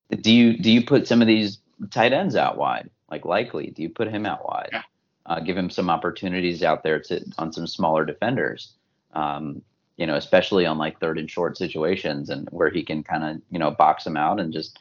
do 0.09 0.33
you 0.33 0.57
do 0.57 0.71
you 0.71 0.83
put 0.83 1.07
some 1.07 1.21
of 1.21 1.27
these 1.27 1.59
tight 1.91 2.13
ends 2.13 2.35
out 2.35 2.57
wide, 2.57 2.89
like 3.09 3.25
likely? 3.25 3.67
Do 3.71 3.81
you 3.81 3.89
put 3.89 4.07
him 4.07 4.25
out 4.25 4.45
wide? 4.47 4.69
Yeah. 4.71 4.81
Uh, 5.27 5.39
give 5.39 5.57
him 5.57 5.69
some 5.69 5.89
opportunities 5.89 6.61
out 6.63 6.83
there 6.83 6.99
to 6.99 7.23
on 7.37 7.51
some 7.51 7.67
smaller 7.67 8.05
defenders. 8.05 8.73
Um, 9.13 9.61
you 9.97 10.05
know, 10.05 10.15
especially 10.15 10.65
on 10.65 10.77
like 10.77 10.99
third 10.99 11.17
and 11.17 11.29
short 11.29 11.57
situations, 11.57 12.29
and 12.29 12.49
where 12.51 12.69
he 12.69 12.83
can 12.83 13.03
kind 13.03 13.23
of 13.23 13.41
you 13.49 13.59
know 13.59 13.71
box 13.71 14.03
them 14.03 14.17
out 14.17 14.39
and 14.39 14.51
just 14.51 14.79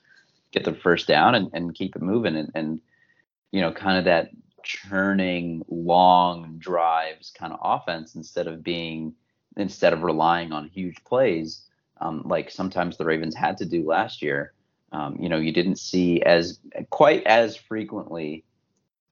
get 0.51 0.65
the 0.65 0.75
first 0.75 1.07
down 1.07 1.35
and, 1.35 1.51
and 1.53 1.75
keep 1.75 1.97
it 1.97 2.03
moving, 2.03 2.37
and, 2.37 2.51
and 2.55 2.81
you 3.53 3.61
know, 3.61 3.73
kind 3.73 3.99
of 3.99 4.05
that 4.07 4.31
churning 4.65 5.63
long 5.69 6.57
drives 6.59 7.31
kind 7.31 7.53
of 7.53 7.61
offense 7.63 8.15
instead 8.15 8.47
of 8.47 8.63
being 8.63 9.15
instead 9.57 9.93
of 9.93 10.03
relying 10.03 10.53
on 10.53 10.69
huge 10.69 11.03
plays 11.05 11.65
um, 12.01 12.23
like 12.25 12.51
sometimes 12.51 12.97
the 12.97 13.05
Ravens 13.05 13.35
had 13.35 13.57
to 13.59 13.65
do 13.65 13.87
last 13.87 14.23
year. 14.23 14.53
Um, 14.93 15.17
you 15.19 15.29
know, 15.29 15.39
you 15.39 15.53
didn't 15.53 15.79
see 15.79 16.23
as 16.23 16.61
quite 16.91 17.25
as 17.25 17.57
frequently 17.57 18.45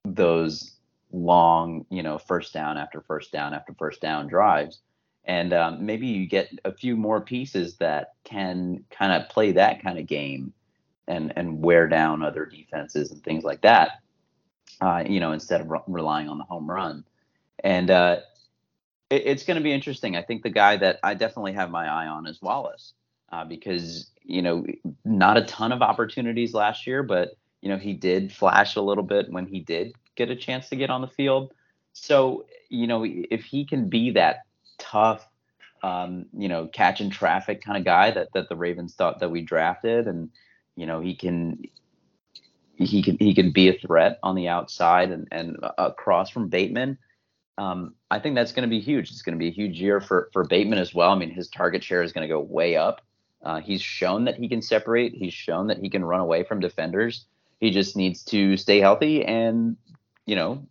those 0.05 0.75
long, 1.11 1.85
you 1.89 2.03
know, 2.03 2.17
first 2.17 2.53
down 2.53 2.77
after 2.77 3.01
first 3.01 3.31
down 3.31 3.53
after 3.53 3.73
first 3.73 4.01
down 4.01 4.27
drives. 4.27 4.79
And 5.25 5.53
um, 5.53 5.85
maybe 5.85 6.07
you 6.07 6.27
get 6.27 6.49
a 6.65 6.73
few 6.73 6.95
more 6.95 7.21
pieces 7.21 7.77
that 7.77 8.13
can 8.23 8.83
kind 8.89 9.11
of 9.11 9.29
play 9.29 9.53
that 9.53 9.81
kind 9.81 9.97
of 9.97 10.05
game 10.05 10.53
and 11.07 11.33
and 11.35 11.61
wear 11.61 11.87
down 11.87 12.23
other 12.23 12.45
defenses 12.45 13.11
and 13.11 13.21
things 13.23 13.43
like 13.43 13.61
that 13.61 14.01
uh, 14.81 15.03
you 15.07 15.19
know, 15.19 15.31
instead 15.31 15.61
of 15.61 15.69
re- 15.69 15.79
relying 15.87 16.29
on 16.29 16.37
the 16.37 16.43
home 16.43 16.69
run. 16.69 17.03
And 17.63 17.89
uh, 17.89 18.17
it, 19.09 19.23
it's 19.25 19.43
going 19.43 19.57
to 19.57 19.63
be 19.63 19.71
interesting. 19.71 20.15
I 20.15 20.21
think 20.21 20.43
the 20.43 20.49
guy 20.49 20.77
that 20.77 20.99
I 21.03 21.13
definitely 21.13 21.53
have 21.53 21.71
my 21.71 21.87
eye 21.87 22.07
on 22.07 22.27
is 22.27 22.41
Wallace 22.41 22.93
uh, 23.31 23.45
because, 23.45 24.09
you 24.23 24.41
know, 24.41 24.65
not 25.05 25.37
a 25.37 25.43
ton 25.45 25.71
of 25.71 25.81
opportunities 25.81 26.53
last 26.53 26.85
year, 26.85 27.03
but, 27.03 27.37
you 27.61 27.69
know, 27.69 27.77
he 27.77 27.93
did 27.93 28.31
flash 28.31 28.75
a 28.75 28.81
little 28.81 29.03
bit 29.03 29.31
when 29.31 29.45
he 29.45 29.59
did 29.59 29.93
get 30.15 30.29
a 30.29 30.35
chance 30.35 30.69
to 30.69 30.75
get 30.75 30.89
on 30.89 31.01
the 31.01 31.07
field. 31.07 31.53
So, 31.93 32.45
you 32.69 32.87
know, 32.87 33.05
if 33.05 33.43
he 33.43 33.65
can 33.65 33.87
be 33.87 34.11
that 34.11 34.43
tough, 34.77 35.27
um, 35.83 36.25
you 36.37 36.47
know, 36.47 36.67
catching 36.67 37.09
traffic 37.09 37.63
kind 37.63 37.77
of 37.77 37.83
guy 37.83 38.11
that, 38.11 38.29
that 38.33 38.49
the 38.49 38.55
Ravens 38.55 38.95
thought 38.95 39.19
that 39.19 39.29
we 39.29 39.41
drafted 39.41 40.07
and, 40.07 40.29
you 40.75 40.85
know, 40.85 41.01
he 41.01 41.13
can 41.13 41.63
he 42.85 43.01
can 43.01 43.17
he 43.19 43.33
can 43.33 43.51
be 43.51 43.69
a 43.69 43.77
threat 43.77 44.19
on 44.23 44.35
the 44.35 44.47
outside 44.47 45.11
and 45.11 45.27
and 45.31 45.57
across 45.77 46.29
from 46.29 46.49
Bateman. 46.49 46.97
Um, 47.57 47.93
I 48.09 48.19
think 48.19 48.35
that's 48.35 48.51
going 48.51 48.67
to 48.67 48.69
be 48.69 48.79
huge. 48.79 49.11
It's 49.11 49.21
going 49.21 49.37
to 49.37 49.39
be 49.39 49.47
a 49.47 49.53
huge 49.53 49.79
year 49.79 50.01
for 50.01 50.29
for 50.33 50.43
Bateman 50.43 50.79
as 50.79 50.93
well. 50.93 51.11
I 51.11 51.15
mean, 51.15 51.31
his 51.31 51.47
target 51.47 51.83
share 51.83 52.03
is 52.03 52.13
going 52.13 52.27
to 52.27 52.33
go 52.33 52.39
way 52.39 52.75
up. 52.75 53.01
Uh, 53.43 53.59
he's 53.59 53.81
shown 53.81 54.25
that 54.25 54.35
he 54.35 54.47
can 54.47 54.61
separate. 54.61 55.13
He's 55.13 55.33
shown 55.33 55.67
that 55.67 55.77
he 55.79 55.89
can 55.89 56.03
run 56.05 56.21
away 56.21 56.43
from 56.43 56.59
defenders. 56.59 57.25
He 57.59 57.71
just 57.71 57.95
needs 57.95 58.23
to 58.25 58.57
stay 58.57 58.79
healthy 58.79 59.23
and 59.23 59.77
you 60.25 60.35
know 60.35 60.65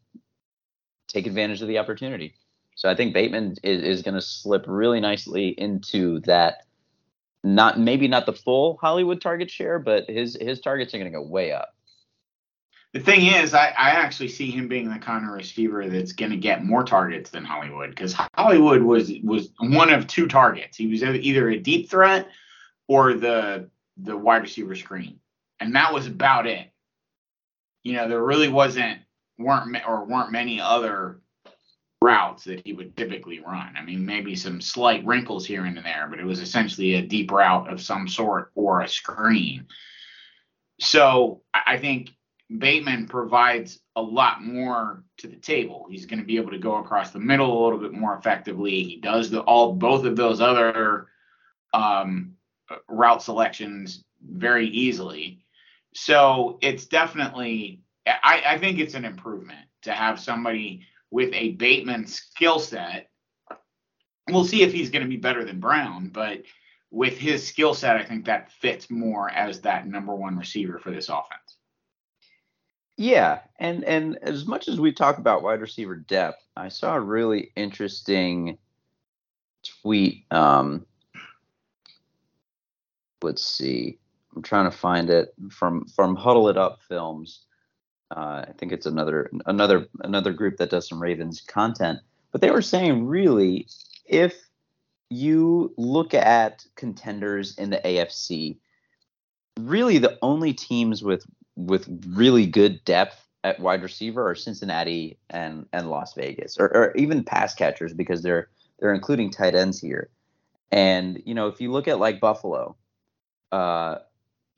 take 1.08 1.26
advantage 1.26 1.62
of 1.62 1.68
the 1.68 1.78
opportunity. 1.78 2.34
So 2.74 2.88
I 2.88 2.94
think 2.94 3.12
Bateman 3.12 3.56
is, 3.62 3.82
is 3.82 4.02
going 4.02 4.14
to 4.14 4.22
slip 4.22 4.64
really 4.66 5.00
nicely 5.00 5.48
into 5.48 6.20
that. 6.20 6.64
Not 7.44 7.78
maybe 7.78 8.06
not 8.06 8.26
the 8.26 8.32
full 8.32 8.78
Hollywood 8.80 9.20
target 9.20 9.50
share, 9.50 9.78
but 9.80 10.08
his 10.08 10.36
his 10.40 10.60
targets 10.60 10.94
are 10.94 10.98
going 10.98 11.10
to 11.10 11.18
go 11.18 11.24
way 11.24 11.52
up. 11.52 11.71
The 12.92 13.00
thing 13.00 13.26
is, 13.26 13.54
I, 13.54 13.68
I 13.68 13.90
actually 13.90 14.28
see 14.28 14.50
him 14.50 14.68
being 14.68 14.90
the 14.90 14.98
kind 14.98 15.24
of 15.24 15.32
receiver 15.32 15.88
that's 15.88 16.12
going 16.12 16.30
to 16.30 16.36
get 16.36 16.64
more 16.64 16.84
targets 16.84 17.30
than 17.30 17.44
Hollywood 17.44 17.90
because 17.90 18.14
Hollywood 18.34 18.82
was 18.82 19.10
was 19.24 19.50
one 19.60 19.90
of 19.90 20.06
two 20.06 20.28
targets. 20.28 20.76
He 20.76 20.88
was 20.88 21.02
either 21.02 21.48
a 21.48 21.58
deep 21.58 21.88
threat 21.88 22.28
or 22.88 23.14
the 23.14 23.70
the 23.96 24.16
wide 24.16 24.42
receiver 24.42 24.74
screen, 24.74 25.20
and 25.58 25.74
that 25.74 25.94
was 25.94 26.06
about 26.06 26.46
it. 26.46 26.68
You 27.82 27.94
know, 27.94 28.08
there 28.08 28.22
really 28.22 28.48
wasn't 28.48 29.00
weren't 29.38 29.74
or 29.88 30.04
weren't 30.04 30.30
many 30.30 30.60
other 30.60 31.22
routes 32.02 32.44
that 32.44 32.60
he 32.64 32.74
would 32.74 32.94
typically 32.94 33.40
run. 33.40 33.74
I 33.74 33.82
mean, 33.82 34.04
maybe 34.04 34.36
some 34.36 34.60
slight 34.60 35.04
wrinkles 35.06 35.46
here 35.46 35.64
and 35.64 35.78
there, 35.78 36.08
but 36.10 36.18
it 36.18 36.26
was 36.26 36.40
essentially 36.40 36.94
a 36.94 37.02
deep 37.02 37.30
route 37.30 37.72
of 37.72 37.80
some 37.80 38.06
sort 38.06 38.50
or 38.54 38.82
a 38.82 38.88
screen. 38.88 39.66
So 40.78 41.42
I 41.54 41.78
think 41.78 42.10
Bateman 42.58 43.06
provides 43.06 43.80
a 43.96 44.02
lot 44.02 44.42
more 44.42 45.04
to 45.18 45.28
the 45.28 45.36
table. 45.36 45.86
He's 45.90 46.06
going 46.06 46.20
to 46.20 46.26
be 46.26 46.36
able 46.36 46.50
to 46.50 46.58
go 46.58 46.76
across 46.76 47.10
the 47.10 47.20
middle 47.20 47.52
a 47.52 47.64
little 47.64 47.78
bit 47.78 47.92
more 47.92 48.16
effectively. 48.16 48.82
He 48.82 48.96
does 48.96 49.30
the 49.30 49.40
all 49.40 49.74
both 49.74 50.04
of 50.04 50.16
those 50.16 50.40
other 50.40 51.08
um, 51.72 52.34
route 52.88 53.22
selections 53.22 54.04
very 54.24 54.68
easily. 54.68 55.44
So 55.94 56.58
it's 56.62 56.86
definitely 56.86 57.82
I, 58.06 58.42
I 58.46 58.58
think 58.58 58.78
it's 58.78 58.94
an 58.94 59.04
improvement 59.04 59.66
to 59.82 59.92
have 59.92 60.20
somebody 60.20 60.86
with 61.10 61.32
a 61.34 61.52
Bateman 61.52 62.06
skill 62.06 62.58
set. 62.58 63.10
We'll 64.28 64.44
see 64.44 64.62
if 64.62 64.72
he's 64.72 64.90
going 64.90 65.02
to 65.02 65.08
be 65.08 65.16
better 65.16 65.44
than 65.44 65.60
Brown, 65.60 66.08
but 66.08 66.42
with 66.90 67.18
his 67.18 67.46
skill 67.46 67.74
set, 67.74 67.96
I 67.96 68.04
think 68.04 68.26
that 68.26 68.52
fits 68.52 68.90
more 68.90 69.30
as 69.30 69.60
that 69.60 69.86
number 69.86 70.14
one 70.14 70.36
receiver 70.36 70.78
for 70.78 70.90
this 70.90 71.08
offense. 71.08 71.56
Yeah, 72.96 73.40
and 73.58 73.84
and 73.84 74.18
as 74.22 74.46
much 74.46 74.68
as 74.68 74.78
we 74.78 74.92
talk 74.92 75.18
about 75.18 75.42
wide 75.42 75.60
receiver 75.60 75.96
depth, 75.96 76.44
I 76.56 76.68
saw 76.68 76.94
a 76.94 77.00
really 77.00 77.50
interesting 77.56 78.58
tweet. 79.82 80.24
Um, 80.30 80.86
let's 83.22 83.44
see, 83.44 83.98
I'm 84.36 84.42
trying 84.42 84.70
to 84.70 84.76
find 84.76 85.10
it 85.10 85.34
from 85.50 85.86
from 85.86 86.16
Huddle 86.16 86.48
It 86.48 86.56
Up 86.56 86.80
Films. 86.88 87.42
Uh, 88.14 88.44
I 88.48 88.52
think 88.58 88.72
it's 88.72 88.86
another 88.86 89.30
another 89.46 89.86
another 90.00 90.32
group 90.32 90.58
that 90.58 90.70
does 90.70 90.88
some 90.88 91.00
Ravens 91.00 91.40
content. 91.40 92.00
But 92.30 92.40
they 92.40 92.50
were 92.50 92.62
saying 92.62 93.06
really, 93.06 93.68
if 94.06 94.34
you 95.08 95.72
look 95.76 96.14
at 96.14 96.64
contenders 96.76 97.56
in 97.58 97.70
the 97.70 97.80
AFC, 97.84 98.56
really 99.60 99.98
the 99.98 100.18
only 100.22 100.52
teams 100.52 101.02
with 101.02 101.24
with 101.56 101.88
really 102.08 102.46
good 102.46 102.84
depth 102.84 103.26
at 103.44 103.60
wide 103.60 103.82
receiver 103.82 104.28
are 104.28 104.34
Cincinnati 104.34 105.18
and 105.30 105.66
and 105.72 105.90
Las 105.90 106.14
Vegas, 106.14 106.58
or, 106.58 106.66
or 106.74 106.94
even 106.96 107.24
pass 107.24 107.54
catchers 107.54 107.92
because 107.92 108.22
they're 108.22 108.48
they're 108.78 108.94
including 108.94 109.30
tight 109.30 109.54
ends 109.54 109.80
here. 109.80 110.10
And 110.70 111.22
you 111.24 111.34
know, 111.34 111.48
if 111.48 111.60
you 111.60 111.70
look 111.70 111.88
at 111.88 111.98
like 111.98 112.20
Buffalo, 112.20 112.76
uh, 113.50 113.98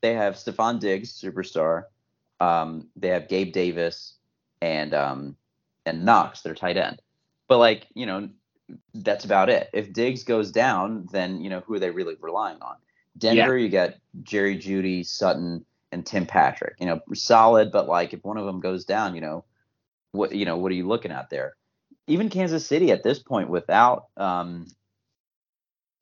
they 0.01 0.13
have 0.13 0.35
Stefon 0.35 0.79
Diggs, 0.79 1.19
superstar. 1.19 1.85
Um, 2.39 2.87
they 2.95 3.09
have 3.09 3.27
Gabe 3.27 3.53
Davis 3.53 4.15
and 4.61 4.93
um, 4.93 5.35
and 5.85 6.05
Knox, 6.05 6.41
their 6.41 6.55
tight 6.55 6.77
end. 6.77 7.01
But 7.47 7.57
like 7.57 7.87
you 7.93 8.05
know, 8.05 8.29
that's 8.93 9.25
about 9.25 9.49
it. 9.49 9.69
If 9.73 9.93
Diggs 9.93 10.23
goes 10.23 10.51
down, 10.51 11.07
then 11.11 11.41
you 11.41 11.49
know 11.49 11.61
who 11.61 11.73
are 11.73 11.79
they 11.79 11.91
really 11.91 12.15
relying 12.19 12.61
on? 12.61 12.75
Denver, 13.17 13.57
yeah. 13.57 13.63
you 13.63 13.69
got 13.69 13.95
Jerry 14.23 14.57
Jeudy, 14.57 15.05
Sutton, 15.05 15.65
and 15.91 16.05
Tim 16.05 16.25
Patrick. 16.25 16.75
You 16.79 16.87
know, 16.87 17.01
solid, 17.13 17.71
but 17.71 17.87
like 17.87 18.13
if 18.13 18.23
one 18.23 18.37
of 18.37 18.45
them 18.45 18.59
goes 18.59 18.85
down, 18.85 19.15
you 19.15 19.21
know, 19.21 19.45
what 20.11 20.33
you 20.33 20.45
know, 20.45 20.57
what 20.57 20.71
are 20.71 20.75
you 20.75 20.87
looking 20.87 21.11
at 21.11 21.29
there? 21.29 21.55
Even 22.07 22.29
Kansas 22.29 22.65
City 22.65 22.91
at 22.91 23.03
this 23.03 23.19
point, 23.19 23.49
without 23.49 24.07
um, 24.17 24.67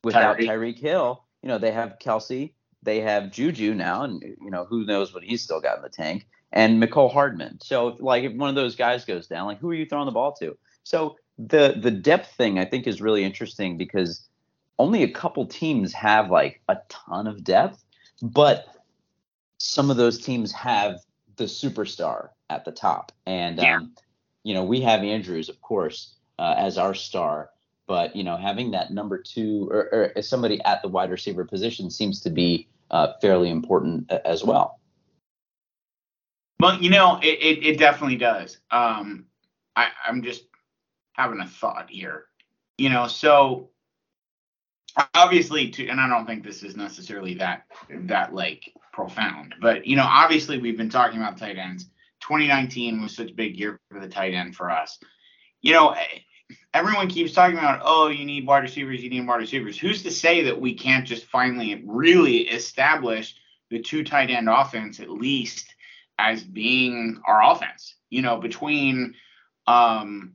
without 0.03 0.37
Tyreek 0.37 0.79
Hill, 0.79 1.23
you 1.41 1.49
know, 1.49 1.57
they 1.57 1.71
have 1.71 1.97
Kelce, 1.99 2.53
they 2.81 3.01
have 3.01 3.31
Juju 3.31 3.73
now, 3.73 4.03
and 4.03 4.21
you 4.21 4.51
know 4.51 4.65
who 4.65 4.85
knows 4.85 5.13
what 5.13 5.23
he's 5.23 5.41
still 5.41 5.61
got 5.61 5.77
in 5.77 5.83
the 5.83 5.89
tank, 5.89 6.27
and 6.51 6.81
Mecole 6.81 7.11
Hardman. 7.11 7.59
So 7.61 7.89
if, 7.89 8.01
like 8.01 8.23
if 8.23 8.33
one 8.33 8.49
of 8.49 8.55
those 8.55 8.75
guys 8.75 9.05
goes 9.05 9.27
down, 9.27 9.47
like 9.47 9.59
who 9.59 9.69
are 9.69 9.75
you 9.75 9.85
throwing 9.85 10.05
the 10.05 10.11
ball 10.11 10.33
to? 10.33 10.57
So 10.83 11.17
the 11.37 11.75
the 11.77 11.91
depth 11.91 12.35
thing 12.35 12.59
I 12.59 12.65
think 12.65 12.87
is 12.87 13.01
really 13.01 13.23
interesting 13.23 13.77
because 13.77 14.27
only 14.79 15.03
a 15.03 15.11
couple 15.11 15.45
teams 15.45 15.93
have 15.93 16.29
like 16.29 16.61
a 16.67 16.77
ton 16.89 17.27
of 17.27 17.43
depth, 17.43 17.83
but 18.21 18.67
some 19.63 19.89
of 19.89 19.95
those 19.95 20.19
teams 20.19 20.51
have 20.51 20.99
the 21.37 21.45
superstar 21.45 22.29
at 22.49 22.65
the 22.65 22.71
top, 22.71 23.13
and 23.25 23.57
yeah. 23.57 23.77
um, 23.77 23.93
you 24.43 24.53
know 24.53 24.63
we 24.63 24.81
have 24.81 25.01
Andrews, 25.01 25.47
of 25.47 25.61
course, 25.61 26.15
uh, 26.37 26.53
as 26.57 26.77
our 26.77 26.93
star, 26.93 27.49
but 27.87 28.13
you 28.13 28.25
know 28.25 28.35
having 28.35 28.71
that 28.71 28.91
number 28.91 29.17
two 29.17 29.69
or, 29.71 30.11
or 30.15 30.21
somebody 30.21 30.61
at 30.65 30.81
the 30.81 30.89
wide 30.89 31.11
receiver 31.11 31.45
position 31.45 31.89
seems 31.89 32.19
to 32.21 32.29
be 32.29 32.67
uh, 32.91 33.13
fairly 33.21 33.49
important 33.49 34.11
as 34.11 34.43
well. 34.43 34.81
Well, 36.59 36.81
you 36.81 36.89
know, 36.89 37.19
it, 37.23 37.39
it, 37.41 37.65
it 37.65 37.79
definitely 37.79 38.17
does. 38.17 38.57
Um, 38.69 39.25
I, 39.77 39.89
I'm 40.05 40.21
just 40.23 40.43
having 41.13 41.39
a 41.39 41.47
thought 41.47 41.89
here. 41.89 42.25
You 42.77 42.89
know, 42.89 43.07
so 43.07 43.69
obviously, 45.13 45.69
to, 45.69 45.87
and 45.87 46.01
I 46.01 46.09
don't 46.09 46.25
think 46.25 46.43
this 46.43 46.63
is 46.63 46.75
necessarily 46.75 47.35
that 47.35 47.65
that 47.89 48.35
like 48.35 48.73
profound, 48.93 49.55
but 49.59 49.85
you 49.85 49.97
know, 49.97 50.07
obviously 50.07 50.57
we've 50.57 50.77
been 50.77 50.89
talking 50.89 51.19
about 51.19 51.37
tight 51.37 51.57
ends. 51.57 51.89
2019 52.21 53.01
was 53.01 53.15
such 53.15 53.31
a 53.31 53.33
big 53.33 53.57
year 53.57 53.79
for 53.91 53.99
the 53.99 54.07
tight 54.07 54.33
end 54.33 54.55
for 54.55 54.71
us. 54.71 54.97
You 55.61 55.73
know, 55.73 55.95
everyone 56.73 57.09
keeps 57.09 57.33
talking 57.33 57.57
about, 57.57 57.81
oh, 57.83 58.07
you 58.07 58.23
need 58.25 58.47
wide 58.47 58.63
receivers, 58.63 59.03
you 59.03 59.09
need 59.09 59.27
wide 59.27 59.41
receivers. 59.41 59.77
Who's 59.77 60.03
to 60.03 60.11
say 60.11 60.43
that 60.43 60.61
we 60.61 60.73
can't 60.73 61.05
just 61.05 61.25
finally 61.25 61.83
really 61.85 62.47
establish 62.49 63.35
the 63.69 63.79
two 63.79 64.03
tight 64.03 64.29
end 64.29 64.47
offense 64.47 64.99
at 64.99 65.09
least 65.09 65.73
as 66.17 66.43
being 66.43 67.19
our 67.25 67.51
offense? 67.51 67.95
You 68.09 68.21
know, 68.21 68.37
between 68.37 69.15
um 69.67 70.33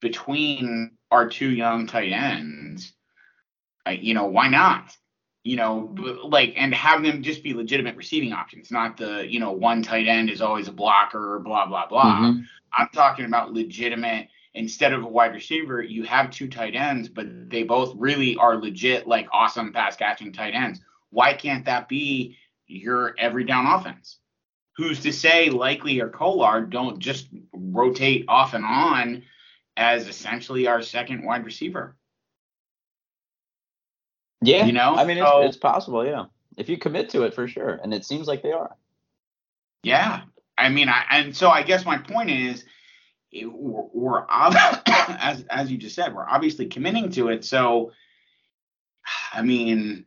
between 0.00 0.92
our 1.10 1.28
two 1.28 1.50
young 1.50 1.86
tight 1.86 2.12
ends, 2.12 2.92
uh, 3.86 3.90
you 3.90 4.14
know, 4.14 4.26
why 4.26 4.48
not? 4.48 4.96
You 5.44 5.56
know, 5.56 5.94
like, 6.24 6.54
and 6.56 6.74
have 6.74 7.02
them 7.02 7.22
just 7.22 7.42
be 7.42 7.54
legitimate 7.54 7.96
receiving 7.96 8.32
options, 8.32 8.70
not 8.70 8.96
the, 8.96 9.26
you 9.26 9.40
know, 9.40 9.52
one 9.52 9.82
tight 9.82 10.06
end 10.06 10.28
is 10.28 10.42
always 10.42 10.68
a 10.68 10.72
blocker, 10.72 11.38
blah, 11.38 11.66
blah, 11.66 11.86
blah. 11.86 12.16
Mm-hmm. 12.16 12.40
I'm 12.72 12.88
talking 12.92 13.24
about 13.24 13.54
legitimate 13.54 14.28
instead 14.54 14.92
of 14.92 15.04
a 15.04 15.08
wide 15.08 15.34
receiver, 15.34 15.82
you 15.82 16.02
have 16.02 16.30
two 16.30 16.48
tight 16.48 16.74
ends, 16.74 17.08
but 17.08 17.48
they 17.48 17.62
both 17.62 17.94
really 17.96 18.36
are 18.36 18.56
legit, 18.56 19.06
like 19.06 19.28
awesome 19.32 19.72
pass 19.72 19.96
catching 19.96 20.32
tight 20.32 20.54
ends. 20.54 20.80
Why 21.10 21.32
can't 21.32 21.64
that 21.66 21.88
be 21.88 22.36
your 22.66 23.14
every 23.18 23.44
down 23.44 23.66
offense? 23.66 24.18
Who's 24.76 25.00
to 25.00 25.12
say 25.12 25.50
Likely 25.50 26.00
or 26.00 26.08
Kolar 26.08 26.62
don't 26.62 26.98
just 26.98 27.28
rotate 27.52 28.24
off 28.28 28.54
and 28.54 28.64
on 28.64 29.22
as 29.76 30.08
essentially 30.08 30.66
our 30.66 30.82
second 30.82 31.24
wide 31.24 31.44
receiver? 31.44 31.96
Yeah, 34.40 34.66
you 34.66 34.72
know, 34.72 34.94
I 34.94 35.04
mean, 35.04 35.18
so, 35.18 35.40
it's, 35.42 35.56
it's 35.56 35.56
possible. 35.56 36.04
Yeah, 36.06 36.26
if 36.56 36.68
you 36.68 36.78
commit 36.78 37.10
to 37.10 37.22
it 37.24 37.34
for 37.34 37.48
sure, 37.48 37.80
and 37.82 37.92
it 37.92 38.04
seems 38.04 38.26
like 38.26 38.42
they 38.42 38.52
are. 38.52 38.76
Yeah, 39.82 40.22
I 40.56 40.68
mean, 40.68 40.88
I 40.88 41.04
and 41.10 41.36
so 41.36 41.50
I 41.50 41.62
guess 41.62 41.84
my 41.84 41.98
point 41.98 42.30
is 42.30 42.64
we're, 43.32 43.84
we're 43.92 44.24
as 44.30 45.44
as 45.50 45.70
you 45.70 45.78
just 45.78 45.94
said, 45.94 46.14
we're 46.14 46.28
obviously 46.28 46.66
committing 46.66 47.10
to 47.12 47.28
it. 47.28 47.44
So, 47.44 47.92
I 49.32 49.42
mean, 49.42 50.04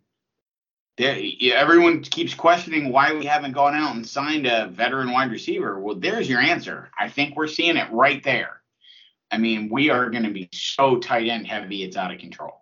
everyone 0.97 2.01
keeps 2.01 2.33
questioning 2.33 2.91
why 2.91 3.13
we 3.13 3.25
haven't 3.25 3.53
gone 3.53 3.75
out 3.75 3.95
and 3.95 4.07
signed 4.07 4.45
a 4.45 4.67
veteran 4.67 5.11
wide 5.11 5.31
receiver. 5.31 5.79
Well, 5.79 5.95
there's 5.95 6.29
your 6.29 6.39
answer. 6.39 6.89
I 6.97 7.09
think 7.09 7.35
we're 7.35 7.47
seeing 7.47 7.77
it 7.77 7.91
right 7.91 8.23
there. 8.23 8.61
I 9.31 9.37
mean, 9.37 9.69
we 9.69 9.89
are 9.89 10.09
going 10.09 10.23
to 10.23 10.31
be 10.31 10.49
so 10.51 10.99
tight 10.99 11.27
end 11.27 11.47
heavy, 11.47 11.83
it's 11.83 11.95
out 11.95 12.13
of 12.13 12.19
control. 12.19 12.60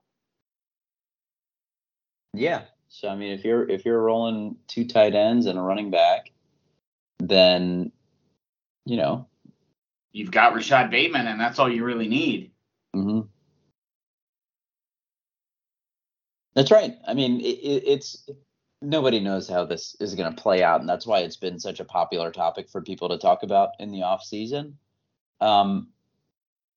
Yeah. 2.34 2.64
So 2.90 3.08
I 3.08 3.16
mean, 3.16 3.32
if 3.32 3.46
you're 3.46 3.68
if 3.70 3.86
you're 3.86 4.02
rolling 4.02 4.58
two 4.68 4.86
tight 4.86 5.16
ends 5.16 5.46
and 5.46 5.58
a 5.58 5.62
running 5.62 5.92
back, 5.92 6.32
then 7.20 7.92
you 8.86 8.98
know 8.98 9.28
you've 10.12 10.32
got 10.32 10.54
Rashod 10.54 10.90
Bateman, 10.90 11.28
and 11.28 11.40
that's 11.40 11.60
all 11.60 11.72
you 11.72 11.84
really 11.84 12.08
need. 12.08 12.52
Mm-hmm. 12.96 13.22
That's 16.56 16.72
right. 16.72 16.98
I 17.08 17.14
mean, 17.14 17.40
it, 17.40 17.60
it, 17.60 17.84
it's 17.86 18.28
nobody 18.82 19.20
knows 19.20 19.48
how 19.48 19.66
this 19.66 19.96
is 20.00 20.16
going 20.16 20.34
to 20.34 20.42
play 20.42 20.64
out, 20.64 20.82
and 20.82 20.90
that's 20.90 21.06
why 21.06 21.20
it's 21.20 21.38
been 21.38 21.60
such 21.60 21.80
a 21.80 21.86
popular 21.86 22.32
topic 22.32 22.70
for 22.70 22.82
people 22.82 23.10
to 23.10 23.18
talk 23.18 23.44
about 23.44 23.70
in 23.80 23.92
the 23.92 24.04
off 24.04 24.24
season. 24.24 24.78
Um, 25.42 25.90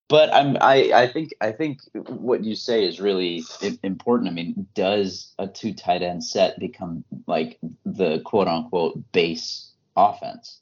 but 0.07 0.33
I'm 0.33 0.57
I 0.59 0.91
I 0.93 1.07
think 1.07 1.33
I 1.41 1.51
think 1.51 1.81
what 1.93 2.43
you 2.43 2.55
say 2.55 2.85
is 2.85 2.99
really 2.99 3.43
important. 3.83 4.29
I 4.29 4.33
mean, 4.33 4.67
does 4.75 5.33
a 5.39 5.47
two 5.47 5.73
tight 5.73 6.01
end 6.01 6.23
set 6.23 6.59
become 6.59 7.03
like 7.27 7.57
the 7.85 8.19
quote 8.19 8.47
unquote 8.47 9.11
base 9.11 9.71
offense? 9.95 10.59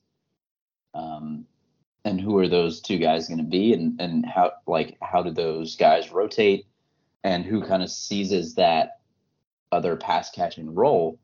Um, 0.94 1.46
and 2.06 2.20
who 2.20 2.38
are 2.38 2.48
those 2.48 2.82
two 2.82 2.98
guys 2.98 3.28
going 3.28 3.40
to 3.40 3.44
be, 3.44 3.74
and 3.74 4.00
and 4.00 4.26
how 4.26 4.54
like 4.68 4.98
how 5.02 5.24
do 5.24 5.32
those 5.32 5.76
guys 5.76 6.12
rotate, 6.12 6.66
and 7.24 7.46
who 7.46 7.66
kind 7.66 7.84
of 7.84 7.92
seizes 7.92 8.56
that 8.56 9.00
other 9.72 9.96
pass 9.96 10.30
catching 10.32 10.74
role? 10.74 11.20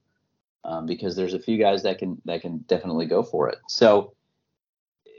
Um, 0.64 0.86
because 0.86 1.16
there's 1.16 1.34
a 1.34 1.40
few 1.40 1.58
guys 1.58 1.84
that 1.84 2.00
can 2.00 2.22
that 2.26 2.42
can 2.42 2.60
definitely 2.68 3.06
go 3.06 3.24
for 3.24 3.48
it. 3.50 3.60
So 3.70 4.17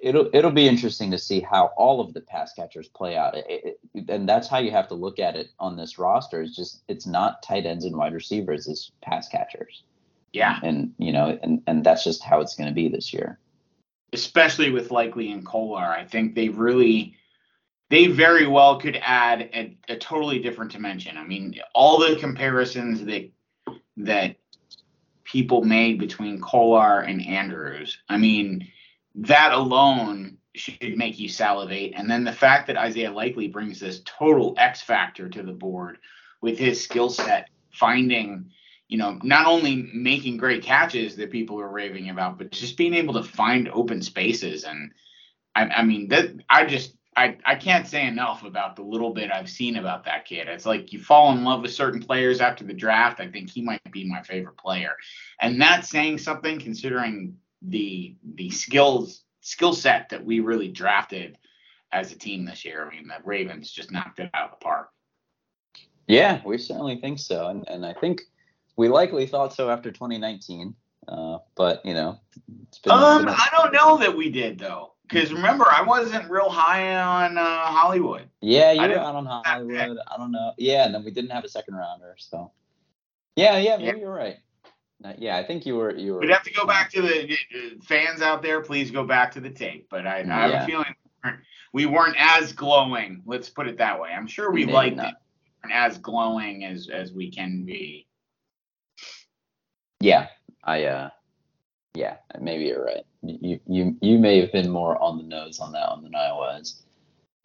it'll 0.02 0.30
it'll 0.32 0.50
be 0.50 0.68
interesting 0.68 1.10
to 1.10 1.18
see 1.18 1.40
how 1.40 1.66
all 1.76 2.00
of 2.00 2.14
the 2.14 2.20
pass 2.20 2.52
catchers 2.54 2.88
play 2.88 3.16
out, 3.16 3.36
it, 3.36 3.78
it, 3.94 4.08
and 4.08 4.28
that's 4.28 4.48
how 4.48 4.58
you 4.58 4.70
have 4.70 4.88
to 4.88 4.94
look 4.94 5.18
at 5.18 5.36
it 5.36 5.48
on 5.58 5.76
this 5.76 5.98
roster. 5.98 6.42
It's 6.42 6.56
just 6.56 6.82
it's 6.88 7.06
not 7.06 7.42
tight 7.42 7.66
ends 7.66 7.84
and 7.84 7.96
wide 7.96 8.14
receivers, 8.14 8.66
it's 8.66 8.92
pass 9.02 9.28
catchers. 9.28 9.82
Yeah, 10.32 10.58
and 10.62 10.92
you 10.98 11.12
know, 11.12 11.38
and 11.42 11.62
and 11.66 11.84
that's 11.84 12.04
just 12.04 12.22
how 12.22 12.40
it's 12.40 12.54
going 12.54 12.68
to 12.68 12.74
be 12.74 12.88
this 12.88 13.12
year. 13.12 13.38
Especially 14.12 14.70
with 14.70 14.90
Likely 14.90 15.30
and 15.30 15.44
Kolar, 15.44 15.84
I 15.84 16.04
think 16.04 16.34
they 16.34 16.48
really 16.48 17.16
they 17.90 18.06
very 18.06 18.46
well 18.46 18.78
could 18.78 18.98
add 19.02 19.42
a, 19.54 19.76
a 19.88 19.96
totally 19.96 20.38
different 20.38 20.72
dimension. 20.72 21.16
I 21.16 21.24
mean, 21.24 21.54
all 21.74 21.98
the 21.98 22.16
comparisons 22.16 23.04
that 23.04 23.30
that 23.98 24.36
people 25.24 25.62
made 25.62 25.98
between 25.98 26.40
Kolar 26.40 27.00
and 27.00 27.24
Andrews. 27.24 27.98
I 28.08 28.16
mean, 28.16 28.66
that 29.18 29.52
alone 29.52 30.38
should 30.54 30.96
make 30.96 31.18
you 31.18 31.28
salivate. 31.28 31.94
And 31.96 32.10
then 32.10 32.24
the 32.24 32.32
fact 32.32 32.66
that 32.66 32.76
Isaiah 32.76 33.12
Likely 33.12 33.48
brings 33.48 33.80
this 33.80 34.00
total 34.04 34.54
X 34.56 34.80
factor 34.80 35.28
to 35.28 35.42
the 35.42 35.52
board 35.52 35.98
with 36.40 36.58
his 36.58 36.82
skill 36.82 37.10
set, 37.10 37.48
finding, 37.72 38.50
you 38.88 38.98
know, 38.98 39.18
not 39.22 39.46
only 39.46 39.90
making 39.92 40.36
great 40.36 40.62
catches 40.62 41.16
that 41.16 41.30
people 41.30 41.60
are 41.60 41.70
raving 41.70 42.10
about, 42.10 42.38
but 42.38 42.50
just 42.50 42.76
being 42.76 42.94
able 42.94 43.14
to 43.14 43.22
find 43.22 43.68
open 43.68 44.02
spaces. 44.02 44.64
And 44.64 44.92
I, 45.54 45.66
I 45.66 45.84
mean, 45.84 46.08
that 46.08 46.30
I 46.48 46.64
just 46.64 46.94
I, 47.16 47.36
I 47.44 47.56
can't 47.56 47.88
say 47.88 48.06
enough 48.06 48.44
about 48.44 48.76
the 48.76 48.82
little 48.82 49.12
bit 49.12 49.32
I've 49.32 49.50
seen 49.50 49.76
about 49.76 50.04
that 50.04 50.24
kid. 50.24 50.46
It's 50.46 50.66
like 50.66 50.92
you 50.92 51.02
fall 51.02 51.32
in 51.32 51.42
love 51.42 51.62
with 51.62 51.72
certain 51.72 52.00
players 52.00 52.40
after 52.40 52.62
the 52.62 52.72
draft. 52.72 53.18
I 53.18 53.26
think 53.26 53.50
he 53.50 53.60
might 53.60 53.80
be 53.90 54.08
my 54.08 54.22
favorite 54.22 54.56
player. 54.56 54.92
And 55.40 55.60
that's 55.60 55.88
saying 55.88 56.18
something 56.18 56.60
considering 56.60 57.36
the 57.62 58.16
the 58.34 58.50
skills 58.50 59.22
skill 59.40 59.72
set 59.72 60.10
that 60.10 60.24
we 60.24 60.40
really 60.40 60.68
drafted 60.68 61.38
as 61.92 62.12
a 62.12 62.18
team 62.18 62.44
this 62.44 62.64
year. 62.64 62.86
I 62.86 62.94
mean, 62.94 63.08
the 63.08 63.16
Ravens 63.24 63.70
just 63.70 63.90
knocked 63.90 64.20
it 64.20 64.30
out 64.34 64.52
of 64.52 64.58
the 64.58 64.64
park. 64.64 64.90
Yeah, 66.06 66.40
we 66.44 66.58
certainly 66.58 67.00
think 67.00 67.18
so, 67.18 67.48
and 67.48 67.68
and 67.68 67.84
I 67.84 67.94
think 67.94 68.22
we 68.76 68.88
likely 68.88 69.26
thought 69.26 69.52
so 69.52 69.70
after 69.70 69.90
2019. 69.90 70.74
Uh, 71.06 71.38
but 71.54 71.84
you 71.86 71.94
know, 71.94 72.20
it's 72.68 72.78
been, 72.78 72.92
um, 72.92 73.24
been 73.24 73.28
a- 73.28 73.36
I 73.36 73.48
don't 73.50 73.72
know 73.72 73.96
that 73.98 74.14
we 74.14 74.30
did 74.30 74.58
though, 74.58 74.92
because 75.02 75.32
remember 75.32 75.66
I 75.70 75.82
wasn't 75.82 76.30
real 76.30 76.50
high 76.50 76.96
on 76.96 77.38
uh, 77.38 77.66
Hollywood. 77.66 78.28
Yeah, 78.40 78.72
you 78.72 78.82
were 78.82 78.98
out 78.98 79.14
on 79.14 79.26
Hollywood. 79.26 79.98
I 80.06 80.16
don't 80.16 80.32
know. 80.32 80.52
Yeah, 80.58 80.84
and 80.84 80.94
then 80.94 81.04
we 81.04 81.10
didn't 81.10 81.30
have 81.30 81.44
a 81.44 81.48
second 81.48 81.74
rounder, 81.74 82.14
so 82.18 82.52
yeah, 83.36 83.56
yeah, 83.58 83.76
maybe 83.76 83.98
yeah. 83.98 84.04
you're 84.04 84.14
right. 84.14 84.36
Uh, 85.04 85.12
yeah, 85.16 85.36
I 85.36 85.44
think 85.44 85.64
you 85.64 85.76
were 85.76 85.94
you 85.94 86.14
were. 86.14 86.20
We'd 86.20 86.30
have 86.30 86.42
to 86.42 86.52
go 86.52 86.66
back 86.66 86.90
to 86.92 87.02
the 87.02 87.32
uh, 87.32 87.82
fans 87.82 88.20
out 88.20 88.42
there. 88.42 88.60
Please 88.62 88.90
go 88.90 89.04
back 89.04 89.32
to 89.32 89.40
the 89.40 89.50
tape. 89.50 89.86
But 89.90 90.06
I, 90.06 90.20
I 90.20 90.24
have 90.24 90.62
a 90.62 90.66
feeling 90.66 90.94
we 91.72 91.86
weren't 91.86 92.16
as 92.18 92.52
glowing. 92.52 93.22
Let's 93.26 93.48
put 93.48 93.68
it 93.68 93.78
that 93.78 94.00
way. 94.00 94.10
I'm 94.10 94.26
sure 94.26 94.50
we 94.50 94.64
liked 94.66 94.96
not. 94.96 95.08
it 95.08 95.14
as 95.72 95.98
glowing 95.98 96.64
as 96.64 96.88
as 96.88 97.12
we 97.12 97.30
can 97.30 97.64
be. 97.64 98.06
Yeah, 100.00 100.28
I 100.64 100.84
uh, 100.84 101.10
yeah, 101.94 102.16
maybe 102.40 102.64
you're 102.64 102.84
right. 102.84 103.04
You 103.22 103.60
you 103.66 103.96
you 104.00 104.18
may 104.18 104.40
have 104.40 104.52
been 104.52 104.70
more 104.70 105.00
on 105.02 105.18
the 105.18 105.24
nose 105.24 105.60
on 105.60 105.72
that 105.72 105.90
one 105.90 106.02
than 106.02 106.14
I 106.14 106.32
was. 106.32 106.82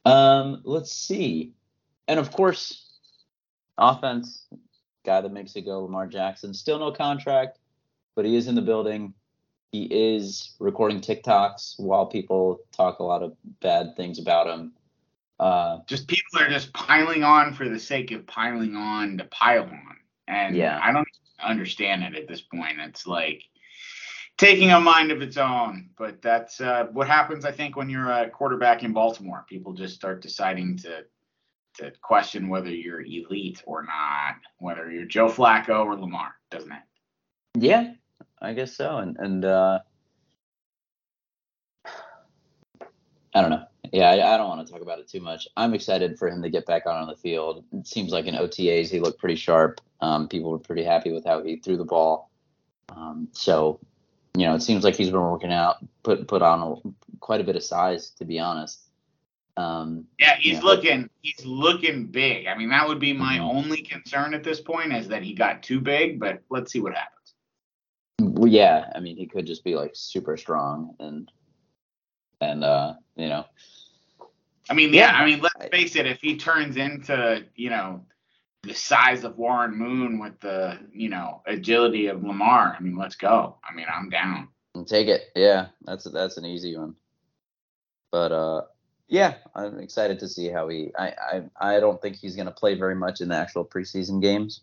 Um, 0.05 0.61
let's 0.63 0.93
see, 0.93 1.53
and 2.07 2.19
of 2.19 2.31
course, 2.31 2.89
offense 3.77 4.45
guy 5.03 5.21
that 5.21 5.31
makes 5.31 5.55
it 5.55 5.61
go, 5.61 5.81
Lamar 5.83 6.07
Jackson. 6.07 6.53
Still 6.53 6.79
no 6.79 6.91
contract, 6.91 7.59
but 8.15 8.25
he 8.25 8.35
is 8.35 8.47
in 8.47 8.55
the 8.55 8.61
building. 8.61 9.13
He 9.71 9.83
is 9.85 10.53
recording 10.59 11.01
TikToks 11.01 11.79
while 11.79 12.05
people 12.05 12.61
talk 12.71 12.99
a 12.99 13.03
lot 13.03 13.23
of 13.23 13.35
bad 13.59 13.95
things 13.95 14.19
about 14.19 14.47
him. 14.47 14.73
Uh, 15.39 15.79
just 15.87 16.07
people 16.07 16.39
are 16.39 16.49
just 16.49 16.71
piling 16.73 17.23
on 17.23 17.53
for 17.53 17.67
the 17.67 17.79
sake 17.79 18.11
of 18.11 18.25
piling 18.27 18.75
on 18.75 19.17
to 19.17 19.25
pile 19.25 19.63
on. 19.63 19.97
And 20.27 20.55
yeah. 20.55 20.79
I 20.81 20.91
don't 20.91 21.07
understand 21.43 22.03
it 22.03 22.15
at 22.15 22.27
this 22.27 22.41
point. 22.41 22.79
It's 22.79 23.07
like 23.07 23.43
taking 24.37 24.71
a 24.71 24.79
mind 24.79 25.11
of 25.11 25.21
its 25.21 25.37
own. 25.37 25.89
But 25.97 26.21
that's 26.21 26.61
uh, 26.61 26.85
what 26.91 27.07
happens, 27.07 27.43
I 27.43 27.51
think, 27.51 27.75
when 27.75 27.89
you're 27.89 28.11
a 28.11 28.29
quarterback 28.29 28.83
in 28.83 28.93
Baltimore. 28.93 29.45
People 29.49 29.73
just 29.73 29.95
start 29.95 30.21
deciding 30.21 30.77
to 30.77 31.05
to 31.75 31.91
question 32.01 32.49
whether 32.49 32.69
you're 32.69 33.01
elite 33.01 33.63
or 33.65 33.83
not, 33.83 34.35
whether 34.59 34.91
you're 34.91 35.05
Joe 35.05 35.27
Flacco 35.27 35.85
or 35.85 35.95
Lamar, 35.95 36.35
doesn't 36.51 36.71
it? 36.71 36.81
Yeah, 37.55 37.93
I 38.41 38.53
guess 38.53 38.75
so. 38.75 38.97
And 38.97 39.17
and 39.17 39.45
uh, 39.45 39.79
I 43.33 43.41
don't 43.41 43.49
know. 43.49 43.65
Yeah, 43.91 44.09
I, 44.09 44.33
I 44.33 44.37
don't 44.37 44.47
want 44.47 44.65
to 44.65 44.71
talk 44.71 44.81
about 44.81 44.99
it 44.99 45.07
too 45.07 45.19
much. 45.19 45.47
I'm 45.57 45.73
excited 45.73 46.17
for 46.17 46.27
him 46.27 46.41
to 46.41 46.49
get 46.49 46.65
back 46.65 46.83
out 46.87 46.95
on 46.95 47.07
the 47.07 47.15
field. 47.15 47.63
It 47.73 47.87
seems 47.87 48.11
like 48.11 48.25
in 48.25 48.35
OTAs 48.35 48.89
he 48.89 48.99
looked 48.99 49.19
pretty 49.19 49.35
sharp. 49.35 49.81
Um, 50.01 50.27
people 50.27 50.51
were 50.51 50.59
pretty 50.59 50.83
happy 50.83 51.11
with 51.11 51.25
how 51.25 51.43
he 51.43 51.57
threw 51.57 51.77
the 51.77 51.85
ball. 51.85 52.31
Um, 52.89 53.27
so, 53.33 53.79
you 54.35 54.45
know, 54.45 54.55
it 54.55 54.61
seems 54.61 54.83
like 54.83 54.95
he's 54.95 55.09
been 55.09 55.21
working 55.21 55.53
out, 55.53 55.77
put 56.03 56.27
put 56.27 56.41
on 56.41 56.61
a, 56.61 57.17
quite 57.19 57.41
a 57.41 57.43
bit 57.43 57.55
of 57.55 57.63
size, 57.63 58.09
to 58.11 58.25
be 58.25 58.39
honest. 58.39 58.82
Um, 59.55 60.07
yeah, 60.19 60.35
he's 60.37 60.55
you 60.55 60.59
know, 60.59 60.65
looking 60.65 61.09
he's 61.21 61.45
looking 61.45 62.07
big. 62.07 62.47
I 62.47 62.57
mean, 62.57 62.69
that 62.69 62.87
would 62.87 62.99
be 62.99 63.13
my 63.13 63.37
mm-hmm. 63.37 63.57
only 63.57 63.81
concern 63.81 64.33
at 64.33 64.43
this 64.43 64.59
point 64.59 64.93
is 64.93 65.07
that 65.09 65.23
he 65.23 65.33
got 65.33 65.61
too 65.61 65.79
big, 65.79 66.19
but 66.19 66.41
let's 66.49 66.71
see 66.71 66.79
what 66.79 66.95
happens. 66.95 67.35
Well, 68.19 68.51
yeah, 68.51 68.91
I 68.95 68.99
mean, 68.99 69.17
he 69.17 69.27
could 69.27 69.45
just 69.45 69.63
be 69.63 69.75
like 69.75 69.91
super 69.93 70.37
strong 70.37 70.95
and 70.99 71.31
and 72.41 72.63
uh, 72.63 72.93
you 73.15 73.29
know. 73.29 73.45
I 74.69 74.73
mean, 74.73 74.93
yeah, 74.93 75.11
I 75.11 75.25
mean, 75.25 75.41
let's 75.41 75.69
face 75.71 75.95
it, 75.95 76.05
if 76.05 76.21
he 76.21 76.37
turns 76.37 76.77
into, 76.77 77.43
you 77.55 77.69
know, 77.69 78.05
the 78.63 78.73
size 78.73 79.25
of 79.25 79.37
Warren 79.37 79.75
Moon 79.75 80.19
with 80.19 80.39
the, 80.39 80.79
you 80.93 81.09
know, 81.09 81.41
agility 81.45 82.07
of 82.07 82.23
Lamar, 82.23 82.75
I 82.77 82.81
mean, 82.81 82.95
let's 82.95 83.15
go. 83.15 83.57
I 83.69 83.73
mean, 83.75 83.87
I'm 83.93 84.09
down. 84.09 84.47
Take 84.87 85.09
it. 85.09 85.23
Yeah, 85.35 85.67
that's 85.83 86.05
that's 86.05 86.37
an 86.37 86.45
easy 86.45 86.75
one. 86.77 86.95
But 88.11 88.31
uh 88.31 88.61
yeah, 89.13 89.35
I'm 89.53 89.77
excited 89.77 90.17
to 90.21 90.27
see 90.27 90.49
how 90.49 90.67
he. 90.69 90.91
I 90.97 91.43
I, 91.59 91.75
I 91.75 91.79
don't 91.79 92.01
think 92.01 92.15
he's 92.15 92.35
going 92.35 92.47
to 92.47 92.51
play 92.51 92.73
very 92.73 92.95
much 92.95 93.21
in 93.21 93.29
the 93.29 93.35
actual 93.35 93.63
preseason 93.63 94.19
games, 94.19 94.61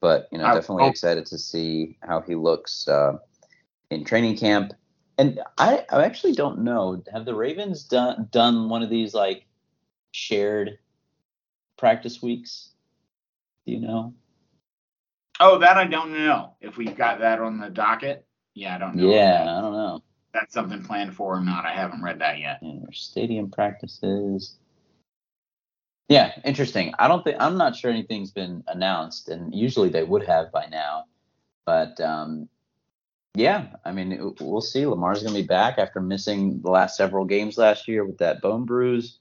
but 0.00 0.26
you 0.32 0.38
know, 0.38 0.46
I, 0.46 0.54
definitely 0.54 0.88
excited 0.88 1.26
to 1.26 1.38
see 1.38 1.96
how 2.02 2.20
he 2.20 2.34
looks 2.34 2.88
uh, 2.88 3.18
in 3.90 4.04
training 4.04 4.36
camp. 4.36 4.72
And 5.16 5.40
I 5.58 5.84
I 5.92 6.02
actually 6.02 6.32
don't 6.32 6.64
know. 6.64 7.04
Have 7.12 7.24
the 7.24 7.36
Ravens 7.36 7.84
done 7.84 8.28
done 8.32 8.68
one 8.68 8.82
of 8.82 8.90
these 8.90 9.14
like 9.14 9.46
shared 10.10 10.76
practice 11.76 12.20
weeks? 12.20 12.70
Do 13.64 13.74
you 13.74 13.78
know? 13.78 14.12
Oh, 15.38 15.58
that 15.58 15.76
I 15.76 15.84
don't 15.84 16.12
know. 16.12 16.54
If 16.60 16.76
we've 16.76 16.96
got 16.96 17.20
that 17.20 17.38
on 17.38 17.60
the 17.60 17.70
docket, 17.70 18.26
yeah, 18.54 18.74
I 18.74 18.78
don't 18.78 18.96
know. 18.96 19.08
Yeah, 19.08 19.56
I 19.56 19.60
don't 19.60 19.72
know 19.72 20.02
that's 20.34 20.52
something 20.52 20.82
planned 20.82 21.14
for 21.14 21.36
or 21.36 21.40
not. 21.40 21.64
I 21.64 21.72
haven't 21.72 22.02
read 22.02 22.18
that 22.18 22.38
yet. 22.38 22.58
Yeah, 22.60 22.80
stadium 22.92 23.50
practices. 23.50 24.56
Yeah, 26.08 26.32
interesting. 26.44 26.92
I 26.98 27.08
don't 27.08 27.24
think 27.24 27.38
I'm 27.40 27.56
not 27.56 27.74
sure 27.74 27.90
anything's 27.90 28.32
been 28.32 28.62
announced, 28.66 29.30
and 29.30 29.54
usually 29.54 29.88
they 29.88 30.04
would 30.04 30.26
have 30.26 30.52
by 30.52 30.66
now. 30.66 31.04
But 31.64 31.98
um, 32.00 32.48
yeah, 33.34 33.68
I 33.84 33.92
mean, 33.92 34.34
we'll 34.40 34.60
see. 34.60 34.84
Lamar's 34.84 35.22
going 35.22 35.34
to 35.34 35.40
be 35.40 35.46
back 35.46 35.78
after 35.78 36.00
missing 36.00 36.60
the 36.60 36.70
last 36.70 36.96
several 36.96 37.24
games 37.24 37.56
last 37.56 37.88
year 37.88 38.04
with 38.04 38.18
that 38.18 38.42
bone 38.42 38.64
bruise. 38.64 39.18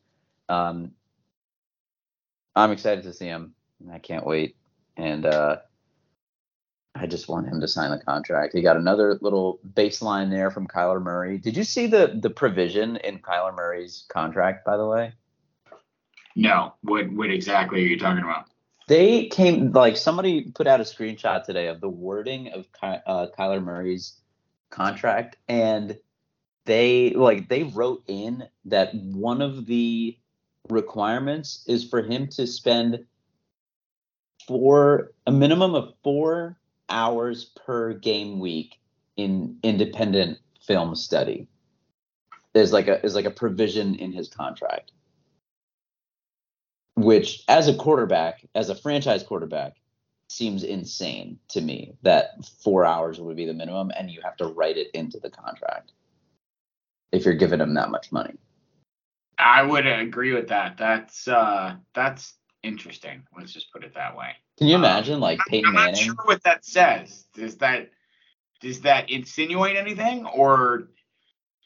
Um, 0.49 0.91
I'm 2.55 2.71
excited 2.71 3.05
to 3.05 3.13
see 3.13 3.27
him. 3.27 3.55
I 3.91 3.99
can't 3.99 4.25
wait. 4.25 4.55
And 4.97 5.25
uh, 5.25 5.57
I 6.95 7.07
just 7.07 7.27
want 7.27 7.47
him 7.47 7.59
to 7.59 7.67
sign 7.67 7.89
the 7.89 7.97
contract. 7.97 8.53
He 8.53 8.61
got 8.61 8.77
another 8.77 9.17
little 9.21 9.59
baseline 9.73 10.29
there 10.29 10.51
from 10.51 10.67
Kyler 10.67 11.01
Murray. 11.01 11.37
Did 11.39 11.57
you 11.57 11.63
see 11.63 11.87
the 11.87 12.19
the 12.21 12.29
provision 12.29 12.97
in 12.97 13.19
Kyler 13.19 13.55
Murray's 13.55 14.05
contract, 14.09 14.63
by 14.63 14.77
the 14.77 14.85
way? 14.85 15.13
No. 16.35 16.73
What 16.81 17.11
what 17.11 17.31
exactly 17.31 17.83
are 17.83 17.87
you 17.87 17.97
talking 17.97 18.23
about? 18.23 18.45
They 18.87 19.27
came 19.27 19.71
like 19.71 19.97
somebody 19.97 20.51
put 20.51 20.67
out 20.67 20.81
a 20.81 20.83
screenshot 20.83 21.45
today 21.45 21.67
of 21.67 21.81
the 21.81 21.89
wording 21.89 22.51
of 22.51 22.67
Ky, 22.73 22.97
uh, 23.07 23.27
Kyler 23.37 23.63
Murray's 23.63 24.13
contract, 24.69 25.37
and 25.47 25.97
they 26.65 27.11
like 27.11 27.49
they 27.49 27.63
wrote 27.63 28.03
in 28.07 28.47
that 28.65 28.93
one 28.93 29.41
of 29.41 29.65
the 29.65 30.17
requirements 30.69 31.63
is 31.67 31.89
for 31.89 32.03
him 32.03 32.27
to 32.27 32.45
spend 32.45 33.05
four 34.47 35.11
a 35.25 35.31
minimum 35.31 35.75
of 35.75 35.93
four 36.03 36.57
hours 36.89 37.45
per 37.65 37.93
game 37.93 38.39
week 38.39 38.79
in 39.17 39.57
independent 39.63 40.39
film 40.65 40.95
study. 40.95 41.47
There's 42.53 42.71
like 42.71 42.87
a 42.87 43.03
is 43.05 43.15
like 43.15 43.25
a 43.25 43.31
provision 43.31 43.95
in 43.95 44.11
his 44.11 44.29
contract. 44.29 44.91
Which 46.95 47.43
as 47.47 47.67
a 47.67 47.73
quarterback, 47.73 48.45
as 48.53 48.69
a 48.69 48.75
franchise 48.75 49.23
quarterback, 49.23 49.77
seems 50.29 50.63
insane 50.63 51.39
to 51.49 51.61
me 51.61 51.93
that 52.03 52.45
four 52.63 52.85
hours 52.85 53.19
would 53.19 53.35
be 53.35 53.45
the 53.45 53.53
minimum 53.53 53.91
and 53.97 54.09
you 54.09 54.21
have 54.21 54.37
to 54.37 54.47
write 54.47 54.77
it 54.77 54.89
into 54.93 55.19
the 55.19 55.29
contract 55.29 55.91
if 57.11 57.25
you're 57.25 57.33
giving 57.33 57.61
him 57.61 57.73
that 57.75 57.91
much 57.91 58.11
money. 58.11 58.33
I 59.37 59.63
would 59.63 59.85
agree 59.85 60.33
with 60.33 60.47
that. 60.49 60.77
That's 60.77 61.27
uh 61.27 61.75
that's 61.93 62.35
interesting. 62.61 63.23
Let's 63.37 63.53
just 63.53 63.71
put 63.71 63.83
it 63.83 63.93
that 63.95 64.15
way. 64.15 64.31
Can 64.63 64.69
you 64.69 64.75
imagine 64.77 65.15
um, 65.15 65.19
like 65.19 65.39
Peyton 65.49 65.71
I'm, 65.71 65.77
I'm 65.77 65.85
not 65.91 65.97
sure 65.97 66.15
what 66.23 66.41
that 66.43 66.63
says. 66.63 67.25
Does 67.33 67.57
that 67.57 67.89
does 68.61 68.79
that 68.81 69.09
insinuate 69.09 69.75
anything, 69.75 70.25
or 70.25 70.87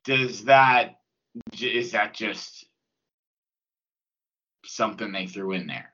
does 0.03 0.45
that 0.45 0.95
is 1.61 1.91
that 1.91 2.15
just 2.15 2.65
something 4.65 5.11
they 5.11 5.27
threw 5.27 5.51
in 5.51 5.67
there? 5.67 5.93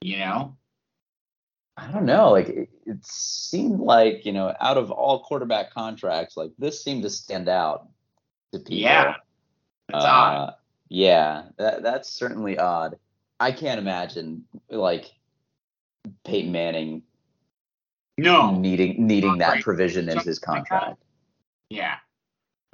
You 0.00 0.18
know. 0.18 0.56
I 1.76 1.90
don't 1.90 2.06
know. 2.06 2.30
Like 2.30 2.50
it, 2.50 2.68
it 2.86 3.04
seemed 3.04 3.80
like 3.80 4.24
you 4.24 4.32
know, 4.32 4.54
out 4.60 4.76
of 4.76 4.92
all 4.92 5.24
quarterback 5.24 5.74
contracts, 5.74 6.36
like 6.36 6.52
this 6.56 6.84
seemed 6.84 7.02
to 7.02 7.10
stand 7.10 7.48
out 7.48 7.88
to 8.52 8.60
people. 8.60 8.76
Yeah, 8.76 9.16
that's 9.88 10.04
uh, 10.04 10.08
odd. 10.08 10.54
Yeah, 10.88 11.46
that, 11.58 11.82
that's 11.82 12.12
certainly 12.12 12.58
odd. 12.58 12.96
I 13.40 13.50
can't 13.50 13.80
imagine 13.80 14.44
like 14.70 15.10
Peyton 16.24 16.52
Manning 16.52 17.02
no 18.18 18.54
needing 18.54 19.06
needing 19.06 19.38
that 19.38 19.48
right. 19.48 19.62
provision 19.62 20.08
in 20.08 20.18
his 20.18 20.38
contract. 20.38 21.02
yeah. 21.70 21.96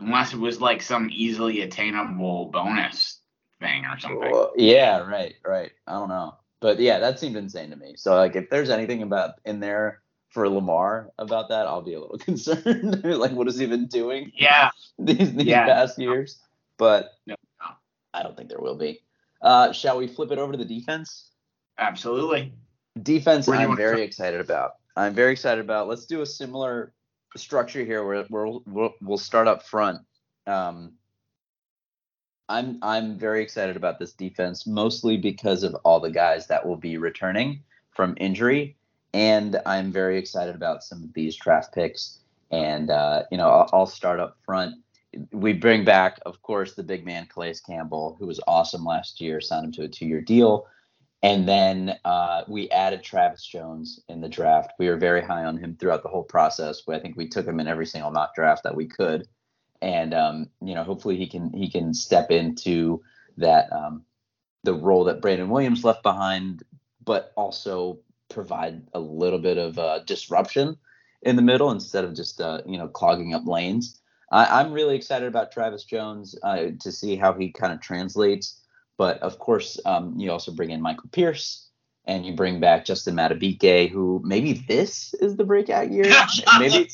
Unless 0.00 0.32
it 0.32 0.38
was 0.38 0.60
like 0.60 0.80
some 0.80 1.10
easily 1.12 1.62
attainable 1.62 2.46
bonus 2.46 3.20
thing 3.60 3.84
or 3.84 3.98
something. 3.98 4.30
Well, 4.30 4.52
yeah, 4.56 4.98
right, 4.98 5.34
right. 5.44 5.72
I 5.88 5.92
don't 5.92 6.08
know. 6.08 6.36
But 6.60 6.78
yeah, 6.78 6.98
that 7.00 7.18
seemed 7.18 7.36
insane 7.36 7.70
to 7.70 7.76
me. 7.76 7.94
So 7.96 8.14
like 8.14 8.36
if 8.36 8.50
there's 8.50 8.70
anything 8.70 9.02
about 9.02 9.34
in 9.44 9.60
there 9.60 10.02
for 10.30 10.48
Lamar 10.48 11.10
about 11.18 11.48
that, 11.48 11.66
I'll 11.66 11.82
be 11.82 11.94
a 11.94 12.00
little 12.00 12.18
concerned. 12.18 13.02
like 13.04 13.32
what 13.32 13.48
is 13.48 13.58
he 13.58 13.66
been 13.66 13.86
doing? 13.86 14.32
Yeah. 14.34 14.70
These 14.98 15.34
these 15.34 15.46
yeah. 15.46 15.66
past 15.66 15.98
years. 15.98 16.40
But 16.76 17.12
no, 17.26 17.36
no. 17.60 17.66
I 18.12 18.22
don't 18.24 18.36
think 18.36 18.48
there 18.48 18.60
will 18.60 18.76
be. 18.76 19.00
Uh, 19.40 19.70
shall 19.72 19.98
we 19.98 20.08
flip 20.08 20.32
it 20.32 20.38
over 20.38 20.52
to 20.52 20.58
the 20.58 20.64
defense? 20.64 21.30
Absolutely. 21.78 22.52
Defense, 23.02 23.48
I'm 23.48 23.76
very 23.76 24.02
excited 24.02 24.40
about. 24.40 24.72
I'm 24.96 25.14
very 25.14 25.32
excited 25.32 25.60
about. 25.60 25.88
Let's 25.88 26.06
do 26.06 26.22
a 26.22 26.26
similar 26.26 26.92
structure 27.36 27.84
here 27.84 28.04
where, 28.04 28.24
we'll, 28.30 28.62
we'll, 28.66 28.94
we'll 29.00 29.18
start 29.18 29.46
up 29.46 29.62
front. 29.62 30.00
Um, 30.46 30.92
I'm 32.48 32.78
I'm 32.80 33.18
very 33.18 33.42
excited 33.42 33.76
about 33.76 33.98
this 33.98 34.14
defense, 34.14 34.66
mostly 34.66 35.18
because 35.18 35.62
of 35.64 35.74
all 35.84 36.00
the 36.00 36.10
guys 36.10 36.46
that 36.46 36.66
will 36.66 36.76
be 36.76 36.96
returning 36.96 37.62
from 37.90 38.14
injury, 38.18 38.74
and 39.12 39.60
I'm 39.66 39.92
very 39.92 40.16
excited 40.16 40.54
about 40.54 40.82
some 40.82 41.02
of 41.02 41.12
these 41.12 41.36
draft 41.36 41.74
picks. 41.74 42.20
And 42.50 42.88
uh, 42.88 43.24
you 43.30 43.36
know, 43.36 43.50
I'll, 43.50 43.68
I'll 43.74 43.86
start 43.86 44.18
up 44.18 44.38
front 44.46 44.76
we 45.32 45.52
bring 45.52 45.84
back, 45.84 46.18
of 46.26 46.42
course, 46.42 46.74
the 46.74 46.82
big 46.82 47.04
man 47.04 47.26
Calais 47.26 47.56
Campbell, 47.66 48.16
who 48.18 48.26
was 48.26 48.40
awesome 48.46 48.84
last 48.84 49.20
year, 49.20 49.40
signed 49.40 49.66
him 49.66 49.72
to 49.72 49.82
a 49.84 49.88
two-year 49.88 50.20
deal, 50.20 50.66
and 51.22 51.48
then 51.48 51.96
uh, 52.04 52.42
we 52.46 52.70
added 52.70 53.02
Travis 53.02 53.44
Jones 53.44 54.00
in 54.08 54.20
the 54.20 54.28
draft. 54.28 54.72
We 54.78 54.88
were 54.88 54.96
very 54.96 55.20
high 55.20 55.44
on 55.44 55.56
him 55.56 55.76
throughout 55.76 56.02
the 56.02 56.08
whole 56.08 56.22
process. 56.22 56.82
I 56.88 56.98
think 57.00 57.16
we 57.16 57.28
took 57.28 57.46
him 57.46 57.58
in 57.58 57.66
every 57.66 57.86
single 57.86 58.10
mock 58.10 58.34
draft 58.34 58.62
that 58.62 58.76
we 58.76 58.86
could, 58.86 59.26
and 59.82 60.14
um, 60.14 60.50
you 60.62 60.74
know, 60.74 60.84
hopefully 60.84 61.16
he 61.16 61.26
can 61.26 61.52
he 61.52 61.70
can 61.70 61.92
step 61.92 62.30
into 62.30 63.02
that 63.36 63.72
um, 63.72 64.04
the 64.62 64.74
role 64.74 65.04
that 65.04 65.20
Brandon 65.20 65.48
Williams 65.48 65.84
left 65.84 66.02
behind, 66.02 66.62
but 67.04 67.32
also 67.36 67.98
provide 68.28 68.82
a 68.94 69.00
little 69.00 69.38
bit 69.38 69.58
of 69.58 69.78
uh, 69.78 70.00
disruption 70.00 70.76
in 71.22 71.36
the 71.36 71.42
middle 71.42 71.70
instead 71.70 72.04
of 72.04 72.14
just 72.14 72.40
uh, 72.40 72.60
you 72.66 72.78
know 72.78 72.88
clogging 72.88 73.34
up 73.34 73.46
lanes. 73.46 74.00
I, 74.30 74.60
am 74.60 74.72
really 74.72 74.94
excited 74.94 75.26
about 75.26 75.52
Travis 75.52 75.84
Jones 75.84 76.36
uh, 76.42 76.66
to 76.80 76.92
see 76.92 77.16
how 77.16 77.32
he 77.32 77.50
kind 77.50 77.72
of 77.72 77.80
translates. 77.80 78.60
But 78.98 79.20
of 79.20 79.38
course, 79.38 79.80
um, 79.86 80.14
you 80.18 80.30
also 80.30 80.52
bring 80.52 80.70
in 80.70 80.82
Michael 80.82 81.08
Pierce 81.10 81.68
and 82.04 82.26
you 82.26 82.34
bring 82.34 82.58
back 82.58 82.84
Justin 82.84 83.14
Madubuike, 83.14 83.90
who 83.90 84.20
maybe 84.24 84.64
this 84.66 85.14
is 85.14 85.36
the 85.36 85.44
breakout 85.44 85.90
year. 85.90 86.12
maybe, 86.58 86.88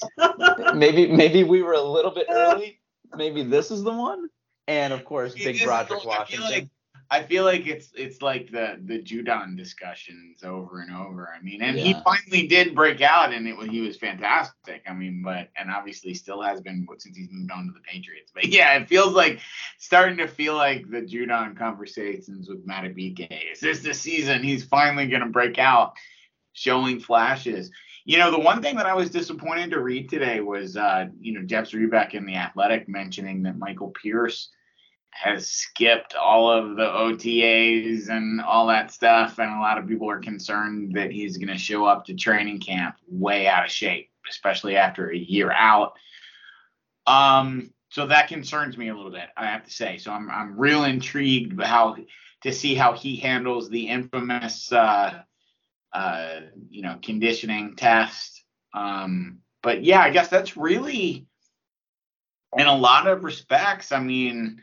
maybe, 0.75 1.07
maybe 1.07 1.45
we 1.45 1.63
were 1.63 1.73
a 1.73 1.83
little 1.83 2.11
bit 2.11 2.27
early. 2.31 2.79
Maybe 3.17 3.43
this 3.43 3.71
is 3.71 3.83
the 3.83 3.93
one. 3.93 4.29
And 4.67 4.93
of 4.93 5.05
course, 5.05 5.35
Big 5.35 5.63
Broderick 5.63 6.05
Washington. 6.05 6.71
I 7.11 7.23
feel 7.23 7.45
like 7.45 7.67
it's 7.67 7.91
it's 7.95 8.23
like 8.23 8.51
the 8.51 8.79
the 8.85 8.99
Judon 9.01 9.57
discussions 9.57 10.43
over 10.43 10.81
and 10.81 10.95
over. 10.95 11.31
I 11.37 11.43
mean, 11.43 11.63
and 11.63 11.77
yeah. 11.77 11.85
he 11.85 11.95
finally 12.05 12.47
did 12.47 12.75
break 12.75 13.01
out, 13.01 13.33
and 13.33 13.47
it 13.47 13.57
he 13.71 13.81
was 13.81 13.97
fantastic. 13.97 14.83
I 14.89 14.93
mean, 14.93 15.23
but 15.23 15.49
and 15.57 15.71
obviously 15.71 16.15
still 16.15 16.43
has 16.43 16.61
been 16.61 16.87
since 16.99 17.17
he's 17.17 17.29
moved 17.31 17.51
on 17.51 17.67
to 17.67 17.73
the 17.73 17.81
Patriots. 17.81 18.33
But 18.35 18.47
yeah, 18.47 18.77
it 18.77 18.89
feels 18.89 19.15
like 19.15 19.41
starting 19.79 20.17
to 20.19 20.29
feel 20.29 20.55
like 20.55 20.91
the 20.91 21.03
Judon 21.03 21.57
conversations 21.57 22.49
with 22.49 22.67
Madubuike. 22.67 23.53
Is 23.53 23.61
this 23.61 23.81
the 23.81 23.95
season 23.95 24.43
he's 24.43 24.65
finally 24.65 25.07
going 25.07 25.23
to 25.23 25.29
break 25.29 25.59
out, 25.59 25.95
showing 26.53 27.01
flashes? 27.01 27.71
You 28.07 28.19
know, 28.19 28.31
the 28.31 28.41
one 28.41 28.61
thing 28.61 28.77
that 28.77 28.87
I 28.87 28.95
was 28.95 29.09
disappointed 29.09 29.71
to 29.71 29.81
read 29.81 30.11
today 30.11 30.41
was, 30.41 30.77
uh, 30.77 31.07
you 31.21 31.33
know, 31.33 31.47
Jeff 31.47 31.71
Zrebiec 31.71 32.13
in 32.13 32.27
the 32.27 32.37
Athletic 32.37 32.87
mentioning 32.89 33.43
that 33.45 33.57
Michael 33.57 33.95
Pierce 34.03 34.51
has 35.15 35.49
skipped 35.49 36.17
all 36.17 36.51
of 36.51 36.77
the 36.77 36.83
OTAs 36.83 38.09
and 38.09 38.41
all 38.41 38.67
that 38.67 38.91
stuff, 38.91 39.39
and 39.39 39.51
a 39.51 39.61
lot 39.61 39.79
of 39.79 39.87
people 39.87 40.11
are 40.11 40.19
concerned 40.19 40.97
that 40.97 41.13
he's 41.13 41.37
going 41.37 41.49
to 41.49 41.59
show 41.59 41.87
up 41.87 42.05
to 42.05 42.15
training 42.15 42.59
camp 42.59 42.97
way 43.09 43.47
out 43.47 43.65
of 43.65 43.71
shape, 43.71 44.11
especially 44.29 44.77
after 44.77 45.11
a 45.11 45.17
year 45.17 45.53
out. 45.53 45.93
Um, 47.07 47.73
so 47.91 48.09
that 48.09 48.27
concerns 48.27 48.77
me 48.77 48.89
a 48.89 48.95
little 48.95 49.13
bit, 49.13 49.29
I 49.37 49.47
have 49.47 49.65
to 49.65 49.71
say. 49.71 49.99
So 49.99 50.11
I'm 50.11 50.29
I'm 50.29 50.59
real 50.59 50.83
intrigued 50.83 51.63
how 51.63 51.97
to 52.43 52.53
see 52.53 52.75
how 52.75 52.95
he 52.95 53.15
handles 53.15 53.71
the 53.71 53.89
infamous 53.89 54.73
uh, 54.73 55.23
uh, 55.93 56.41
you 56.71 56.83
know 56.83 56.99
conditioning 57.01 57.77
test. 57.77 58.43
Um, 58.75 59.39
but 59.63 59.85
yeah, 59.85 60.01
I 60.01 60.11
guess 60.11 60.29
that's 60.29 60.57
really 60.57 61.29
in 62.59 62.67
a 62.67 62.77
lot 62.77 63.07
of 63.07 63.23
respects. 63.23 63.93
I 63.93 64.01
mean 64.01 64.61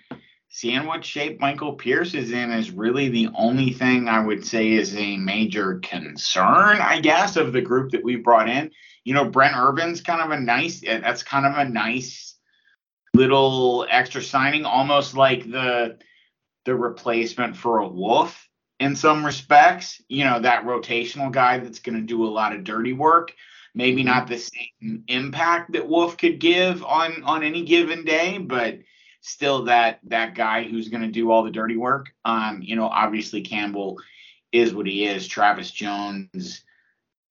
seeing 0.53 0.85
what 0.85 1.03
shape 1.05 1.39
Michael 1.39 1.73
Pierce 1.73 2.13
is 2.13 2.31
in 2.31 2.51
is 2.51 2.71
really 2.71 3.07
the 3.07 3.29
only 3.35 3.71
thing 3.71 4.09
I 4.09 4.23
would 4.23 4.45
say 4.45 4.71
is 4.71 4.93
a 4.95 5.15
major 5.15 5.79
concern, 5.79 6.77
I 6.81 6.99
guess, 6.99 7.37
of 7.37 7.53
the 7.53 7.61
group 7.61 7.91
that 7.91 8.03
we 8.03 8.17
brought 8.17 8.49
in. 8.49 8.69
You 9.05 9.13
know, 9.13 9.25
Brent 9.25 9.55
Urban's 9.55 10.01
kind 10.01 10.21
of 10.21 10.29
a 10.31 10.39
nice, 10.39 10.83
eh, 10.85 10.99
that's 10.99 11.23
kind 11.23 11.45
of 11.45 11.57
a 11.57 11.69
nice 11.69 12.35
little 13.13 13.87
extra 13.89 14.21
signing, 14.21 14.65
almost 14.65 15.15
like 15.15 15.49
the 15.49 15.97
the 16.65 16.75
replacement 16.75 17.55
for 17.55 17.79
a 17.79 17.87
Wolfe 17.87 18.47
in 18.79 18.95
some 18.97 19.25
respects. 19.25 20.01
You 20.09 20.25
know, 20.25 20.41
that 20.41 20.65
rotational 20.65 21.31
guy 21.31 21.59
that's 21.59 21.79
going 21.79 21.95
to 21.95 22.05
do 22.05 22.25
a 22.25 22.27
lot 22.27 22.53
of 22.53 22.65
dirty 22.65 22.91
work. 22.91 23.33
Maybe 23.73 24.01
mm-hmm. 24.01 24.09
not 24.09 24.27
the 24.27 24.37
same 24.37 25.05
impact 25.07 25.71
that 25.71 25.87
Wolfe 25.87 26.17
could 26.17 26.41
give 26.41 26.83
on 26.83 27.23
on 27.23 27.41
any 27.41 27.63
given 27.63 28.03
day, 28.03 28.37
but 28.37 28.79
still 29.21 29.63
that 29.65 29.99
that 30.03 30.35
guy 30.35 30.63
who's 30.63 30.89
going 30.89 31.03
to 31.03 31.07
do 31.07 31.31
all 31.31 31.43
the 31.43 31.51
dirty 31.51 31.77
work. 31.77 32.13
Um, 32.25 32.61
you 32.61 32.75
know, 32.75 32.87
obviously 32.87 33.41
Campbell 33.41 33.99
is 34.51 34.73
what 34.73 34.87
he 34.87 35.05
is. 35.05 35.27
Travis 35.27 35.71
Jones. 35.71 36.63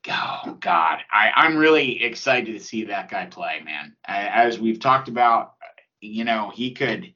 Oh 0.08 0.56
God, 0.60 1.00
I, 1.12 1.30
I'm 1.34 1.58
really 1.58 2.02
excited 2.02 2.52
to 2.52 2.64
see 2.64 2.84
that 2.84 3.10
guy 3.10 3.26
play, 3.26 3.60
man. 3.62 3.94
As 4.06 4.58
we've 4.58 4.80
talked 4.80 5.08
about, 5.08 5.54
you 6.00 6.24
know, 6.24 6.50
he 6.54 6.70
could, 6.70 7.12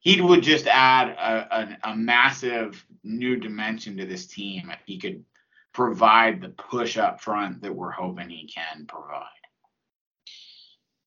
he 0.00 0.20
would 0.20 0.42
just 0.42 0.66
add 0.66 1.08
a, 1.08 1.78
a, 1.86 1.92
a 1.92 1.96
massive 1.96 2.84
new 3.02 3.36
dimension 3.36 3.96
to 3.96 4.04
this 4.04 4.26
team. 4.26 4.70
He 4.84 4.98
could 4.98 5.24
provide 5.72 6.42
the 6.42 6.50
push 6.50 6.98
up 6.98 7.20
front 7.22 7.62
that 7.62 7.74
we're 7.74 7.92
hoping 7.92 8.28
he 8.28 8.46
can 8.46 8.84
provide. 8.86 9.24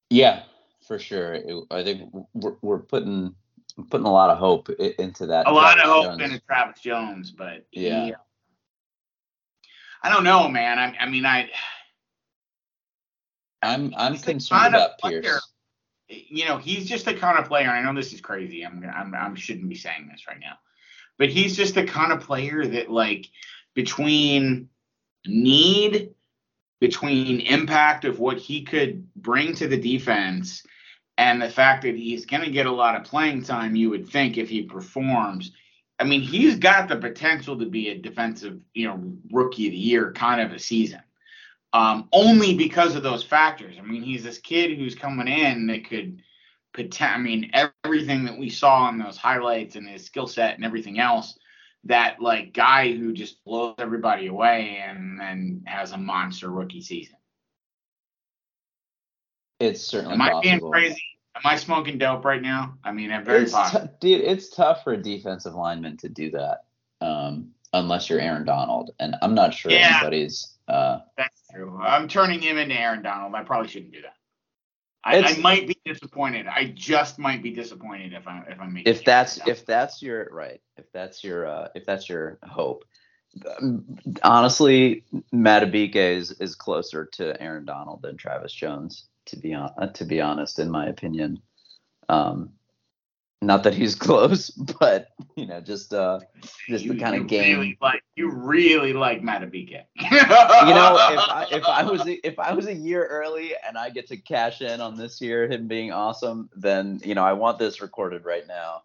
Yeah, 0.10 0.44
for 0.92 1.00
sure. 1.00 1.36
It, 1.36 1.64
I 1.72 1.84
think 1.86 2.14
we're, 2.34 2.56
we're 2.62 2.80
putting 2.80 3.34
putting 3.90 4.06
a 4.06 4.12
lot 4.12 4.30
of 4.30 4.38
hope 4.38 4.70
into 4.70 5.26
that. 5.28 5.48
A 5.48 5.52
lot 5.52 5.80
of 5.80 5.86
hope 5.86 6.04
Jones. 6.04 6.22
into 6.22 6.40
Travis 6.42 6.82
Jones, 6.82 7.32
but 7.32 7.66
yeah, 7.72 8.06
he, 8.08 8.14
I 10.04 10.10
don't 10.10 10.26
know, 10.26 10.50
man. 10.50 10.78
I, 10.78 10.94
I 11.00 11.08
mean, 11.08 11.26
I. 11.26 11.50
I'm 13.64 13.94
I'm 13.96 14.18
concerned 14.18 14.68
about 14.68 15.00
Pierce. 15.00 15.48
You 16.10 16.44
know, 16.44 16.58
he's 16.58 16.90
just 16.90 17.06
the 17.06 17.14
kind 17.14 17.40
of 17.40 17.46
player. 17.46 17.70
I 17.70 17.82
know 17.82 17.94
this 17.98 18.12
is 18.12 18.20
crazy. 18.20 18.66
I'm 18.66 18.84
I'm 18.94 19.16
I 19.16 19.34
shouldn't 19.36 19.70
be 19.70 19.76
saying 19.76 20.10
this 20.12 20.28
right 20.28 20.42
now, 20.42 20.58
but 21.18 21.30
he's 21.30 21.56
just 21.56 21.74
the 21.74 21.86
kind 21.86 22.12
of 22.12 22.20
player 22.20 22.66
that 22.68 22.92
like 22.92 23.28
between 23.76 24.68
need, 25.26 26.10
between 26.82 27.40
impact 27.40 28.04
of 28.04 28.20
what 28.20 28.40
he 28.40 28.64
could 28.64 29.08
bring 29.14 29.56
to 29.56 29.70
the 29.70 29.78
defense, 29.78 30.66
and 31.18 31.42
the 31.42 31.50
fact 31.50 31.84
that 31.84 31.96
he's 31.96 32.26
going 32.26 32.44
to 32.44 32.52
get 32.52 32.66
a 32.66 32.72
lot 32.72 32.96
of 32.96 33.04
playing 33.04 33.44
time, 33.44 33.76
you 33.76 33.90
would 33.90 34.08
think 34.08 34.38
if 34.38 34.50
he 34.50 34.64
performs. 34.64 35.52
I 36.00 36.04
mean, 36.04 36.22
he's 36.22 36.58
got 36.58 36.88
the 36.88 36.96
potential 36.96 37.58
to 37.60 37.66
be 37.66 37.90
a 37.90 37.98
defensive, 37.98 38.60
you 38.74 38.88
know, 38.88 39.14
rookie 39.32 39.68
of 39.68 39.72
the 39.72 39.78
year 39.78 40.12
kind 40.14 40.42
of 40.42 40.52
a 40.52 40.60
season. 40.60 41.02
Um, 41.74 42.10
only 42.12 42.56
because 42.56 42.96
of 42.96 43.04
those 43.04 43.24
factors. 43.24 43.76
I 43.78 43.82
mean, 43.82 44.02
he's 44.02 44.24
this 44.24 44.40
kid 44.40 44.78
who's 44.78 44.96
coming 44.96 45.28
in 45.28 45.68
that 45.68 45.88
could, 45.88 46.22
I 47.00 47.18
mean, 47.18 47.52
everything 47.54 48.26
that 48.26 48.38
we 48.38 48.50
saw 48.50 48.90
in 48.90 48.98
those 48.98 49.18
highlights 49.18 49.76
and 49.76 49.88
his 49.88 50.06
skill 50.06 50.28
set 50.28 50.56
and 50.56 50.66
everything 50.66 51.00
else 51.00 51.38
that 51.86 52.22
like 52.22 52.54
guy 52.54 52.94
who 52.94 53.14
just 53.14 53.44
blows 53.44 53.76
everybody 53.78 54.28
away 54.28 54.82
and 54.86 55.20
then 55.20 55.64
has 55.66 55.92
a 55.92 55.98
monster 55.98 56.50
rookie 56.50 56.82
season. 56.82 57.16
It's 59.62 59.82
certainly 59.82 60.16
Am 60.16 60.22
I 60.22 60.32
possible. 60.32 60.42
being 60.42 60.72
crazy? 60.72 61.04
Am 61.36 61.42
I 61.46 61.56
smoking 61.56 61.98
dope 61.98 62.26
right 62.26 62.42
now? 62.42 62.78
I 62.84 62.92
mean, 62.92 63.12
I'm 63.12 63.24
very 63.24 63.44
it's 63.44 63.52
possible. 63.52 63.88
T- 63.88 64.18
dude, 64.18 64.26
it's 64.26 64.50
tough 64.50 64.84
for 64.84 64.94
a 64.94 64.98
defensive 64.98 65.54
lineman 65.54 65.98
to 65.98 66.10
do 66.10 66.32
that, 66.32 66.66
um, 67.00 67.52
unless 67.74 68.10
you're 68.10 68.20
Aaron 68.20 68.46
Donald, 68.46 68.92
and 69.00 69.16
I'm 69.22 69.34
not 69.34 69.54
sure 69.54 69.72
yeah, 69.72 69.98
anybody's. 69.98 70.56
Uh, 70.68 71.00
that's 71.18 71.42
true. 71.52 71.80
I'm 71.82 72.08
turning 72.08 72.42
him 72.42 72.58
into 72.58 72.76
Aaron 72.76 73.02
Donald. 73.02 73.34
I 73.34 73.44
probably 73.44 73.70
shouldn't 73.70 73.94
do 73.94 74.02
that. 74.02 74.16
I, 75.04 75.22
I, 75.22 75.38
might 75.38 75.68
be 75.68 75.78
disappointed. 75.84 76.46
I 76.48 76.66
just 76.76 77.18
might 77.18 77.42
be 77.42 77.52
disappointed 77.52 78.14
if 78.14 78.28
I 78.28 78.44
if 78.50 78.60
I'm 78.60 78.74
making. 78.74 78.94
If 78.94 79.04
that's 79.04 79.40
if 79.48 79.66
that's 79.66 80.02
your 80.02 80.28
right, 80.32 80.62
if 80.78 80.92
that's 80.92 81.24
your 81.24 81.48
uh, 81.48 81.68
if 81.74 81.86
that's 81.86 82.08
your 82.08 82.40
hope. 82.44 82.84
Um, 83.60 83.98
honestly, 84.24 85.04
Madubuike 85.34 85.96
is 85.96 86.32
is 86.34 86.56
closer 86.56 87.06
to 87.14 87.42
Aaron 87.42 87.66
Donald 87.66 88.02
than 88.04 88.18
Travis 88.18 88.54
Jones. 88.54 89.06
To 89.32 89.38
be 89.38 89.54
on, 89.54 89.72
uh, 89.78 89.88
to 89.88 90.06
be 90.06 90.22
honest, 90.22 90.60
in 90.60 90.70
my 90.70 90.88
opinion. 90.88 91.42
Um, 92.10 92.52
not 93.42 93.64
that 93.64 93.74
he's 93.74 93.96
close, 94.08 94.50
but 94.50 95.10
you 95.36 95.46
know, 95.46 95.62
just 95.62 95.94
uh, 95.94 96.20
just 96.68 96.86
you, 96.86 96.94
the 96.94 97.00
kind 97.00 97.16
of 97.16 97.28
game. 97.28 97.58
Really 97.58 97.78
like 97.82 98.04
you 98.16 98.30
really 98.32 98.94
like 98.94 99.22
Madubuike. 99.22 99.86
you 99.96 100.12
know, 100.12 100.96
if 101.12 101.20
I, 101.20 101.48
if 101.52 101.66
I 101.66 101.84
was 101.84 102.08
a, 102.08 102.28
if 102.28 102.38
I 102.40 102.54
was 102.54 102.68
a 102.68 102.74
year 102.74 103.06
early 103.06 103.54
and 103.68 103.78
I 103.78 103.90
get 103.90 104.08
to 104.08 104.18
cash 104.18 104.62
in 104.62 104.80
on 104.82 104.96
this 104.96 105.20
year, 105.20 105.50
him 105.50 105.68
being 105.68 105.92
awesome, 105.92 106.50
then 106.56 107.02
you 107.04 107.16
know 107.16 107.24
I 107.24 107.34
want 107.34 107.60
this 107.60 107.82
recorded 107.82 108.26
right 108.26 108.48
now. 108.48 108.84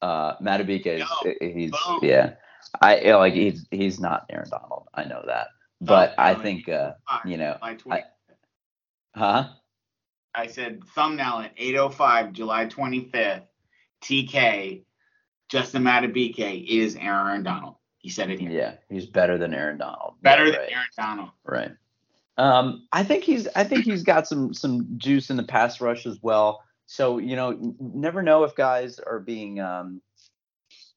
Uh, 0.00 0.36
Madubuike 0.38 0.86
is 0.86 1.00
Yo, 1.00 1.32
he's 1.40 1.70
boom. 1.70 2.00
yeah, 2.02 2.34
I 2.80 2.98
you 2.98 3.06
know, 3.08 3.18
like 3.18 3.34
he's 3.34 3.66
he's 3.70 4.00
not 4.00 4.26
Aaron 4.30 4.48
Donald. 4.50 4.88
I 4.94 5.04
know 5.04 5.22
that, 5.26 5.48
but 5.80 6.10
oh, 6.10 6.22
I 6.22 6.34
think 6.34 6.68
uh, 6.68 6.94
you 7.24 7.36
know, 7.36 7.58
I, 7.62 8.04
huh? 9.14 9.48
I 10.34 10.46
said 10.46 10.82
thumbnail 10.94 11.40
at 11.40 11.56
8:05, 11.56 12.32
July 12.32 12.66
25th 12.66 13.42
TK, 14.02 14.82
Justin 15.48 15.82
Madubuike 15.82 16.66
is 16.66 16.96
Aaron 16.96 17.42
Donald. 17.42 17.76
He 17.98 18.08
said 18.08 18.30
it 18.30 18.40
here. 18.40 18.50
Yeah, 18.50 18.74
he's 18.88 19.06
better 19.06 19.38
than 19.38 19.54
Aaron 19.54 19.78
Donald. 19.78 20.14
Better 20.22 20.46
yeah, 20.46 20.52
than 20.52 20.60
right. 20.60 20.72
Aaron 20.72 20.86
Donald. 20.96 21.30
Right. 21.44 21.72
Um, 22.38 22.88
I 22.92 23.04
think 23.04 23.24
he's 23.24 23.46
I 23.54 23.64
think 23.64 23.84
he's 23.84 24.02
got 24.02 24.26
some 24.26 24.54
some 24.54 24.88
juice 24.96 25.30
in 25.30 25.36
the 25.36 25.42
pass 25.42 25.80
rush 25.80 26.06
as 26.06 26.18
well. 26.22 26.62
So 26.86 27.18
you 27.18 27.36
know, 27.36 27.76
never 27.78 28.22
know 28.22 28.44
if 28.44 28.56
guys 28.56 28.98
are 28.98 29.20
being 29.20 29.60
um, 29.60 30.00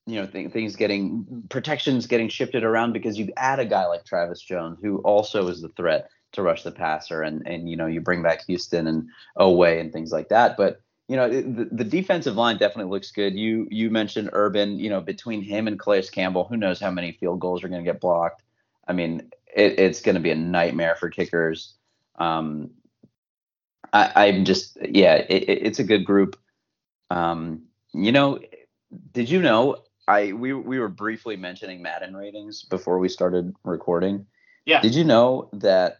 you 0.07 0.15
know 0.15 0.25
th- 0.25 0.51
things 0.51 0.75
getting 0.75 1.43
protections 1.49 2.07
getting 2.07 2.29
shifted 2.29 2.63
around 2.63 2.93
because 2.93 3.19
you 3.19 3.31
add 3.37 3.59
a 3.59 3.65
guy 3.65 3.85
like 3.85 4.05
Travis 4.05 4.41
Jones 4.41 4.79
who 4.81 4.99
also 4.99 5.47
is 5.47 5.61
the 5.61 5.69
threat 5.69 6.09
to 6.35 6.41
rush 6.41 6.63
the 6.63 6.71
passer 6.71 7.21
and 7.21 7.45
and 7.47 7.69
you 7.69 7.75
know 7.75 7.87
you 7.87 8.01
bring 8.01 8.21
back 8.21 8.45
Houston 8.45 8.87
and 8.87 9.09
Oweh 9.37 9.79
and 9.79 9.91
things 9.91 10.11
like 10.11 10.29
that. 10.29 10.57
But 10.57 10.81
you 11.07 11.15
know, 11.15 11.29
the, 11.29 11.69
the, 11.71 11.83
defensive 11.83 12.35
line 12.35 12.57
definitely 12.57 12.91
looks 12.91 13.11
good. 13.11 13.35
You 13.35 13.67
you 13.69 13.91
mentioned 13.91 14.31
Urban, 14.33 14.79
you 14.79 14.89
know, 14.89 15.01
between 15.01 15.43
him 15.43 15.67
and 15.67 15.79
Calais 15.79 16.07
Campbell, 16.11 16.45
who 16.45 16.57
knows 16.57 16.79
how 16.79 16.89
many 16.89 17.11
field 17.11 17.39
goals 17.39 17.63
are 17.63 17.67
going 17.67 17.83
to 17.83 17.91
get 17.91 18.01
blocked. 18.01 18.41
I 18.87 18.93
mean, 18.93 19.29
it, 19.55 19.79
it's 19.79 20.01
going 20.01 20.15
to 20.15 20.21
be 20.21 20.31
a 20.31 20.35
nightmare 20.35 20.95
for 20.95 21.09
kickers. 21.09 21.75
Um, 22.17 22.71
I, 23.93 24.25
am 24.25 24.43
just, 24.43 24.77
yeah, 24.81 25.15
it, 25.15 25.45
it's 25.47 25.79
a 25.79 25.83
good 25.83 26.05
group. 26.05 26.37
Um, 27.09 27.63
you 27.93 28.11
know, 28.11 28.39
did 29.13 29.29
you 29.29 29.41
know 29.41 29.77
I 30.07 30.33
we 30.33 30.53
we 30.53 30.79
were 30.79 30.89
briefly 30.89 31.35
mentioning 31.35 31.81
Madden 31.81 32.15
ratings 32.15 32.63
before 32.63 32.99
we 32.99 33.09
started 33.09 33.53
recording. 33.63 34.25
Yeah. 34.65 34.81
Did 34.81 34.95
you 34.95 35.03
know 35.03 35.49
that 35.53 35.99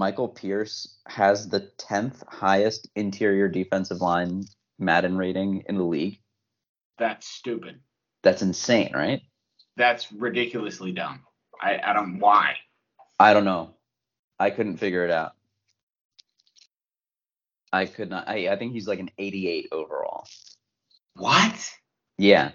Michael 0.00 0.28
Pierce 0.28 0.96
has 1.08 1.46
the 1.46 1.70
10th 1.76 2.26
highest 2.26 2.88
interior 2.96 3.48
defensive 3.48 4.00
line 4.00 4.46
Madden 4.78 5.18
rating 5.18 5.64
in 5.68 5.76
the 5.76 5.84
league. 5.84 6.20
That's 6.96 7.26
stupid. 7.26 7.80
That's 8.22 8.40
insane, 8.40 8.92
right? 8.94 9.20
That's 9.76 10.10
ridiculously 10.10 10.92
dumb. 10.92 11.24
I, 11.60 11.78
I 11.84 11.92
don't 11.92 12.18
why. 12.18 12.54
I 13.18 13.34
don't 13.34 13.44
know. 13.44 13.74
I 14.38 14.48
couldn't 14.48 14.78
figure 14.78 15.04
it 15.04 15.10
out. 15.10 15.32
I 17.70 17.84
could 17.84 18.08
not. 18.08 18.26
I, 18.26 18.48
I 18.48 18.56
think 18.56 18.72
he's 18.72 18.88
like 18.88 19.00
an 19.00 19.10
88 19.18 19.68
overall. 19.70 20.24
What? 21.16 21.72
Yeah. 22.16 22.52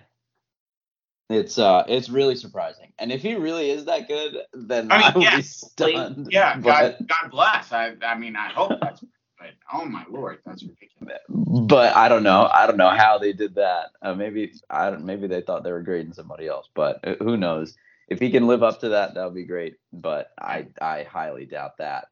It's 1.29 1.57
uh, 1.57 1.83
it's 1.87 2.09
really 2.09 2.35
surprising. 2.35 2.93
And 2.99 3.11
if 3.11 3.21
he 3.21 3.35
really 3.35 3.71
is 3.71 3.85
that 3.85 4.07
good, 4.07 4.37
then 4.53 4.91
I, 4.91 4.97
mean, 4.97 5.27
I 5.27 5.31
yeah, 5.31 5.35
be 5.37 5.41
stunned. 5.41 6.27
Yeah, 6.31 6.57
but, 6.59 6.99
God, 6.99 7.07
God 7.07 7.31
bless. 7.31 7.71
I, 7.71 7.93
I 8.03 8.15
mean, 8.15 8.35
I 8.35 8.49
hope 8.49 8.73
that's. 8.79 9.03
But 9.37 9.49
oh 9.73 9.85
my 9.85 10.05
lord, 10.09 10.39
that's 10.45 10.63
ridiculous. 10.63 11.19
But 11.27 11.95
I 11.95 12.09
don't 12.09 12.23
know. 12.23 12.49
I 12.53 12.67
don't 12.67 12.77
know 12.77 12.89
how 12.89 13.17
they 13.17 13.33
did 13.33 13.55
that. 13.55 13.87
Uh, 14.01 14.13
maybe 14.13 14.53
I 14.69 14.91
don't. 14.91 15.03
Maybe 15.03 15.27
they 15.27 15.41
thought 15.41 15.63
they 15.63 15.71
were 15.71 15.81
grading 15.81 16.13
somebody 16.13 16.47
else. 16.47 16.69
But 16.73 16.99
uh, 17.03 17.15
who 17.19 17.37
knows? 17.37 17.75
If 18.07 18.19
he 18.19 18.29
can 18.29 18.45
live 18.45 18.61
up 18.61 18.79
to 18.81 18.89
that, 18.89 19.15
that 19.15 19.25
would 19.25 19.33
be 19.33 19.45
great. 19.45 19.77
But 19.91 20.31
I 20.39 20.67
I 20.79 21.03
highly 21.03 21.45
doubt 21.45 21.77
that. 21.77 22.07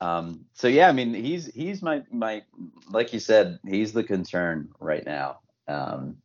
Um, 0.00 0.46
so 0.54 0.68
yeah, 0.68 0.88
I 0.88 0.92
mean, 0.92 1.14
he's 1.14 1.46
he's 1.46 1.82
my 1.82 2.04
my 2.12 2.42
like 2.90 3.12
you 3.12 3.18
said, 3.18 3.58
he's 3.66 3.92
the 3.92 4.04
concern 4.04 4.68
right 4.78 5.04
now. 5.04 5.40
Um, 5.66 6.21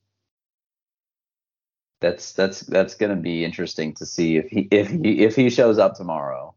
that's 1.99 2.33
that's 2.33 2.61
that's 2.61 2.95
going 2.95 3.15
to 3.15 3.21
be 3.21 3.43
interesting 3.43 3.93
to 3.95 4.05
see 4.05 4.37
if 4.37 4.47
he 4.49 4.67
if 4.71 4.89
he 4.89 5.19
if 5.19 5.35
he 5.35 5.49
shows 5.49 5.79
up 5.79 5.95
tomorrow. 5.95 6.53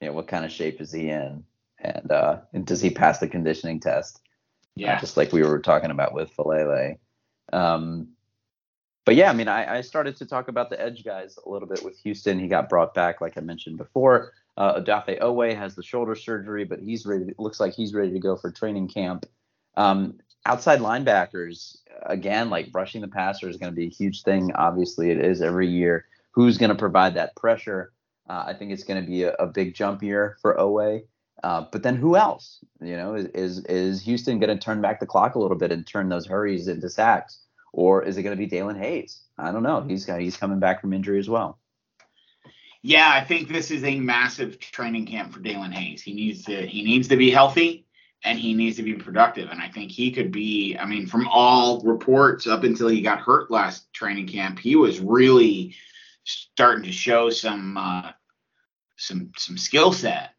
You 0.00 0.08
know, 0.08 0.14
what 0.14 0.28
kind 0.28 0.44
of 0.44 0.52
shape 0.52 0.80
is 0.80 0.92
he 0.92 1.08
in, 1.08 1.44
and 1.78 2.10
uh, 2.10 2.40
and 2.52 2.66
does 2.66 2.80
he 2.80 2.90
pass 2.90 3.18
the 3.18 3.28
conditioning 3.28 3.80
test? 3.80 4.20
Yeah, 4.76 4.96
uh, 4.96 5.00
just 5.00 5.16
like 5.16 5.32
we 5.32 5.42
were 5.42 5.60
talking 5.60 5.90
about 5.90 6.12
with 6.12 6.34
Faalele. 6.36 6.98
Um, 7.52 8.08
but 9.04 9.14
yeah, 9.16 9.30
I 9.30 9.34
mean, 9.34 9.48
I, 9.48 9.78
I 9.78 9.80
started 9.82 10.16
to 10.16 10.26
talk 10.26 10.48
about 10.48 10.70
the 10.70 10.80
edge 10.80 11.04
guys 11.04 11.38
a 11.44 11.48
little 11.48 11.68
bit 11.68 11.84
with 11.84 11.98
Houston. 12.00 12.38
He 12.38 12.48
got 12.48 12.68
brought 12.68 12.94
back, 12.94 13.20
like 13.20 13.36
I 13.36 13.40
mentioned 13.40 13.76
before. 13.76 14.32
Uh, 14.56 14.80
Odafe 14.80 15.20
Oweh 15.20 15.56
has 15.56 15.74
the 15.74 15.82
shoulder 15.82 16.14
surgery, 16.14 16.64
but 16.64 16.80
he's 16.80 17.04
ready. 17.04 17.26
looks 17.38 17.60
like 17.60 17.74
he's 17.74 17.92
ready 17.92 18.12
to 18.12 18.18
go 18.18 18.36
for 18.36 18.50
training 18.50 18.88
camp. 18.88 19.26
Um, 19.76 20.18
outside 20.46 20.80
linebackers, 20.80 21.78
again, 22.02 22.50
like 22.50 22.70
rushing 22.72 23.00
the 23.00 23.08
passer 23.08 23.48
is 23.48 23.56
going 23.56 23.72
to 23.72 23.76
be 23.76 23.86
a 23.86 23.90
huge 23.90 24.22
thing. 24.22 24.52
Obviously, 24.54 25.10
it 25.10 25.18
is 25.18 25.42
every 25.42 25.68
year. 25.68 26.06
Who's 26.32 26.58
going 26.58 26.70
to 26.70 26.74
provide 26.74 27.14
that 27.14 27.36
pressure? 27.36 27.92
Uh, 28.28 28.44
I 28.46 28.54
think 28.54 28.72
it's 28.72 28.84
going 28.84 29.02
to 29.02 29.08
be 29.08 29.24
a, 29.24 29.34
a, 29.34 29.46
big 29.46 29.74
jump 29.74 30.02
year 30.02 30.36
for 30.40 30.56
Oweh. 30.56 31.02
Uh, 31.42 31.66
but 31.70 31.82
then 31.82 31.96
who 31.96 32.16
else? 32.16 32.58
You 32.80 32.96
know, 32.96 33.14
is 33.14 33.26
is, 33.26 33.64
is 33.66 34.02
Houston 34.02 34.38
going 34.38 34.56
to 34.56 34.62
turn 34.62 34.80
back 34.80 34.98
the 34.98 35.06
clock 35.06 35.34
a 35.34 35.38
little 35.38 35.58
bit 35.58 35.72
and 35.72 35.86
turn 35.86 36.08
those 36.08 36.26
hurries 36.26 36.68
into 36.68 36.88
sacks, 36.88 37.40
or 37.72 38.02
is 38.02 38.16
it 38.16 38.22
going 38.22 38.36
to 38.36 38.42
be 38.42 38.48
Daelin 38.48 38.78
Hayes? 38.78 39.20
I 39.36 39.52
don't 39.52 39.62
know. 39.62 39.82
He's 39.82 40.06
got, 40.06 40.20
he's 40.20 40.36
coming 40.36 40.58
back 40.58 40.80
from 40.80 40.92
injury 40.94 41.18
as 41.18 41.28
well. 41.28 41.58
Yeah, 42.82 43.10
I 43.10 43.24
think 43.24 43.48
this 43.48 43.70
is 43.70 43.84
a 43.84 43.98
massive 43.98 44.58
training 44.58 45.06
camp 45.06 45.32
for 45.32 45.40
Daelin 45.40 45.72
Hayes. 45.72 46.02
He 46.02 46.14
needs 46.14 46.44
to 46.44 46.66
he 46.66 46.82
needs 46.82 47.08
to 47.08 47.16
be 47.16 47.30
healthy 47.30 47.84
and 48.24 48.38
he 48.38 48.54
needs 48.54 48.76
to 48.76 48.82
be 48.82 48.94
productive. 48.94 49.50
And 49.50 49.60
I 49.60 49.68
think 49.68 49.90
he 49.90 50.10
could 50.10 50.32
be, 50.32 50.76
I 50.78 50.86
mean, 50.86 51.06
from 51.06 51.28
all 51.28 51.80
reports 51.82 52.46
up 52.46 52.64
until 52.64 52.88
he 52.88 53.02
got 53.02 53.20
hurt 53.20 53.50
last 53.50 53.92
training 53.92 54.26
camp, 54.28 54.58
he 54.58 54.76
was 54.76 55.00
really 55.00 55.74
starting 56.24 56.84
to 56.84 56.92
show 56.92 57.30
some 57.30 57.76
uh, 57.76 58.10
some 58.96 59.32
some 59.36 59.58
skill 59.58 59.92
set 59.92 60.30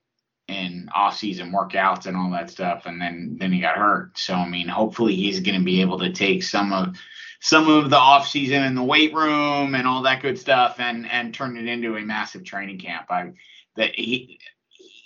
in 0.47 0.89
off 0.93 1.17
season 1.17 1.51
workouts 1.51 2.07
and 2.07 2.17
all 2.17 2.31
that 2.31 2.49
stuff, 2.49 2.85
and 2.85 2.99
then 2.99 3.37
then 3.39 3.51
he 3.51 3.59
got 3.59 3.77
hurt. 3.77 4.17
So 4.17 4.33
I 4.33 4.47
mean, 4.47 4.67
hopefully 4.67 5.15
he's 5.15 5.39
going 5.39 5.59
to 5.59 5.65
be 5.65 5.81
able 5.81 5.99
to 5.99 6.11
take 6.11 6.43
some 6.43 6.73
of 6.73 6.95
some 7.39 7.69
of 7.69 7.91
the 7.91 7.97
off 7.97 8.27
season 8.27 8.63
in 8.63 8.73
the 8.73 8.83
weight 8.83 9.13
room 9.13 9.75
and 9.75 9.87
all 9.87 10.01
that 10.03 10.23
good 10.23 10.39
stuff 10.39 10.79
and 10.79 11.09
and 11.11 11.33
turn 11.33 11.57
it 11.57 11.67
into 11.67 11.97
a 11.97 12.01
massive 12.01 12.43
training 12.43 12.79
camp. 12.79 13.05
I 13.11 13.33
that 13.75 13.93
he 13.95 14.39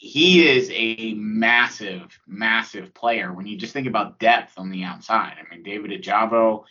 he 0.02 0.47
is 0.47 0.72
a 0.74 1.14
massive, 1.16 2.18
massive 2.26 2.93
player 2.93 3.34
when 3.34 3.45
you 3.45 3.58
just 3.58 3.74
think 3.74 3.86
about 3.86 4.18
depth 4.18 4.54
on 4.58 4.70
the 4.72 4.84
outside. 4.84 5.36
I 5.38 5.54
mean, 5.54 5.62
David 5.62 5.91
Ojabo, 5.91 6.64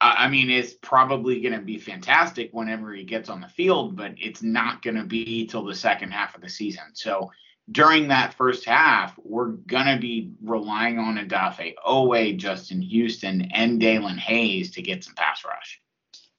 I 0.00 0.28
mean, 0.28 0.48
is 0.50 0.72
probably 0.72 1.42
going 1.42 1.52
to 1.52 1.60
be 1.60 1.76
fantastic 1.76 2.48
whenever 2.52 2.94
he 2.94 3.04
gets 3.04 3.28
on 3.28 3.42
the 3.42 3.48
field, 3.48 3.96
but 3.96 4.14
it's 4.16 4.42
not 4.42 4.80
going 4.80 4.96
to 4.96 5.04
be 5.04 5.46
till 5.46 5.62
the 5.62 5.74
second 5.74 6.12
half 6.12 6.34
of 6.34 6.40
the 6.40 6.48
season. 6.48 6.84
So 6.94 7.30
during 7.70 8.08
that 8.08 8.32
first 8.32 8.64
half, 8.64 9.14
we're 9.22 9.48
going 9.48 9.94
to 9.94 9.98
be 10.00 10.32
relying 10.42 10.98
on 10.98 11.18
Odafe, 11.18 11.74
Oweh, 11.86 12.38
Justin 12.38 12.80
Houston, 12.80 13.42
and 13.52 13.78
Daelin 13.78 14.16
Hayes 14.16 14.70
to 14.70 14.80
get 14.80 15.04
some 15.04 15.14
pass 15.14 15.44
rush. 15.44 15.81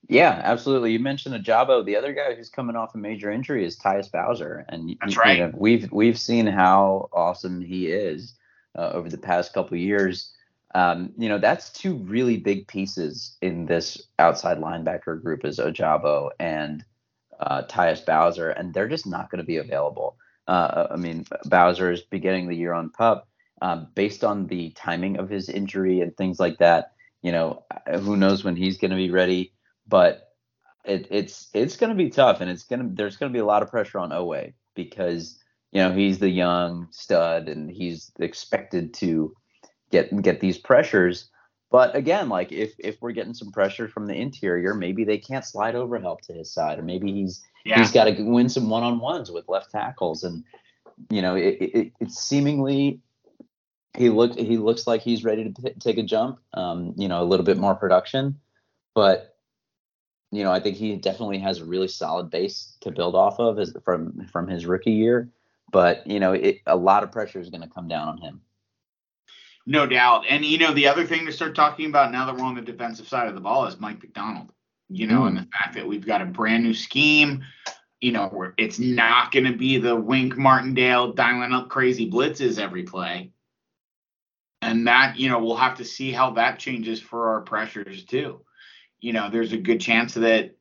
Yeah, 0.10 0.42
absolutely. 0.44 0.92
You 0.92 1.00
mentioned 1.00 1.34
Ojabo. 1.36 1.86
The 1.86 1.96
other 1.96 2.14
guy 2.14 2.36
who's 2.36 2.50
coming 2.50 2.76
off 2.76 2.94
a 2.94 2.98
major 2.98 3.32
injury 3.32 3.66
is 3.66 3.78
Tyus 3.78 4.12
Bowser, 4.12 4.66
and 4.68 4.96
that's 5.00 5.16
right. 5.18 5.40
know, 5.40 5.52
we've 5.56 5.90
we've 5.92 6.20
seen 6.20 6.46
how 6.46 7.10
awesome 7.14 7.62
he 7.62 7.88
is 7.88 8.34
uh, 8.78 8.92
over 8.94 9.10
the 9.10 9.18
past 9.18 9.54
couple 9.54 9.78
years. 9.78 10.34
Um, 10.76 11.14
you 11.18 11.30
know, 11.30 11.38
that's 11.38 11.70
two 11.70 11.96
really 11.96 12.38
big 12.38 12.68
pieces 12.68 13.38
in 13.42 13.66
this 13.66 14.02
outside 14.20 14.58
linebacker 14.58 15.22
group 15.22 15.46
is 15.46 15.60
Ojabo 15.60 16.32
and 16.40 16.84
uh, 17.40 17.64
Tyus 17.64 18.06
Bowser, 18.06 18.50
and 18.50 18.74
they're 18.74 18.90
just 18.90 19.08
not 19.08 19.30
going 19.30 19.40
to 19.40 19.46
be 19.46 19.58
available. 19.58 20.18
Uh, 20.48 20.88
I 20.92 20.98
mean, 20.98 21.26
Bowser 21.46 21.92
is 21.92 22.02
beginning 22.02 22.50
the 22.50 22.56
year 22.56 22.74
on 22.74 22.90
pup. 22.90 23.28
Um, 23.62 23.88
based 23.96 24.26
on 24.26 24.48
the 24.48 24.72
timing 24.72 25.18
of 25.18 25.30
his 25.30 25.48
injury 25.48 26.02
and 26.02 26.18
things 26.18 26.38
like 26.38 26.58
that, 26.58 26.92
you 27.22 27.32
know, 27.32 27.64
who 28.02 28.18
knows 28.18 28.44
when 28.44 28.58
he's 28.58 28.78
going 28.78 28.92
to 28.92 28.98
be 28.98 29.10
ready 29.10 29.54
but 29.88 30.30
it, 30.86 31.08
it's 31.10 31.50
it's 31.54 31.78
going 31.78 31.90
to 31.90 31.96
be 31.96 32.10
tough, 32.10 32.42
and 32.42 32.50
it's 32.50 32.64
going 32.64 32.82
to 32.82 32.96
there's 32.96 33.18
going 33.18 33.32
to 33.32 33.36
be 33.36 33.42
a 33.42 33.46
lot 33.46 33.64
of 33.64 33.70
pressure 33.70 34.00
on 34.00 34.10
Oweh 34.10 34.54
because 34.76 35.40
you 35.72 35.82
know 35.82 35.94
he's 35.94 36.20
the 36.20 36.30
young 36.30 36.88
stud, 36.92 37.48
and 37.48 37.70
he's 37.70 38.12
expected 38.20 38.94
to 38.96 39.36
get 39.92 40.22
get 40.22 40.40
these 40.40 40.58
pressures. 40.58 41.30
But 41.72 41.96
again, 41.96 42.30
like 42.30 42.52
if 42.52 42.74
if 42.80 43.02
we're 43.02 43.14
getting 43.14 43.34
some 43.34 43.52
pressure 43.52 43.88
from 43.88 44.08
the 44.08 44.16
interior, 44.16 44.74
maybe 44.74 45.04
they 45.04 45.18
can't 45.18 45.46
slide 45.46 45.76
over 45.76 46.00
help 46.00 46.22
to 46.24 46.34
his 46.34 46.52
side, 46.52 46.80
or 46.80 46.84
maybe 46.84 47.12
he's 47.12 47.42
yeah. 47.66 47.80
he's 47.80 47.92
got 47.92 48.06
to 48.06 48.22
win 48.22 48.50
some 48.50 48.70
one 48.70 48.84
on 48.84 49.00
ones 49.00 49.32
with 49.32 49.48
left 49.48 49.72
tackles, 49.72 50.24
and 50.24 50.44
you 51.10 51.22
know 51.22 51.36
it, 51.36 51.58
it, 51.60 51.94
it's 52.00 52.22
seemingly 52.22 53.00
he 53.98 54.10
looked 54.10 54.38
he 54.38 54.58
looks 54.58 54.88
like 54.88 55.02
he's 55.02 55.24
ready 55.24 55.52
to 55.52 55.62
p- 55.62 55.80
take 55.80 55.98
a 55.98 56.04
jump, 56.04 56.40
um, 56.54 56.94
you 56.98 57.08
know, 57.08 57.22
a 57.22 57.26
little 57.26 57.46
bit 57.46 57.58
more 57.58 57.76
production, 57.76 58.40
but 58.96 59.33
you 60.34 60.44
know, 60.44 60.52
I 60.52 60.60
think 60.60 60.78
he 60.78 60.96
definitely 60.96 61.38
has 61.40 61.60
a 61.60 61.66
really 61.66 61.88
solid 61.88 62.32
base 62.32 62.76
to 62.82 62.92
build 62.92 63.16
off 63.16 63.40
of 63.40 63.60
as, 63.60 63.76
from 63.86 64.26
from 64.32 64.48
his 64.48 64.66
rookie 64.66 64.92
year. 64.92 65.30
But 65.72 66.06
you 66.08 66.20
know, 66.20 66.34
it, 66.34 66.60
a 66.66 66.76
lot 66.76 67.04
of 67.04 67.12
pressure 67.12 67.40
is 67.40 67.50
going 67.50 67.62
to 67.62 67.68
come 67.68 67.88
down 67.88 68.08
on 68.08 68.18
him. 68.18 68.42
No 69.66 69.86
doubt. 69.86 70.26
And 70.28 70.44
you 70.44 70.58
know, 70.58 70.74
the 70.74 70.88
other 70.88 71.06
thing 71.06 71.28
to 71.28 71.32
start 71.32 71.56
talking 71.56 71.86
about 71.86 72.12
now 72.12 72.26
that 72.26 72.36
we're 72.36 72.44
on 72.44 72.56
the 72.56 72.62
defensive 72.62 73.08
side 73.08 73.28
of 73.28 73.36
the 73.36 73.42
ball 73.42 73.68
is 73.68 73.80
Mike 73.80 74.02
Macdonald. 74.02 74.52
You 74.90 75.08
know, 75.08 75.22
mm. 75.22 75.28
and 75.28 75.38
the 75.38 75.48
fact 75.52 75.76
that 75.76 75.88
we've 75.88 76.06
got 76.06 76.22
a 76.22 76.26
brand 76.26 76.64
new 76.64 76.74
scheme. 76.74 77.44
You 78.02 78.12
know, 78.12 78.52
it's 78.58 78.80
not 78.80 79.32
going 79.32 79.46
to 79.46 79.56
be 79.56 79.78
the 79.78 79.96
Wink 79.96 80.36
Martindale 80.36 81.14
dialing 81.14 81.54
up 81.54 81.70
crazy 81.70 82.12
blitzes 82.12 82.60
every 82.60 82.84
play. 82.84 83.32
And 84.62 84.88
that, 84.88 85.18
you 85.18 85.30
know, 85.30 85.40
we'll 85.40 85.56
have 85.56 85.78
to 85.78 85.86
see 85.86 86.12
how 86.12 86.32
that 86.32 86.60
changes 86.60 87.00
for 87.00 87.30
our 87.30 87.42
pressures 87.42 88.04
too 88.04 88.42
you 89.04 89.12
know, 89.12 89.30
there's 89.30 89.52
a 89.52 89.58
good 89.58 89.82
chance 89.82 90.14
that, 90.14 90.56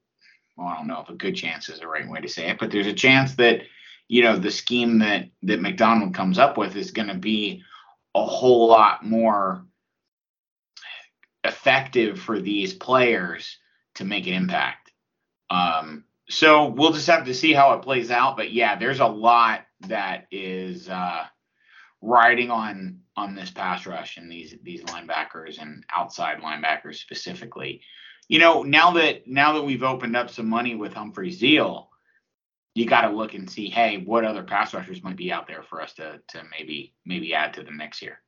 well, 0.57 0.67
I 0.67 0.77
don't 0.77 0.89
know 0.89 1.01
if 1.01 1.09
a 1.09 1.15
good 1.15 1.37
chance 1.37 1.69
is 1.69 1.79
the 1.79 1.87
right 1.87 2.09
way 2.09 2.21
to 2.21 2.29
say 2.29 2.49
it, 2.49 2.59
but 2.59 2.73
there's 2.73 2.89
a 2.89 2.93
chance 2.93 3.37
that, 3.37 3.61
you 4.09 4.23
know, 4.23 4.37
the 4.37 4.51
scheme 4.51 4.99
that 4.99 5.29
that 5.45 5.61
Macdonald 5.61 6.13
comes 6.13 6.41
up 6.41 6.59
with 6.59 6.75
is 6.75 6.91
going 6.91 7.07
to 7.07 7.15
be 7.15 7.63
a 8.17 8.25
whole 8.25 8.67
lot 8.67 9.05
more 9.05 9.65
effective 11.45 12.19
for 12.19 12.41
these 12.41 12.75
players 12.75 13.59
to 13.95 14.05
make 14.05 14.27
an 14.27 14.35
impact. 14.35 14.91
Um, 15.49 16.05
so 16.29 16.67
we'll 16.67 16.93
just 16.93 17.07
have 17.07 17.27
to 17.27 17.35
see 17.35 17.53
how 17.53 17.75
it 17.75 17.83
plays 17.83 18.11
out. 18.11 18.37
But 18.37 18.53
yeah, 18.53 18.77
there's 18.77 19.01
a 19.01 19.07
lot 19.07 19.67
that 19.83 20.27
is 20.33 20.89
uh, 20.89 21.25
riding 22.01 22.51
on 22.51 22.99
on 23.17 23.37
this 23.37 23.51
pass 23.51 23.87
rush 23.87 24.17
and 24.17 24.31
these 24.31 24.57
these 24.65 24.83
linebackers 24.83 25.63
and 25.63 25.85
outside 25.95 26.39
linebackers 26.39 26.97
specifically 26.97 27.83
you 28.33 28.39
know, 28.39 28.63
now 28.63 28.93
that 28.93 29.29
now 29.29 29.53
that 29.53 29.63
we've 29.63 29.83
opened 29.83 30.17
up 30.17 30.31
some 30.31 30.49
money 30.49 30.75
with 30.75 30.95
Humphrey 30.95 31.31
Zeal, 31.31 31.91
you 32.75 32.87
got 32.87 33.03
to 33.03 33.15
look 33.15 33.35
and 33.35 33.49
see, 33.49 33.69
hey, 33.69 33.99
what 33.99 34.25
other 34.25 34.43
pass 34.43 34.73
rushers 34.73 35.03
might 35.03 35.17
be 35.17 35.31
out 35.31 35.47
there 35.47 35.63
for 35.63 35.83
us 35.83 35.93
to 35.95 36.19
to 36.29 36.43
maybe 36.51 36.95
maybe 37.05 37.35
add 37.35 37.53
to 37.53 37.63
the 37.63 37.71
mix 37.71 37.99
here. 37.99 38.23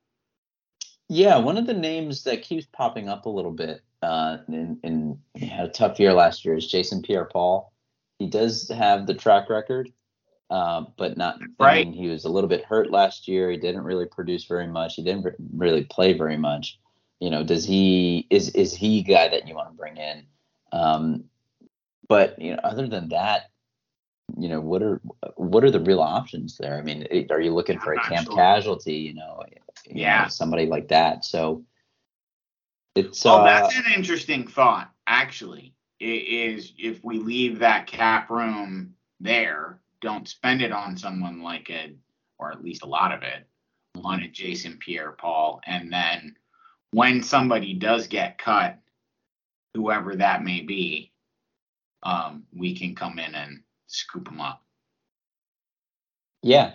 Yeah, 1.09 1.37
one 1.37 1.57
of 1.57 1.65
the 1.65 1.73
names 1.73 2.23
that 2.25 2.43
keeps 2.43 2.67
popping 2.71 3.09
up 3.09 3.25
a 3.25 3.29
little 3.29 3.51
bit, 3.51 3.81
uh, 4.03 4.37
and, 4.47 4.77
and 4.83 5.17
had 5.39 5.65
a 5.65 5.69
tough 5.69 5.99
year 5.99 6.13
last 6.13 6.45
year, 6.45 6.55
is 6.55 6.67
Jason 6.67 7.01
Pierre-Paul. 7.01 7.73
He 8.19 8.27
does 8.27 8.69
have 8.69 9.07
the 9.07 9.13
track 9.15 9.49
record, 9.49 9.91
uh, 10.51 10.83
but 10.97 11.17
not. 11.17 11.39
Right. 11.59 11.81
I 11.81 11.83
mean, 11.83 11.93
he 11.93 12.09
was 12.09 12.25
a 12.25 12.29
little 12.29 12.47
bit 12.47 12.63
hurt 12.63 12.91
last 12.91 13.27
year. 13.27 13.49
He 13.49 13.57
didn't 13.57 13.83
really 13.83 14.05
produce 14.05 14.45
very 14.45 14.67
much. 14.67 14.97
He 14.97 15.03
didn't 15.03 15.35
really 15.57 15.85
play 15.85 16.13
very 16.13 16.37
much 16.37 16.77
you 17.19 17.29
know, 17.29 17.43
does 17.43 17.65
he 17.65 18.27
is 18.29 18.49
is 18.49 18.73
he 18.73 18.99
a 18.99 19.03
guy 19.03 19.27
that 19.29 19.47
you 19.47 19.55
want 19.55 19.69
to 19.69 19.75
bring 19.75 19.97
in? 19.97 20.25
Um, 20.71 21.25
but 22.07 22.39
you 22.39 22.53
know, 22.53 22.59
other 22.63 22.87
than 22.87 23.09
that, 23.09 23.51
you 24.37 24.49
know, 24.49 24.59
what 24.59 24.81
are 24.81 25.01
what 25.35 25.63
are 25.63 25.71
the 25.71 25.79
real 25.79 26.01
options 26.01 26.57
there? 26.57 26.77
I 26.77 26.81
mean, 26.81 27.07
are 27.29 27.41
you 27.41 27.53
looking 27.53 27.79
for 27.79 27.93
a 27.93 28.01
camp 28.01 28.27
sure. 28.27 28.35
casualty? 28.35 28.95
You 28.95 29.13
know, 29.13 29.43
you 29.85 30.01
yeah, 30.01 30.23
know, 30.23 30.27
somebody 30.29 30.65
like 30.65 30.89
that. 30.89 31.25
So 31.25 31.63
it's 32.95 33.25
oh, 33.25 33.37
uh, 33.37 33.43
that's 33.43 33.75
an 33.75 33.85
interesting 33.95 34.47
thought. 34.47 34.91
Actually, 35.07 35.73
is 35.99 36.73
if 36.77 37.03
we 37.03 37.19
leave 37.19 37.59
that 37.59 37.87
cap 37.87 38.29
room 38.29 38.93
there, 39.19 39.79
don't 40.01 40.27
spend 40.27 40.61
it 40.61 40.71
on 40.71 40.97
someone 40.97 41.41
like 41.41 41.69
a, 41.69 41.93
or 42.37 42.51
at 42.51 42.63
least 42.63 42.83
a 42.83 42.87
lot 42.87 43.13
of 43.13 43.23
it, 43.23 43.47
on 44.03 44.21
a 44.21 44.27
Jason 44.27 44.77
Pierre-Paul, 44.77 45.61
and 45.65 45.91
then 45.91 46.35
when 46.91 47.23
somebody 47.23 47.73
does 47.73 48.07
get 48.07 48.37
cut, 48.37 48.79
whoever 49.73 50.15
that 50.15 50.43
may 50.43 50.61
be, 50.61 51.11
um, 52.03 52.43
we 52.53 52.77
can 52.77 52.95
come 52.95 53.19
in 53.19 53.35
and 53.35 53.61
scoop 53.87 54.25
them 54.25 54.39
up. 54.39 54.61
Yeah, 56.41 56.73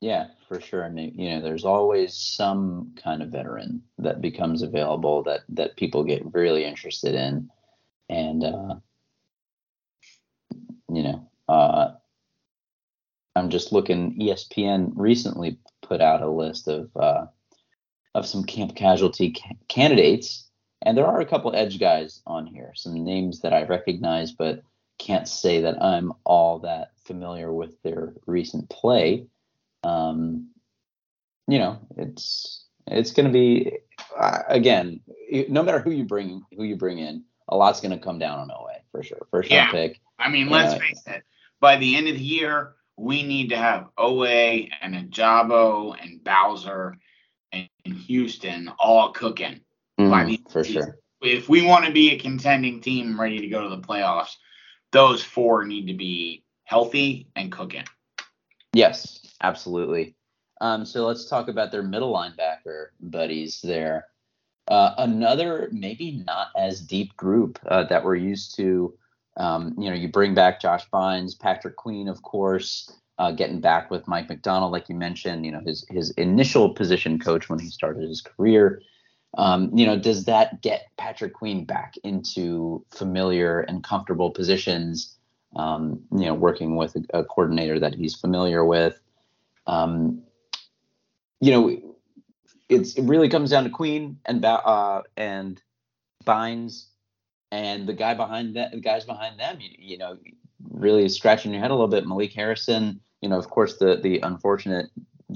yeah, 0.00 0.28
for 0.48 0.60
sure. 0.60 0.84
I 0.84 0.90
mean, 0.90 1.14
you 1.18 1.30
know, 1.30 1.40
there's 1.40 1.64
always 1.64 2.14
some 2.14 2.94
kind 3.02 3.22
of 3.22 3.30
veteran 3.30 3.82
that 3.98 4.20
becomes 4.20 4.62
available 4.62 5.22
that 5.24 5.40
that 5.50 5.76
people 5.76 6.04
get 6.04 6.34
really 6.34 6.64
interested 6.64 7.14
in, 7.14 7.50
and 8.10 8.44
uh, 8.44 8.74
you 10.92 11.02
know, 11.02 11.30
uh, 11.48 11.92
I'm 13.34 13.48
just 13.48 13.72
looking. 13.72 14.18
ESPN 14.20 14.92
recently 14.94 15.58
put 15.82 16.02
out 16.02 16.22
a 16.22 16.28
list 16.30 16.68
of 16.68 16.90
uh, 16.94 17.26
of 18.16 18.26
some 18.26 18.44
camp 18.44 18.74
casualty 18.74 19.32
ca- 19.32 19.54
candidates, 19.68 20.48
and 20.82 20.96
there 20.96 21.06
are 21.06 21.20
a 21.20 21.26
couple 21.26 21.54
edge 21.54 21.78
guys 21.78 22.22
on 22.26 22.46
here, 22.46 22.72
some 22.74 23.04
names 23.04 23.42
that 23.42 23.52
I 23.52 23.64
recognize, 23.64 24.32
but 24.32 24.62
can't 24.98 25.28
say 25.28 25.60
that 25.60 25.82
I'm 25.82 26.14
all 26.24 26.60
that 26.60 26.92
familiar 27.04 27.52
with 27.52 27.80
their 27.82 28.14
recent 28.24 28.70
play. 28.70 29.26
Um, 29.84 30.48
you 31.46 31.58
know, 31.58 31.78
it's 31.98 32.64
it's 32.86 33.12
going 33.12 33.26
to 33.26 33.32
be 33.32 33.72
uh, 34.18 34.38
again, 34.48 35.00
no 35.48 35.62
matter 35.62 35.80
who 35.80 35.90
you 35.90 36.04
bring 36.04 36.42
who 36.56 36.64
you 36.64 36.76
bring 36.76 36.98
in, 36.98 37.22
a 37.48 37.56
lot's 37.56 37.80
going 37.80 37.96
to 37.96 38.02
come 38.02 38.18
down 38.18 38.38
on 38.38 38.48
Oweh 38.48 38.80
for 38.90 39.02
sure. 39.02 39.26
First 39.30 39.50
yeah. 39.50 39.64
round 39.64 39.72
pick. 39.72 40.00
I 40.18 40.30
mean, 40.30 40.48
let's 40.48 40.72
uh, 40.72 40.78
face 40.78 41.02
it. 41.06 41.22
By 41.60 41.76
the 41.76 41.96
end 41.96 42.08
of 42.08 42.14
the 42.14 42.24
year, 42.24 42.76
we 42.96 43.22
need 43.22 43.50
to 43.50 43.58
have 43.58 43.88
Oweh 43.98 44.70
and 44.80 44.94
Ojabo 44.94 45.94
and 46.00 46.24
Bowser 46.24 46.96
and 47.84 47.94
Houston 47.94 48.70
all 48.78 49.12
cooking. 49.12 49.60
Mm, 49.98 50.50
for 50.50 50.64
sure. 50.64 50.98
If 51.22 51.48
we 51.48 51.62
want 51.62 51.86
to 51.86 51.92
be 51.92 52.10
a 52.10 52.18
contending 52.18 52.80
team 52.80 53.18
ready 53.20 53.38
to 53.38 53.48
go 53.48 53.62
to 53.62 53.68
the 53.74 53.82
playoffs, 53.82 54.36
those 54.92 55.22
four 55.22 55.64
need 55.64 55.86
to 55.86 55.94
be 55.94 56.44
healthy 56.64 57.28
and 57.36 57.50
cooking. 57.50 57.84
Yes, 58.72 59.20
absolutely. 59.40 60.14
Um, 60.60 60.84
so 60.84 61.06
let's 61.06 61.28
talk 61.28 61.48
about 61.48 61.70
their 61.72 61.82
middle 61.82 62.12
linebacker 62.12 62.88
buddies 63.00 63.60
there. 63.62 64.06
Uh, 64.68 64.94
another 64.98 65.68
maybe 65.72 66.22
not 66.26 66.48
as 66.56 66.80
deep 66.80 67.16
group 67.16 67.58
uh, 67.66 67.84
that 67.84 68.04
we're 68.04 68.16
used 68.16 68.56
to 68.56 68.92
Um, 69.38 69.74
you 69.78 69.90
know, 69.90 69.96
you 69.96 70.08
bring 70.08 70.34
back 70.34 70.60
Josh 70.60 70.88
Bynes, 70.90 71.38
Patrick 71.38 71.76
Queen, 71.76 72.08
of 72.08 72.22
course, 72.22 72.90
uh, 73.18 73.32
getting 73.32 73.60
back 73.60 73.90
with 73.90 74.06
Mike 74.06 74.28
Macdonald, 74.28 74.72
like 74.72 74.88
you 74.88 74.94
mentioned. 74.94 75.46
You 75.46 75.52
know, 75.52 75.60
his 75.60 75.86
his 75.88 76.10
initial 76.12 76.74
position 76.74 77.18
coach 77.18 77.48
when 77.48 77.58
he 77.58 77.68
started 77.68 78.08
his 78.08 78.20
career. 78.20 78.82
Um, 79.38 79.70
you 79.76 79.86
know, 79.86 79.98
does 79.98 80.24
that 80.24 80.62
get 80.62 80.86
Patrick 80.96 81.34
Queen 81.34 81.64
back 81.64 81.94
into 82.04 82.84
familiar 82.90 83.60
and 83.60 83.84
comfortable 83.84 84.30
positions? 84.30 85.16
Um, 85.54 86.02
you 86.12 86.26
know, 86.26 86.34
working 86.34 86.76
with 86.76 86.96
a, 86.96 87.20
a, 87.20 87.24
coordinator 87.24 87.78
that 87.80 87.94
he's 87.94 88.14
familiar 88.14 88.64
with. 88.64 89.00
Um, 89.66 90.22
you 91.40 91.50
know, 91.50 91.96
it's 92.68 92.94
it 92.94 93.02
really 93.02 93.28
comes 93.28 93.50
down 93.50 93.64
to 93.64 93.70
Queen 93.70 94.18
and 94.26 94.44
uh, 94.44 95.02
and 95.16 95.62
Bynes 96.24 96.86
and 97.50 97.86
the 97.86 97.94
guy 97.94 98.14
behind 98.14 98.56
that, 98.56 98.72
the 98.72 98.80
guys 98.80 99.04
behind 99.04 99.38
them. 99.38 99.58
You, 99.60 99.70
you 99.78 99.98
know, 99.98 100.18
really 100.70 101.08
scratching 101.08 101.52
your 101.52 101.62
head 101.62 101.70
a 101.70 101.74
little 101.74 101.88
bit. 101.88 102.06
Malik 102.06 102.32
Harrison. 102.32 103.00
You 103.20 103.28
know, 103.28 103.38
of 103.38 103.48
course, 103.48 103.78
the 103.78 103.96
the 103.96 104.20
unfortunate 104.20 104.90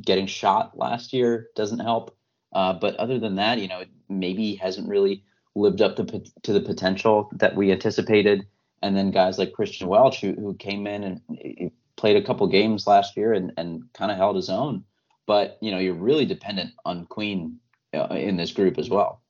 getting 0.05 0.26
shot 0.26 0.78
last 0.78 1.12
year 1.12 1.49
doesn't 1.57 1.81
help. 1.81 2.16
Uh, 2.53 2.72
but 2.72 2.97
other 2.97 3.18
than 3.18 3.37
that, 3.37 3.59
you 3.59 3.68
know, 3.68 3.85
maybe 4.09 4.55
hasn't 4.57 4.89
really 4.89 5.24
lived 5.55 5.81
up 5.83 5.97
to, 5.97 6.05
to 6.43 6.53
the 6.53 6.61
potential 6.61 7.31
that 7.33 7.57
we 7.57 7.72
anticipated. 7.72 8.47
And 8.83 8.97
then 8.97 9.11
guys 9.11 9.39
like 9.39 9.53
Christian 9.53 9.89
Welch, 9.89 10.20
who, 10.20 10.33
who 10.33 10.55
came 10.55 10.87
in 10.87 11.05
and 11.05 11.70
played 11.97 12.16
a 12.16 12.22
couple 12.22 12.47
games 12.47 12.87
last 12.87 13.16
year 13.16 13.33
and, 13.33 13.53
and 13.57 13.85
kind 13.93 14.11
of 14.11 14.16
held 14.16 14.37
his 14.37 14.49
own. 14.49 14.85
But, 15.26 15.59
you 15.61 15.70
know, 15.70 15.78
you're 15.78 15.95
really 15.95 16.24
dependent 16.24 16.70
on 16.85 17.07
Queen 17.07 17.59
uh, 17.95 18.07
in 18.11 18.37
this 18.37 18.53
group 18.53 18.78
as 18.78 18.91
well. 18.91 19.22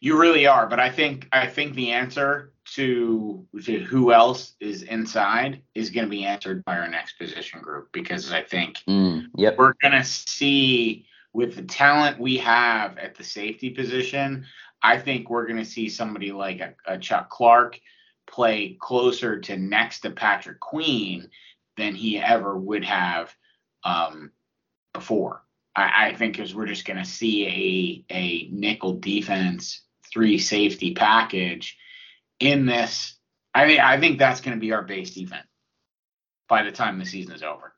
You 0.00 0.20
really 0.20 0.46
are, 0.46 0.66
but 0.66 0.78
I 0.78 0.90
think 0.90 1.28
I 1.32 1.46
think 1.46 1.74
the 1.74 1.90
answer 1.90 2.51
to 2.74 3.46
to 3.64 3.80
who 3.80 4.12
else 4.12 4.54
is 4.60 4.82
inside 4.82 5.62
is 5.74 5.90
going 5.90 6.06
to 6.06 6.10
be 6.10 6.24
answered 6.24 6.64
by 6.64 6.78
our 6.78 6.88
next 6.88 7.18
position 7.18 7.60
group 7.60 7.90
because 7.92 8.32
I 8.32 8.42
think 8.42 8.78
mm, 8.88 9.26
yep. 9.36 9.58
we're 9.58 9.74
going 9.82 9.92
to 9.92 10.04
see 10.04 11.06
with 11.32 11.56
the 11.56 11.62
talent 11.62 12.18
we 12.18 12.38
have 12.38 12.98
at 12.98 13.14
the 13.14 13.24
safety 13.24 13.70
position, 13.70 14.46
I 14.82 14.98
think 14.98 15.28
we're 15.28 15.46
going 15.46 15.58
to 15.58 15.64
see 15.64 15.88
somebody 15.88 16.32
like 16.32 16.60
a, 16.60 16.74
a, 16.86 16.98
Chuck 16.98 17.30
Clark 17.30 17.80
play 18.26 18.76
closer 18.80 19.40
to 19.40 19.56
next 19.56 20.00
to 20.00 20.10
Patrick 20.10 20.60
Queen 20.60 21.28
than 21.76 21.94
he 21.94 22.18
ever 22.18 22.56
would 22.56 22.84
have 22.84 23.34
um, 23.84 24.30
before. 24.92 25.42
I, 25.74 26.08
I 26.08 26.14
think 26.14 26.36
because 26.36 26.54
we're 26.54 26.66
just 26.66 26.86
going 26.86 26.98
to 26.98 27.04
see 27.04 28.04
a 28.10 28.14
a 28.14 28.48
nickel 28.50 28.94
defense 28.94 29.82
three 30.10 30.38
safety 30.38 30.94
package 30.94 31.78
in 32.42 32.66
this. 32.66 33.16
I 33.54 33.66
mean, 33.66 33.80
I 33.80 33.98
think 34.00 34.18
that's 34.18 34.40
going 34.40 34.56
to 34.56 34.60
be 34.60 34.72
our 34.72 34.82
base 34.82 35.14
defense 35.14 35.46
by 36.48 36.62
the 36.62 36.72
time 36.72 36.98
the 36.98 37.06
season 37.06 37.34
is 37.34 37.42
over. 37.42 37.72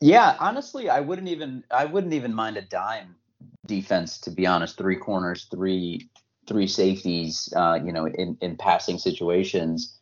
Yeah, 0.00 0.36
honestly, 0.38 0.88
I 0.88 1.00
wouldn't 1.00 1.28
even 1.28 1.64
I 1.70 1.84
wouldn't 1.84 2.12
even 2.12 2.34
mind 2.34 2.56
a 2.56 2.62
dime 2.62 3.16
defense 3.66 4.18
to 4.20 4.30
be 4.30 4.46
honest. 4.46 4.76
Three 4.76 4.96
corners, 4.96 5.46
three 5.50 6.10
three 6.46 6.66
safeties, 6.66 7.52
uh, 7.56 7.78
you 7.82 7.92
know, 7.92 8.06
in 8.06 8.36
in 8.40 8.56
passing 8.56 8.98
situations. 8.98 9.98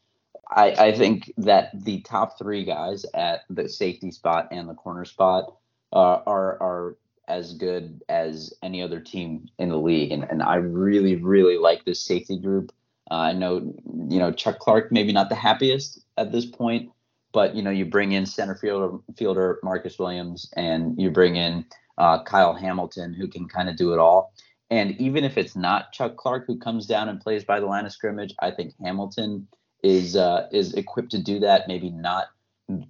I, 0.50 0.72
I 0.72 0.92
think 0.92 1.32
that 1.38 1.70
the 1.84 2.00
top 2.02 2.38
three 2.38 2.64
guys 2.64 3.06
at 3.14 3.42
the 3.48 3.68
safety 3.68 4.10
spot 4.10 4.48
and 4.50 4.68
the 4.68 4.74
corner 4.74 5.04
spot 5.04 5.56
uh, 5.92 6.20
are 6.26 6.60
are 6.60 6.96
as 7.28 7.54
good 7.54 8.02
as 8.08 8.52
any 8.62 8.82
other 8.82 9.00
team 9.00 9.48
in 9.58 9.68
the 9.68 9.78
league, 9.78 10.12
and 10.12 10.24
and 10.24 10.42
I 10.42 10.56
really 10.56 11.16
really 11.16 11.58
like 11.58 11.84
this 11.84 12.00
safety 12.00 12.38
group. 12.38 12.72
Uh, 13.10 13.14
I 13.14 13.32
know 13.32 13.74
you 14.08 14.18
know 14.18 14.32
Chuck 14.32 14.58
Clark 14.58 14.90
maybe 14.92 15.12
not 15.12 15.28
the 15.28 15.34
happiest 15.34 16.00
at 16.16 16.32
this 16.32 16.46
point 16.46 16.90
but 17.34 17.54
you 17.54 17.62
know, 17.62 17.70
you 17.70 17.84
bring 17.84 18.12
in 18.12 18.24
center 18.24 18.54
fielder, 18.54 18.96
fielder 19.18 19.58
Marcus 19.62 19.98
Williams, 19.98 20.48
and 20.56 20.98
you 20.98 21.10
bring 21.10 21.36
in 21.36 21.66
uh, 21.98 22.22
Kyle 22.22 22.54
Hamilton, 22.54 23.12
who 23.12 23.28
can 23.28 23.46
kind 23.46 23.68
of 23.68 23.76
do 23.76 23.92
it 23.92 23.98
all. 23.98 24.32
And 24.70 24.92
even 25.00 25.24
if 25.24 25.36
it's 25.36 25.54
not 25.54 25.92
Chuck 25.92 26.16
Clark 26.16 26.46
who 26.46 26.58
comes 26.58 26.86
down 26.86 27.08
and 27.08 27.20
plays 27.20 27.44
by 27.44 27.60
the 27.60 27.66
line 27.66 27.84
of 27.84 27.92
scrimmage, 27.92 28.34
I 28.38 28.52
think 28.52 28.72
Hamilton 28.82 29.48
is 29.82 30.16
uh, 30.16 30.48
is 30.52 30.72
equipped 30.74 31.10
to 31.10 31.22
do 31.22 31.40
that. 31.40 31.68
Maybe 31.68 31.90
not 31.90 32.28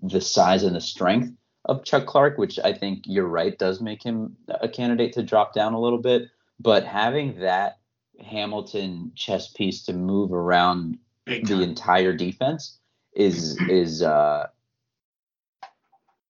the 0.03 0.21
size 0.21 0.63
and 0.63 0.77
the 0.77 0.81
strength 0.81 1.33
of 1.67 1.85
Chuck 1.85 2.07
Clark, 2.07 2.39
which 2.39 2.59
I 2.59 2.73
think 2.73 3.05
you're 3.07 3.27
right 3.27 3.59
does 3.59 3.81
make 3.81 4.03
him 4.03 4.37
a 4.61 4.69
candidate 4.69 5.13
to 5.15 5.23
drop 5.23 5.55
down 5.55 5.75
a 5.75 5.81
little 5.81 5.99
bit. 5.99 6.29
But 6.61 6.85
having 6.85 7.41
that 7.41 7.79
Hamilton 8.21 9.13
chess 9.15 9.49
piece 9.49 9.83
to 9.85 9.93
move 9.93 10.33
around 10.33 10.99
the 11.27 11.63
entire 11.63 12.13
defense 12.13 12.79
is 13.15 13.59
is 13.69 14.03
uh 14.03 14.47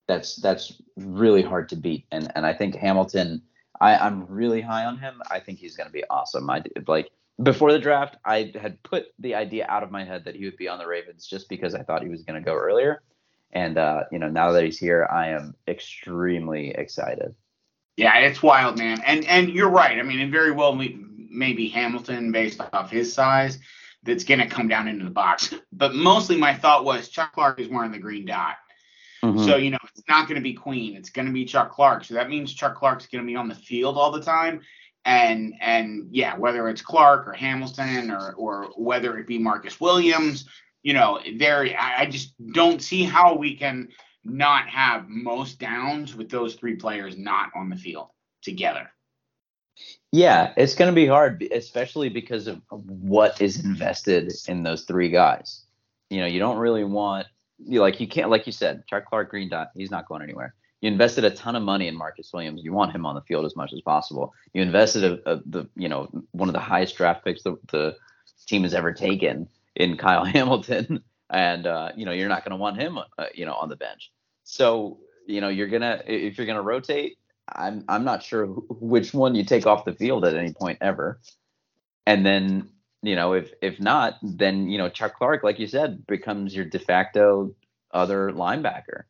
that's 0.07 0.37
that's 0.37 0.81
really 0.97 1.43
hard 1.43 1.69
to 1.71 1.77
beat. 1.77 2.07
And 2.11 2.31
and 2.35 2.47
I 2.47 2.55
think 2.55 2.77
Hamilton 2.77 3.43
I 3.81 3.97
I'm 3.97 4.27
really 4.27 4.61
high 4.61 4.85
on 4.85 4.99
him. 4.99 5.21
I 5.31 5.41
think 5.41 5.59
he's 5.59 5.77
going 5.77 5.89
to 5.89 5.93
be 5.93 6.05
awesome. 6.11 6.49
I 6.49 6.63
like 6.87 7.11
before 7.43 7.73
the 7.73 7.79
draft 7.81 8.17
I 8.25 8.53
had 8.61 8.81
put 8.85 9.07
the 9.19 9.35
idea 9.35 9.67
out 9.69 9.83
of 9.83 9.91
my 9.91 10.05
head 10.05 10.25
that 10.27 10.37
he 10.37 10.45
would 10.45 10.57
be 10.57 10.69
on 10.69 10.79
the 10.79 10.87
Ravens 10.87 11.27
just 11.27 11.49
because 11.49 11.75
I 11.75 11.83
thought 11.83 12.03
he 12.03 12.09
was 12.09 12.23
going 12.23 12.41
to 12.41 12.45
go 12.45 12.55
earlier 12.55 13.03
and 13.55 13.79
uh 13.79 14.05
you 14.13 14.19
know 14.19 14.29
now 14.29 14.53
that 14.53 14.65
he's 14.65 14.79
here 14.79 15.07
I 15.11 15.29
am 15.29 15.55
extremely 15.67 16.71
excited 16.71 17.35
yeah 17.97 18.19
it's 18.19 18.43
wild 18.43 18.79
man 18.79 19.01
and 19.07 19.25
and 19.25 19.49
you're 19.49 19.71
right 19.71 19.99
I 19.99 20.03
mean 20.03 20.21
it 20.21 20.31
very 20.31 20.51
well 20.51 20.75
maybe 20.75 21.69
Hamilton 21.69 22.33
based 22.33 22.61
off 22.73 22.91
his 22.91 23.13
size 23.13 23.59
that's 24.05 24.25
going 24.25 24.41
to 24.41 24.47
come 24.47 24.69
down 24.69 24.89
into 24.89 25.05
the 25.05 25.11
box. 25.11 25.55
But 25.73 25.95
mostly 25.95 26.37
my 26.37 26.55
thought 26.55 26.85
was 26.85 27.09
Chuck 27.09 27.33
Clark 27.33 27.59
is 27.61 27.69
wearing 27.69 27.93
the 27.93 27.99
green 27.99 28.27
dot. 28.27 28.57
Mm-hmm. 29.23 29.45
So, 29.45 29.57
you 29.57 29.71
know, 29.71 29.79
it's 29.95 30.07
not 30.09 30.29
going 30.29 30.37
to 30.37 30.43
be 30.43 30.53
Queen. 30.53 30.97
It's 30.97 31.11
going 31.11 31.27
to 31.27 31.33
be 31.33 31.47
Chuck 31.47 31.73
Clark. 31.73 32.05
So 32.05 32.15
that 32.15 32.29
means 32.29 32.53
Chuck 32.53 32.77
Clark's 32.77 33.07
going 33.07 33.25
to 33.25 33.27
be 33.27 33.37
on 33.37 33.49
the 33.49 33.55
field 33.55 33.97
all 33.97 34.11
the 34.11 34.23
time. 34.23 34.61
And 35.07 35.55
and 35.61 36.09
yeah, 36.13 36.37
whether 36.37 36.69
it's 36.69 36.81
Clark 36.81 37.29
or 37.29 37.33
Hamilton 37.33 38.11
or 38.11 38.33
or 38.35 38.71
whether 38.77 39.19
it 39.19 39.27
be 39.27 39.39
Marcus 39.39 39.79
Williams, 39.79 40.47
you 40.85 40.93
know, 40.93 41.19
there 41.39 41.67
I, 41.77 42.07
just 42.07 42.35
don't 42.53 42.81
see 42.81 43.03
how 43.03 43.35
we 43.35 43.57
can 43.57 43.89
not 44.23 44.69
have 44.69 45.09
most 45.09 45.59
downs 45.59 46.15
with 46.15 46.31
those 46.31 46.55
three 46.55 46.77
players 46.77 47.17
not 47.17 47.51
on 47.57 47.71
the 47.71 47.77
field 47.77 48.11
together. 48.43 48.91
Yeah, 50.13 50.53
it's 50.57 50.75
going 50.75 50.91
to 50.91 50.95
be 50.95 51.07
hard, 51.07 51.43
especially 51.51 52.11
because 52.11 52.47
of 52.47 52.61
what 52.71 53.41
is 53.41 53.65
invested 53.65 54.33
in 54.47 54.63
those 54.63 54.83
three 54.83 55.09
guys. 55.09 55.65
You 56.11 56.21
know, 56.21 56.27
you 56.27 56.39
don't 56.39 56.59
really 56.59 56.85
want 56.85 57.27
you 57.59 57.81
like 57.81 57.99
you 57.99 58.07
can't 58.07 58.31
like 58.31 58.47
you 58.47 58.53
said, 58.53 58.87
Chuck 58.87 59.07
Clark, 59.07 59.31
Green 59.31 59.49
Dot, 59.49 59.71
he's 59.75 59.91
not 59.91 60.07
going 60.07 60.23
anywhere. 60.23 60.55
You 60.83 60.91
invested 60.91 61.25
a 61.25 61.31
ton 61.31 61.57
of 61.57 61.63
money 61.63 61.89
in 61.89 61.97
Marcus 61.97 62.31
Williams. 62.33 62.63
You 62.63 62.75
want 62.75 62.93
him 62.93 63.07
on 63.07 63.15
the 63.15 63.23
field 63.23 63.47
as 63.47 63.57
much 63.57 63.73
as 63.73 63.81
possible. 63.81 64.35
You 64.53 64.61
invested 64.61 65.05
a, 65.05 65.33
a, 65.33 65.41
the 65.47 65.67
you 65.77 65.89
know 65.89 66.11
one 66.33 66.51
of 66.51 66.53
the 66.53 66.61
highest 66.61 66.97
draft 66.97 67.25
picks 67.25 67.43
the, 67.43 67.57
the 67.73 67.97
team 68.47 68.65
has 68.65 68.75
ever 68.75 68.93
taken 68.93 69.49
in 69.77 69.97
Kyle 69.99 70.25
Hamilton, 70.25 71.03
and 71.31 71.67
uh, 71.67 71.91
you 71.97 72.05
know 72.05 72.13
you're 72.13 72.29
not 72.29 72.45
going 72.45 72.51
to 72.51 72.57
want 72.57 72.79
him 72.79 72.99
uh, 72.99 73.27
you 73.35 73.47
know 73.47 73.55
on 73.55 73.69
the 73.69 73.77
bench. 73.77 74.13
So 74.45 74.99
you 75.27 75.41
know 75.41 75.49
you're 75.49 75.69
gonna 75.69 76.03
if 76.07 76.39
you're 76.39 76.47
gonna 76.47 76.63
rotate, 76.63 77.19
I'm 77.49 77.85
I'm 77.89 78.05
not 78.05 78.23
sure 78.23 78.47
which 78.47 79.15
one 79.15 79.35
you 79.35 79.45
take 79.45 79.67
off 79.67 79.85
the 79.85 79.95
field 79.95 80.25
at 80.25 80.35
any 80.35 80.53
point 80.53 80.79
ever. 80.81 81.21
And 82.07 82.25
then 82.25 82.69
you 83.03 83.17
know 83.17 83.33
if 83.33 83.53
if 83.63 83.81
not, 83.81 84.19
then 84.23 84.69
you 84.69 84.79
know 84.79 84.89
Chuck 84.89 85.17
Clark, 85.17 85.43
like 85.43 85.59
you 85.59 85.67
said, 85.67 86.07
becomes 86.07 86.55
your 86.55 86.65
de 86.65 86.79
facto 86.79 87.55
other 87.93 88.31
linebacker, 88.31 89.05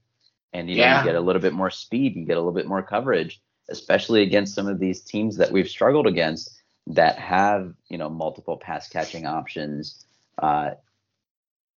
and 0.52 0.68
you 0.68 0.76
know 0.76 0.98
you 0.98 1.04
get 1.04 1.14
a 1.16 1.20
little 1.20 1.42
bit 1.42 1.52
more 1.52 1.70
speed, 1.70 2.16
you 2.16 2.24
get 2.24 2.36
a 2.36 2.40
little 2.40 2.52
bit 2.52 2.66
more 2.66 2.82
coverage, 2.82 3.40
especially 3.68 4.22
against 4.22 4.54
some 4.54 4.66
of 4.68 4.78
these 4.78 5.00
teams 5.00 5.36
that 5.36 5.50
we've 5.50 5.68
struggled 5.68 6.06
against 6.06 6.62
that 6.86 7.18
have 7.18 7.72
you 7.88 7.98
know 7.98 8.10
multiple 8.10 8.56
pass 8.56 8.88
catching 8.88 9.26
options. 9.26 10.06
Uh, 10.38 10.70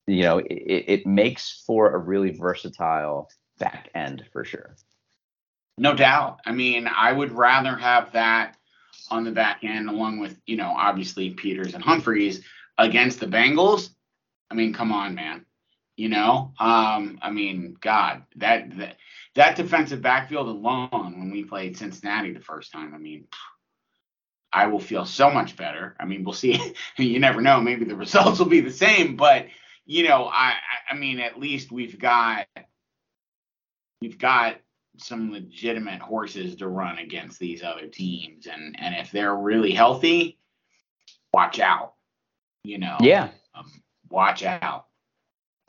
you 0.07 0.23
know 0.23 0.39
it, 0.39 0.85
it 0.87 1.07
makes 1.07 1.63
for 1.65 1.93
a 1.93 1.97
really 1.97 2.31
versatile 2.31 3.29
back 3.59 3.89
end 3.93 4.23
for 4.31 4.43
sure. 4.43 4.75
No 5.77 5.93
doubt. 5.93 6.39
I 6.45 6.53
mean, 6.53 6.87
I 6.87 7.11
would 7.11 7.31
rather 7.31 7.75
have 7.75 8.11
that 8.13 8.57
on 9.11 9.23
the 9.23 9.31
back 9.31 9.63
end, 9.63 9.89
along 9.89 10.19
with, 10.19 10.37
you 10.45 10.57
know, 10.57 10.73
obviously 10.75 11.29
Peters 11.29 11.73
and 11.75 11.83
Humphreys 11.83 12.43
against 12.77 13.19
the 13.19 13.27
Bengals. 13.27 13.91
I 14.49 14.55
mean, 14.55 14.73
come 14.73 14.91
on, 14.91 15.13
man. 15.13 15.45
You 15.95 16.09
know, 16.09 16.53
um, 16.59 17.19
I 17.21 17.31
mean, 17.31 17.75
God, 17.81 18.23
that, 18.35 18.77
that 18.77 18.97
that 19.33 19.55
defensive 19.55 20.01
backfield 20.01 20.47
alone, 20.47 21.19
when 21.19 21.31
we 21.31 21.43
played 21.43 21.77
Cincinnati 21.77 22.33
the 22.33 22.39
first 22.39 22.71
time, 22.71 22.93
I 22.93 22.97
mean, 22.97 23.25
I 24.51 24.67
will 24.67 24.79
feel 24.79 25.05
so 25.05 25.29
much 25.29 25.55
better. 25.55 25.95
I 25.99 26.05
mean, 26.05 26.23
we'll 26.23 26.33
see. 26.33 26.73
you 26.97 27.19
never 27.19 27.41
know. 27.41 27.59
Maybe 27.59 27.85
the 27.85 27.95
results 28.05 28.39
will 28.39 28.47
be 28.47 28.61
the 28.61 28.71
same, 28.71 29.15
but 29.15 29.47
you 29.85 30.07
know, 30.07 30.25
I, 30.25 30.55
I 30.89 30.95
mean, 30.95 31.19
at 31.19 31.39
least 31.39 31.71
we've 31.71 31.97
got 31.97 32.47
we've 34.01 34.17
got 34.17 34.57
some 34.97 35.31
legitimate 35.31 36.01
horses 36.01 36.55
to 36.57 36.67
run 36.67 36.97
against 36.97 37.39
these 37.39 37.63
other 37.63 37.87
teams, 37.87 38.47
and 38.47 38.75
and 38.79 38.95
if 38.95 39.11
they're 39.11 39.35
really 39.35 39.71
healthy, 39.71 40.37
watch 41.33 41.59
out. 41.59 41.93
You 42.63 42.79
know. 42.79 42.97
Yeah. 42.99 43.29
Um, 43.55 43.71
watch 44.09 44.43
out. 44.43 44.86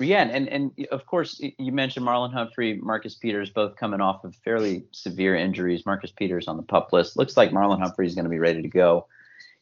Yeah, 0.00 0.22
and, 0.22 0.48
and 0.48 0.86
of 0.92 1.06
course 1.06 1.40
you 1.40 1.72
mentioned 1.72 2.06
Marlon 2.06 2.32
Humphrey, 2.32 2.78
Marcus 2.80 3.16
Peters, 3.16 3.50
both 3.50 3.76
coming 3.76 4.00
off 4.00 4.22
of 4.24 4.36
fairly 4.36 4.84
severe 4.92 5.34
injuries. 5.34 5.84
Marcus 5.84 6.12
Peters 6.12 6.46
on 6.46 6.56
the 6.56 6.62
pup 6.62 6.92
list. 6.92 7.16
Looks 7.16 7.36
like 7.36 7.50
Marlon 7.50 7.80
Humphrey 7.80 8.06
is 8.06 8.14
going 8.14 8.24
to 8.24 8.30
be 8.30 8.38
ready 8.38 8.62
to 8.62 8.68
go. 8.68 9.06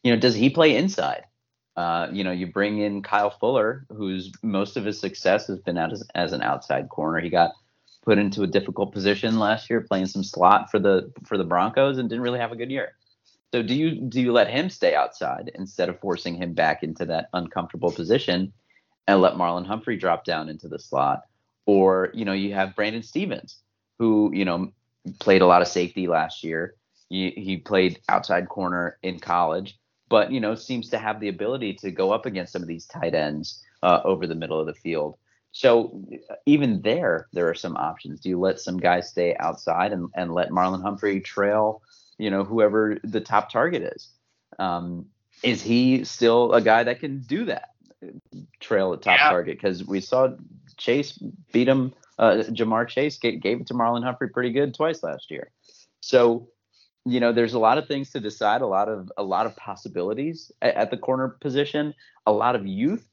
You 0.02 0.12
know, 0.12 0.20
does 0.20 0.34
he 0.34 0.50
play 0.50 0.76
inside? 0.76 1.24
Uh, 1.74 2.08
you 2.12 2.22
know, 2.22 2.32
you 2.32 2.46
bring 2.46 2.78
in 2.78 3.02
Kyle 3.02 3.30
Fuller, 3.30 3.86
who's 3.90 4.30
most 4.42 4.76
of 4.76 4.84
his 4.84 5.00
success 5.00 5.46
has 5.46 5.58
been 5.58 5.78
as, 5.78 6.02
as 6.14 6.32
an 6.32 6.42
outside 6.42 6.88
corner. 6.90 7.20
He 7.20 7.30
got 7.30 7.52
put 8.04 8.18
into 8.18 8.42
a 8.42 8.46
difficult 8.46 8.92
position 8.92 9.38
last 9.38 9.68
year, 9.68 9.80
playing 9.80 10.06
some 10.06 10.22
slot 10.22 10.70
for 10.70 10.78
the 10.78 11.12
for 11.24 11.36
the 11.36 11.44
Broncos, 11.44 11.98
and 11.98 12.08
didn't 12.08 12.22
really 12.22 12.38
have 12.38 12.52
a 12.52 12.56
good 12.56 12.70
year. 12.70 12.92
So 13.52 13.62
do 13.62 13.74
you 13.74 14.00
do 14.00 14.20
you 14.20 14.32
let 14.32 14.50
him 14.50 14.70
stay 14.70 14.94
outside 14.94 15.50
instead 15.54 15.88
of 15.88 15.98
forcing 16.00 16.34
him 16.34 16.52
back 16.52 16.82
into 16.82 17.06
that 17.06 17.28
uncomfortable 17.32 17.90
position? 17.90 18.52
And 19.06 19.20
let 19.20 19.34
Marlon 19.34 19.66
Humphrey 19.66 19.96
drop 19.96 20.24
down 20.24 20.48
into 20.48 20.68
the 20.68 20.78
slot. 20.78 21.22
Or, 21.64 22.10
you 22.14 22.24
know, 22.24 22.32
you 22.32 22.54
have 22.54 22.76
Brandon 22.76 23.02
Stephens, 23.02 23.58
who, 23.98 24.30
you 24.34 24.44
know, 24.44 24.72
played 25.18 25.42
a 25.42 25.46
lot 25.46 25.62
of 25.62 25.68
safety 25.68 26.06
last 26.06 26.44
year. 26.44 26.74
He, 27.08 27.30
he 27.30 27.56
played 27.56 28.00
outside 28.08 28.48
corner 28.48 28.98
in 29.02 29.20
college, 29.20 29.78
but, 30.08 30.32
you 30.32 30.40
know, 30.40 30.54
seems 30.54 30.90
to 30.90 30.98
have 30.98 31.20
the 31.20 31.28
ability 31.28 31.74
to 31.74 31.90
go 31.90 32.12
up 32.12 32.26
against 32.26 32.52
some 32.52 32.62
of 32.62 32.68
these 32.68 32.86
tight 32.86 33.14
ends 33.14 33.62
uh, 33.82 34.00
over 34.04 34.26
the 34.26 34.34
middle 34.34 34.60
of 34.60 34.66
the 34.66 34.74
field. 34.74 35.16
So 35.52 36.02
even 36.44 36.82
there, 36.82 37.28
there 37.32 37.48
are 37.48 37.54
some 37.54 37.76
options. 37.76 38.20
Do 38.20 38.28
you 38.28 38.38
let 38.38 38.60
some 38.60 38.76
guys 38.76 39.08
stay 39.08 39.36
outside 39.38 39.92
and, 39.92 40.08
and 40.14 40.34
let 40.34 40.50
Marlon 40.50 40.82
Humphrey 40.82 41.20
trail, 41.20 41.80
you 42.18 42.30
know, 42.30 42.44
whoever 42.44 42.98
the 43.04 43.20
top 43.20 43.50
target 43.50 43.82
is? 43.82 44.10
Um, 44.58 45.06
is 45.42 45.62
he 45.62 46.04
still 46.04 46.52
a 46.52 46.60
guy 46.60 46.84
that 46.84 47.00
can 47.00 47.20
do 47.20 47.46
that? 47.46 47.70
Trail 48.60 48.92
at 48.92 49.02
top 49.02 49.18
yeah. 49.18 49.30
target 49.30 49.56
because 49.56 49.84
we 49.84 50.00
saw 50.00 50.28
Chase 50.76 51.18
beat 51.52 51.68
him. 51.68 51.94
Uh, 52.18 52.44
Ja'Marr 52.48 52.88
Chase 52.88 53.18
gave, 53.18 53.40
gave 53.40 53.60
it 53.60 53.66
to 53.66 53.74
Marlon 53.74 54.04
Humphrey 54.04 54.28
pretty 54.30 54.50
good 54.50 54.74
twice 54.74 55.02
last 55.02 55.30
year. 55.30 55.50
So, 56.00 56.48
you 57.04 57.20
know, 57.20 57.32
there's 57.32 57.54
a 57.54 57.58
lot 57.58 57.78
of 57.78 57.86
things 57.86 58.10
to 58.10 58.20
decide, 58.20 58.62
a 58.62 58.66
lot 58.66 58.88
of 58.88 59.10
a 59.16 59.22
lot 59.22 59.46
of 59.46 59.56
possibilities 59.56 60.50
at, 60.62 60.74
at 60.74 60.90
the 60.90 60.96
corner 60.96 61.28
position, 61.28 61.94
a 62.26 62.32
lot 62.32 62.56
of 62.56 62.66
youth 62.66 63.06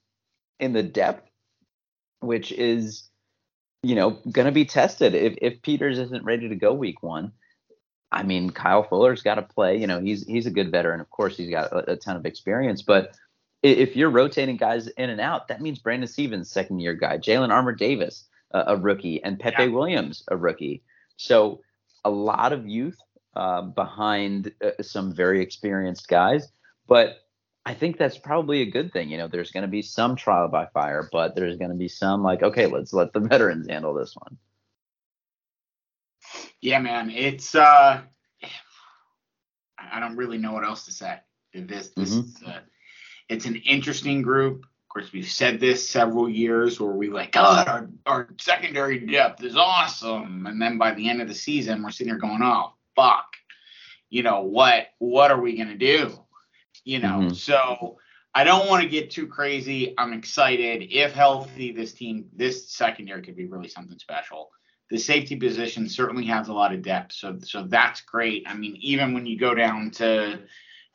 in 0.60 0.74
the 0.74 0.84
depth, 0.84 1.30
which 2.20 2.52
is, 2.52 3.10
you 3.84 3.96
know, 3.96 4.12
going 4.32 4.46
to 4.46 4.52
be 4.52 4.66
tested 4.66 5.16
if 5.16 5.36
if 5.42 5.62
Peters 5.62 6.00
isn't 6.00 6.24
ready 6.24 6.50
to 6.50 6.56
go 6.56 6.74
week 6.74 7.04
one. 7.04 7.34
I 8.12 8.24
mean, 8.24 8.52
Kyle 8.52 8.84
Fuller's 8.84 9.24
got 9.24 9.36
to 9.36 9.42
play. 9.42 9.78
You 9.78 9.88
know, 9.88 10.00
he's 10.00 10.26
he's 10.26 10.46
a 10.46 10.52
good 10.52 10.72
veteran. 10.72 11.02
Of 11.02 11.10
course, 11.10 11.36
he's 11.36 11.50
got 11.50 11.72
a, 11.72 11.92
a 11.92 11.96
ton 11.96 12.16
of 12.16 12.26
experience, 12.26 12.84
but 12.84 13.16
if 13.64 13.96
you're 13.96 14.10
rotating 14.10 14.58
guys 14.58 14.88
in 14.88 15.10
and 15.10 15.22
out, 15.22 15.48
that 15.48 15.62
means 15.62 15.80
Brandon 15.80 16.08
Stephens, 16.08 16.52
second 16.52 16.80
year 16.80 16.94
guy, 16.94 17.18
Jalen 17.18 17.50
Armour 17.50 17.74
Davis, 17.74 18.26
uh, 18.54 18.66
a 18.68 18.78
rookie, 18.78 19.24
and 19.24 19.40
Pepe 19.40 19.64
yeah. 19.64 19.70
Williams, 19.70 20.24
a 20.28 20.38
rookie. 20.38 20.84
So 21.16 21.62
a 22.04 22.10
lot 22.10 22.52
of 22.52 22.68
youth 22.68 23.00
uh, 23.36 23.62
behind 23.62 24.52
uh, 24.64 24.84
some 24.84 25.14
very 25.14 25.42
experienced 25.42 26.08
guys, 26.10 26.50
but 26.88 27.20
I 27.66 27.74
think 27.74 27.98
that's 27.98 28.18
probably 28.18 28.62
a 28.62 28.70
good 28.70 28.92
thing. 28.92 29.10
You 29.10 29.18
know, 29.18 29.30
there's 29.30 29.52
going 29.52 29.62
to 29.62 29.70
be 29.70 29.82
some 29.82 30.18
trial 30.18 30.50
by 30.50 30.66
fire, 30.68 31.08
but 31.12 31.34
there's 31.36 31.58
going 31.58 31.72
to 31.72 31.78
be 31.78 31.88
some 31.88 32.22
like, 32.22 32.44
okay, 32.44 32.68
let's 32.68 32.92
let 32.92 33.14
the 33.14 33.20
veterans 33.22 33.68
handle 33.70 33.94
this 33.94 34.16
one. 34.16 34.38
Yeah, 36.60 36.80
man, 36.80 37.10
it's 37.10 37.56
uh, 37.56 38.02
I 39.78 40.00
don't 40.00 40.18
really 40.18 40.38
know 40.38 40.52
what 40.54 40.66
else 40.66 40.86
to 40.86 40.92
say. 40.92 41.20
This 41.54 41.90
this 41.90 42.16
mm-hmm. 42.16 42.28
is, 42.28 42.44
uh, 42.46 42.60
it's 43.30 43.46
an 43.46 43.56
interesting 43.56 44.22
group. 44.22 44.64
Of 44.64 44.90
course, 44.90 45.12
we've 45.12 45.30
said 45.30 45.60
this 45.60 45.90
several 45.90 46.30
years 46.30 46.80
where 46.80 46.92
we 46.92 47.10
like, 47.10 47.32
God, 47.32 47.68
our, 47.68 47.90
our 48.06 48.30
secondary 48.40 49.00
depth 49.00 49.44
is 49.44 49.58
awesome. 49.58 50.46
And 50.46 50.62
then 50.62 50.78
by 50.78 50.94
the 50.94 51.10
end 51.10 51.22
of 51.22 51.28
the 51.28 51.34
season, 51.34 51.82
we're 51.82 51.90
sitting 51.90 52.14
here 52.14 52.20
going, 52.20 52.44
oh, 52.44 52.74
fuck. 52.96 53.26
You 54.10 54.22
know, 54.22 54.42
what 54.42 54.90
what 55.00 55.32
are 55.32 55.42
we 55.42 55.58
gonna 55.58 55.76
do? 55.76 56.20
You 56.84 57.00
know, 57.00 57.20
mm-hmm. 57.20 57.34
so 57.34 57.98
I 58.36 58.44
don't 58.44 58.68
want 58.68 58.84
to 58.84 58.90
get 58.90 59.12
too 59.12 59.28
crazy. 59.28 59.94
I'm 59.98 60.14
excited. 60.14 60.88
If 60.92 61.14
healthy, 61.14 61.72
this 61.72 61.94
team, 61.94 62.26
this 62.36 62.72
secondary 62.72 63.22
could 63.22 63.36
be 63.36 63.46
really 63.46 63.70
something 63.70 63.98
special. 64.00 64.50
The 64.90 64.98
safety 64.98 65.36
position 65.36 65.88
certainly 65.90 66.26
has 66.26 66.48
a 66.48 66.54
lot 66.54 66.74
of 66.74 66.84
depth, 66.84 67.14
so 67.14 67.40
so 67.42 67.64
that's 67.64 68.02
great. 68.02 68.44
I 68.48 68.54
mean, 68.54 68.76
even 68.82 69.14
when 69.14 69.26
you 69.26 69.40
go 69.40 69.56
down 69.56 69.92
to, 69.92 70.40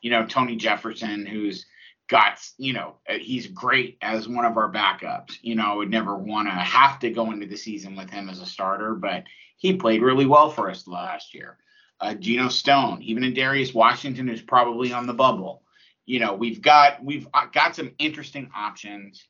you 0.01 0.11
know, 0.11 0.25
Tony 0.25 0.55
Jefferson, 0.55 1.25
who's 1.25 1.65
got, 2.09 2.39
you 2.57 2.73
know, 2.73 2.95
uh, 3.07 3.13
he's 3.13 3.47
great 3.47 3.97
as 4.01 4.27
one 4.27 4.43
of 4.43 4.57
our 4.57 4.71
backups. 4.71 5.37
You 5.41 5.55
know, 5.55 5.71
I 5.71 5.75
would 5.75 5.91
never 5.91 6.15
want 6.17 6.47
to 6.47 6.53
have 6.53 6.99
to 6.99 7.11
go 7.11 7.31
into 7.31 7.47
the 7.47 7.55
season 7.55 7.95
with 7.95 8.09
him 8.09 8.29
as 8.29 8.41
a 8.41 8.45
starter, 8.45 8.95
but 8.95 9.23
he 9.57 9.75
played 9.75 10.01
really 10.01 10.25
well 10.25 10.49
for 10.49 10.69
us 10.69 10.87
last 10.87 11.33
year. 11.33 11.57
Uh, 12.01 12.15
Stone, 12.49 13.01
even 13.03 13.23
in 13.23 13.33
Darius 13.33 13.73
Washington, 13.73 14.29
is 14.29 14.41
probably 14.41 14.91
on 14.91 15.05
the 15.05 15.13
bubble. 15.13 15.63
You 16.05 16.19
know, 16.19 16.33
we've 16.33 16.61
got 16.61 17.03
we've 17.03 17.27
uh, 17.33 17.45
got 17.53 17.75
some 17.75 17.91
interesting 17.99 18.49
options, 18.55 19.27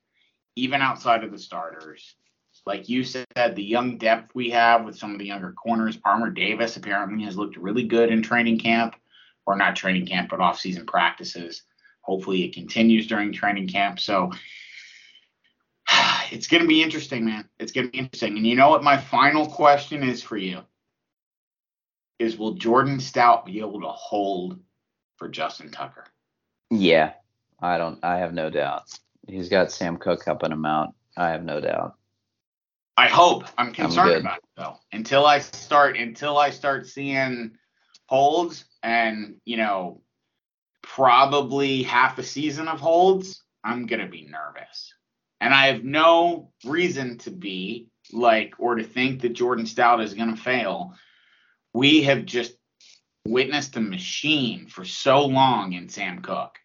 even 0.55 0.81
outside 0.81 1.23
of 1.23 1.31
the 1.31 1.39
starters. 1.39 2.15
Like 2.65 2.87
you 2.87 3.03
said, 3.03 3.25
the 3.35 3.63
young 3.63 3.97
depth 3.97 4.35
we 4.35 4.51
have 4.51 4.85
with 4.85 4.97
some 4.97 5.11
of 5.11 5.19
the 5.19 5.25
younger 5.25 5.51
corners. 5.53 5.97
Armour 6.05 6.29
Davis 6.29 6.77
apparently 6.77 7.23
has 7.25 7.35
looked 7.35 7.57
really 7.57 7.83
good 7.83 8.11
in 8.11 8.21
training 8.21 8.59
camp, 8.59 8.95
or 9.45 9.55
not 9.55 9.75
training 9.75 10.05
camp, 10.05 10.29
but 10.29 10.39
off-season 10.39 10.85
practices. 10.85 11.63
Hopefully 12.09 12.43
it 12.43 12.55
continues 12.55 13.05
during 13.05 13.31
training 13.31 13.67
camp. 13.67 13.99
So 13.99 14.31
it's 16.31 16.47
going 16.47 16.63
to 16.63 16.67
be 16.67 16.81
interesting, 16.81 17.23
man. 17.23 17.47
It's 17.59 17.71
going 17.71 17.85
to 17.85 17.91
be 17.91 17.99
interesting. 17.99 18.35
And 18.35 18.47
you 18.47 18.55
know 18.55 18.71
what 18.71 18.83
my 18.83 18.97
final 18.97 19.45
question 19.45 20.01
is 20.01 20.23
for 20.23 20.35
you? 20.35 20.61
Is 22.17 22.35
will 22.35 22.55
Jordan 22.55 22.99
Stout 22.99 23.45
be 23.45 23.59
able 23.59 23.81
to 23.81 23.89
hold 23.89 24.59
for 25.17 25.29
Justin 25.29 25.69
Tucker? 25.69 26.03
Yeah, 26.71 27.13
I 27.61 27.77
don't. 27.77 28.03
I 28.03 28.17
have 28.17 28.33
no 28.33 28.49
doubt. 28.49 28.89
He's 29.27 29.49
got 29.49 29.71
Sam 29.71 29.97
Koch 29.97 30.25
helping 30.25 30.51
him 30.51 30.65
out. 30.65 30.95
I 31.15 31.29
have 31.29 31.43
no 31.43 31.61
doubt. 31.61 31.93
I 32.97 33.07
hope. 33.07 33.43
I'm 33.55 33.71
concerned 33.71 34.09
I'm 34.09 34.21
about 34.21 34.37
it 34.39 34.49
though. 34.57 34.77
Until 34.91 35.27
I 35.27 35.37
start, 35.37 35.95
until 35.95 36.39
I 36.39 36.49
start 36.49 36.87
seeing 36.87 37.51
holds 38.07 38.65
and 38.81 39.35
you 39.45 39.57
know 39.57 40.01
probably 40.81 41.83
half 41.83 42.17
a 42.17 42.23
season 42.23 42.67
of 42.67 42.79
holds, 42.79 43.43
I'm 43.63 43.85
going 43.85 44.01
to 44.01 44.07
be 44.07 44.25
nervous. 44.25 44.93
And 45.41 45.53
I 45.53 45.67
have 45.67 45.83
no 45.83 46.51
reason 46.65 47.17
to 47.19 47.31
be 47.31 47.87
like 48.11 48.55
or 48.57 48.75
to 48.75 48.83
think 48.83 49.21
that 49.21 49.33
Jordan 49.33 49.65
Stout 49.65 50.01
is 50.01 50.13
going 50.13 50.35
to 50.35 50.41
fail. 50.41 50.93
We 51.73 52.03
have 52.03 52.25
just 52.25 52.53
witnessed 53.25 53.75
a 53.77 53.81
machine 53.81 54.67
for 54.67 54.83
so 54.83 55.25
long 55.25 55.73
in 55.73 55.89
Sam 55.89 56.21
Koch 56.21 56.57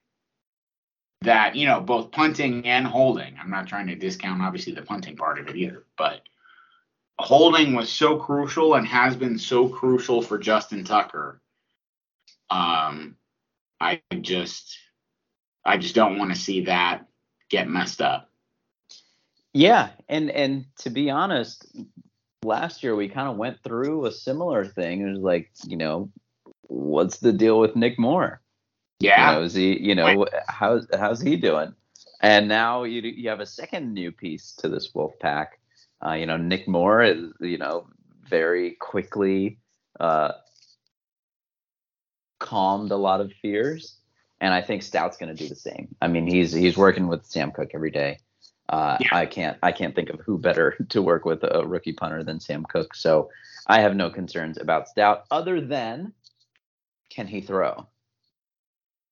that, 1.23 1.57
you 1.57 1.67
know, 1.67 1.81
both 1.81 2.11
punting 2.11 2.67
and 2.67 2.87
holding, 2.87 3.37
I'm 3.41 3.51
not 3.51 3.67
trying 3.67 3.87
to 3.89 3.95
discount 3.95 4.43
obviously 4.43 4.75
the 4.75 4.83
punting 4.83 5.17
part 5.17 5.39
of 5.39 5.49
it 5.49 5.57
either, 5.57 5.85
but 5.97 6.23
holding 7.19 7.75
was 7.75 7.91
so 7.91 8.17
crucial 8.17 8.75
and 8.75 8.87
has 8.87 9.17
been 9.17 9.39
so 9.39 9.69
crucial 9.69 10.23
for 10.23 10.39
Justin 10.39 10.85
Tucker. 10.85 11.41
Um, 12.51 13.17
I 13.85 14.01
just 14.21 14.79
I 15.65 15.77
just 15.77 15.95
don't 15.95 16.19
want 16.19 16.33
to 16.33 16.41
see 16.41 16.65
that 16.65 17.05
get 17.51 17.69
messed 17.69 18.01
up. 18.01 18.31
Yeah, 19.53 19.91
and 20.09 20.31
and 20.31 20.65
to 20.79 20.91
be 20.91 21.11
honest, 21.11 21.67
last 22.43 22.83
year 22.83 22.97
we 22.97 23.09
kind 23.09 23.29
of 23.29 23.37
went 23.37 23.63
through 23.63 24.07
a 24.07 24.13
similar 24.13 24.65
thing. 24.65 25.03
It 25.03 25.11
was 25.11 25.21
like, 25.21 25.51
you 25.67 25.77
know, 25.77 26.11
what's 26.63 27.19
the 27.19 27.33
deal 27.33 27.61
with 27.61 27.77
Nick 27.77 27.99
Moore? 27.99 28.41
Yeah, 29.01 29.33
you 29.33 29.37
know, 29.37 29.43
is 29.45 29.55
he, 29.55 29.79
you 29.79 29.95
know, 29.95 30.27
how's 30.49 30.87
how's 30.95 31.21
he 31.21 31.37
doing? 31.37 31.75
And 32.23 32.49
now 32.49 32.85
you 32.85 33.03
you 33.03 33.29
have 33.29 33.41
a 33.41 33.47
second 33.47 33.93
new 33.93 34.11
piece 34.11 34.53
to 34.59 34.69
this 34.69 34.95
wolf 34.95 35.13
pack. 35.21 35.61
Uh, 36.05 36.15
you 36.15 36.27
know, 36.27 36.39
Nick 36.39 36.67
Moore 36.67 37.03
is, 37.03 37.33
you 37.41 37.59
know, 37.59 37.87
very 38.29 38.73
quickly 38.81 39.59
uh, 40.01 40.33
calmed 42.55 42.93
a 42.93 42.97
lot 42.97 43.21
of 43.21 43.33
fears, 43.43 43.97
and 44.41 44.55
I 44.55 44.63
think 44.63 44.85
Stout's 44.85 45.17
going 45.17 45.35
to 45.35 45.43
do 45.43 45.49
the 45.49 45.57
same. 45.57 45.93
I 46.01 46.07
mean, 46.07 46.25
he's 46.25 46.53
he's 46.53 46.77
working 46.77 47.09
with 47.09 47.27
Sam 47.27 47.51
Koch 47.51 47.73
every 47.75 47.91
day. 47.91 48.21
Uh, 48.69 48.97
yeah. 49.01 49.09
I 49.11 49.27
can't 49.27 49.59
I 49.61 49.73
can't 49.73 49.93
think 49.93 50.09
of 50.11 50.21
who 50.21 50.39
better 50.39 50.77
to 50.91 51.03
work 51.03 51.25
with 51.25 51.43
a 51.43 51.67
rookie 51.67 51.93
punter 51.93 52.23
than 52.23 52.39
Sam 52.39 52.65
Koch. 52.65 52.95
So 52.95 53.29
I 53.67 53.81
have 53.81 53.97
no 53.97 54.09
concerns 54.09 54.57
about 54.61 54.87
Stout 54.89 55.25
other 55.33 55.61
than 55.61 56.13
can 57.11 57.27
he 57.27 57.41
throw? 57.41 57.89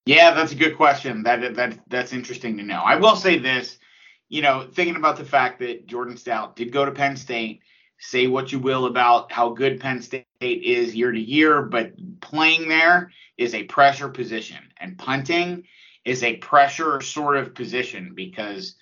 Yeah, 0.06 0.34
that's 0.34 0.52
a 0.52 0.56
good 0.56 0.76
question. 0.76 1.24
That 1.24 1.56
that 1.56 1.80
that's 1.88 2.12
interesting 2.12 2.56
to 2.58 2.62
know. 2.62 2.80
I 2.80 2.94
will 2.94 3.16
say 3.16 3.38
this, 3.38 3.76
you 4.28 4.40
know, 4.40 4.68
thinking 4.72 4.94
about 4.94 5.16
the 5.16 5.24
fact 5.24 5.58
that 5.58 5.88
Jordan 5.88 6.16
Stout 6.16 6.54
did 6.54 6.70
go 6.70 6.84
to 6.84 6.92
Penn 6.92 7.16
State 7.16 7.62
say 8.02 8.26
what 8.26 8.50
you 8.50 8.58
will 8.58 8.86
about 8.86 9.30
how 9.30 9.50
good 9.50 9.78
Penn 9.78 10.02
State 10.02 10.26
is 10.40 10.94
year 10.94 11.12
to 11.12 11.20
year, 11.20 11.62
but 11.62 11.92
playing 12.20 12.68
there 12.68 13.12
is 13.38 13.54
a 13.54 13.62
pressure 13.62 14.08
position, 14.08 14.58
and 14.78 14.98
punting 14.98 15.62
is 16.04 16.24
a 16.24 16.36
pressure 16.38 17.00
sort 17.00 17.36
of 17.36 17.54
position 17.54 18.12
because 18.16 18.74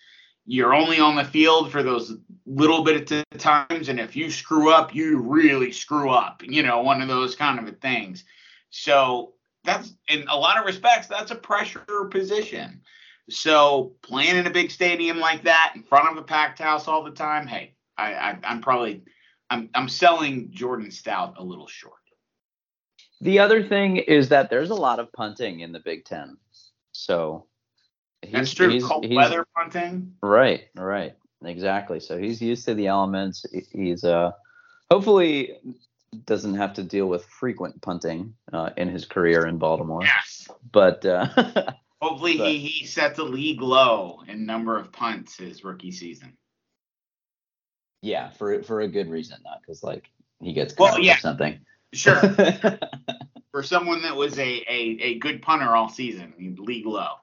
you're 0.47 0.73
only 0.73 0.99
on 0.99 1.17
the 1.17 1.25
field 1.25 1.71
for 1.71 1.83
those 1.83 2.17
little 2.47 2.83
bit 2.83 3.11
of 3.11 3.25
times, 3.39 3.91
and 3.91 4.01
if 4.01 4.17
you 4.17 4.31
screw 4.31 4.73
up, 4.73 4.95
you 4.95 5.19
really 5.19 5.71
screw 5.71 6.11
up. 6.11 6.43
You 6.43 6.63
know, 6.63 6.81
one 6.81 7.03
of 7.03 7.09
those 7.09 7.37
kind 7.37 7.69
of 7.69 7.79
things. 7.79 8.25
So 8.71 9.35
that's 9.65 9.95
in 10.09 10.27
a 10.29 10.37
lot 10.37 10.59
of 10.59 10.65
respects, 10.65 11.09
that's 11.09 11.31
a 11.31 11.37
pressure 11.37 11.85
position. 12.11 12.81
So 13.29 13.93
playing 14.01 14.37
in 14.37 14.47
a 14.47 14.51
big 14.51 14.71
stadium 14.71 15.21
like 15.21 15.45
that 15.45 15.75
in 15.77 15.83
front 15.83 16.09
of 16.09 16.17
a 16.17 16.27
packed 16.27 16.59
house 16.59 16.89
all 16.89 17.05
the 17.05 17.11
time, 17.11 17.47
hey, 17.47 17.75
I, 18.01 18.31
I 18.31 18.39
I'm 18.45 18.61
probably 18.61 19.03
I'm 19.49 19.69
I'm 19.75 19.89
selling 19.89 20.51
Jordan 20.51 20.91
Stout 20.91 21.35
a 21.39 21.45
little 21.45 21.67
short. 21.67 21.95
The 23.21 23.39
other 23.39 23.63
thing 23.63 23.99
is 23.99 24.31
that 24.31 24.49
there's 24.49 24.71
a 24.71 24.75
lot 24.75 24.99
of 24.99 25.13
punting 25.13 25.61
in 25.61 25.73
the 25.73 25.81
Big 25.81 26.05
Ten. 26.05 26.39
So 26.93 27.47
that's 28.33 28.55
true. 28.55 28.69
He's, 28.69 28.85
Cold 28.85 29.05
he's, 29.05 29.17
weather 29.17 29.47
punting. 29.55 30.15
Right, 30.23 30.65
right, 30.75 31.15
exactly. 31.45 32.01
So 32.01 32.19
he's 32.19 32.41
used 32.41 32.65
to 32.67 32.75
the 32.75 32.87
elements. 32.87 33.45
He's 33.73 34.05
uh, 34.05 34.33
hopefully 34.91 35.59
doesn't 36.25 36.55
have 36.55 36.75
to 36.75 36.83
deal 36.83 37.07
with 37.07 37.25
frequent 37.27 37.81
punting 37.83 38.35
uh, 38.53 38.71
in 38.77 38.89
his 38.89 39.05
career 39.05 39.47
in 39.47 39.59
Baltimore. 39.59 40.03
Yes. 40.03 40.49
But 40.73 41.05
uh, 41.05 41.27
hopefully 42.01 42.39
but, 42.39 42.49
he 42.49 42.59
he 42.59 42.87
sets 42.87 43.19
a 43.19 43.25
league 43.25 43.61
low 43.61 44.21
in 44.27 44.47
number 44.47 44.79
of 44.79 44.93
punts 44.93 45.37
his 45.37 45.63
rookie 45.63 45.93
season. 45.93 46.37
Yeah, 48.03 48.31
for 48.31 48.63
for 48.63 48.81
a 48.81 48.89
good 48.89 49.11
reason, 49.11 49.39
not 49.45 49.61
because 49.61 49.83
like 49.83 50.11
he 50.41 50.53
gets 50.53 50.75
well, 50.77 50.99
yeah. 50.99 51.17
or 51.17 51.19
something. 51.19 51.61
Sure. 51.93 52.17
for 53.51 53.63
someone 53.63 54.03
that 54.03 54.17
was 54.17 54.39
a, 54.39 54.65
a 54.69 54.99
a 55.01 55.19
good 55.19 55.43
punter 55.43 55.75
all 55.77 55.89
season, 55.89 56.57
league 56.59 56.87
low. 56.87 57.15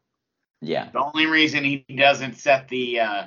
Yeah. 0.61 0.89
The 0.91 0.99
only 0.99 1.27
reason 1.27 1.63
he 1.63 1.85
doesn't 1.95 2.37
set 2.37 2.67
the 2.67 2.99
uh, 2.99 3.23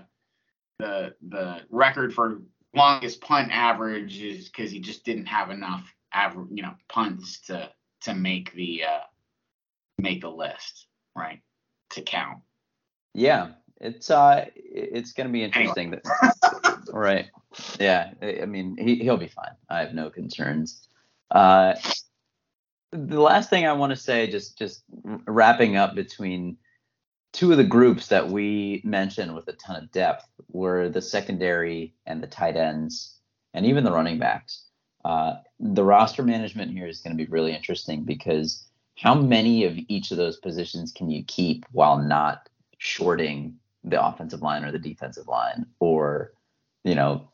the 0.79 1.15
the 1.29 1.61
record 1.71 2.13
for 2.13 2.43
longest 2.75 3.21
punt 3.21 3.51
average 3.51 4.21
is 4.23 4.49
because 4.49 4.71
he 4.71 4.81
just 4.81 5.05
didn't 5.05 5.27
have 5.27 5.51
enough 5.51 5.93
average, 6.13 6.49
you 6.53 6.63
know, 6.63 6.75
punts 6.89 7.41
to 7.43 7.71
to 8.03 8.15
make 8.15 8.53
the 8.55 8.85
uh, 8.85 9.01
make 9.99 10.21
the 10.21 10.31
list, 10.31 10.87
right? 11.17 11.41
To 11.91 12.03
count. 12.03 12.39
Yeah, 13.15 13.53
it's 13.81 14.11
uh, 14.11 14.47
it's 14.55 15.13
gonna 15.13 15.31
be 15.31 15.43
interesting. 15.43 15.89
Anyway. 15.89 16.03
That, 16.05 16.79
right. 16.93 17.27
Yeah, 17.79 18.13
I 18.23 18.47
mean, 18.47 18.77
he 18.79 18.97
he'll 18.97 19.17
be 19.17 19.29
fine. 19.29 19.55
I 19.69 19.81
have 19.81 19.95
no 19.95 20.11
concerns. 20.11 20.89
Uh, 21.31 21.75
the 22.93 23.21
last 23.21 23.51
thing 23.51 23.67
I 23.67 23.73
want 23.73 23.91
to 23.91 23.97
say, 23.97 24.31
just 24.31 24.59
just 24.59 24.83
wrapping 25.27 25.77
up 25.77 25.95
between 25.95 26.57
two 27.33 27.53
of 27.53 27.59
the 27.59 27.65
groups 27.65 28.09
that 28.09 28.29
we 28.29 28.83
mentioned 28.85 29.35
with 29.35 29.49
a 29.49 29.53
ton 29.53 29.77
of 29.77 29.93
depth 29.93 30.27
were 30.49 30.89
the 30.89 31.03
secondary 31.03 31.95
and 32.07 32.23
the 32.23 32.27
tight 32.27 32.57
ends 32.57 33.17
and 33.55 33.67
even 33.67 33.85
the 33.85 33.93
running 33.93 34.19
backs. 34.19 34.65
Uh, 35.05 35.35
the 35.59 35.85
roster 35.85 36.23
management 36.23 36.73
here 36.73 36.87
is 36.87 37.01
going 37.01 37.17
to 37.17 37.25
be 37.25 37.31
really 37.31 37.55
interesting 37.55 38.05
because 38.05 38.65
how 38.97 39.15
many 39.15 39.65
of 39.65 39.79
each 39.89 40.11
of 40.11 40.17
those 40.17 40.37
positions 40.37 40.93
can 40.93 41.09
you 41.09 41.25
keep 41.25 41.65
while 41.73 41.99
not 41.99 42.49
shorting 42.79 43.57
the 43.85 44.03
offensive 44.03 44.43
line 44.43 44.65
or 44.65 44.73
the 44.73 44.79
defensive 44.79 45.27
line 45.27 45.65
or 45.79 46.33
you 46.85 46.95
know 46.95 47.31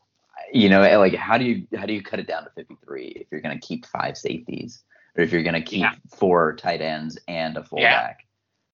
you 0.53 0.69
know 0.69 0.81
like 0.99 1.15
how 1.15 1.37
do 1.37 1.45
you 1.45 1.67
how 1.77 1.85
do 1.85 1.93
you 1.93 2.01
cut 2.01 2.19
it 2.19 2.27
down 2.27 2.43
to 2.43 2.49
53 2.55 3.07
if 3.21 3.27
you're 3.31 3.41
going 3.41 3.59
to 3.59 3.65
keep 3.65 3.85
five 3.85 4.17
safeties 4.17 4.83
or 5.15 5.23
if 5.23 5.31
you're 5.31 5.43
going 5.43 5.53
to 5.53 5.61
keep 5.61 5.81
yeah. 5.81 5.93
four 6.15 6.55
tight 6.55 6.81
ends 6.81 7.17
and 7.27 7.57
a 7.57 7.63
fullback? 7.63 8.19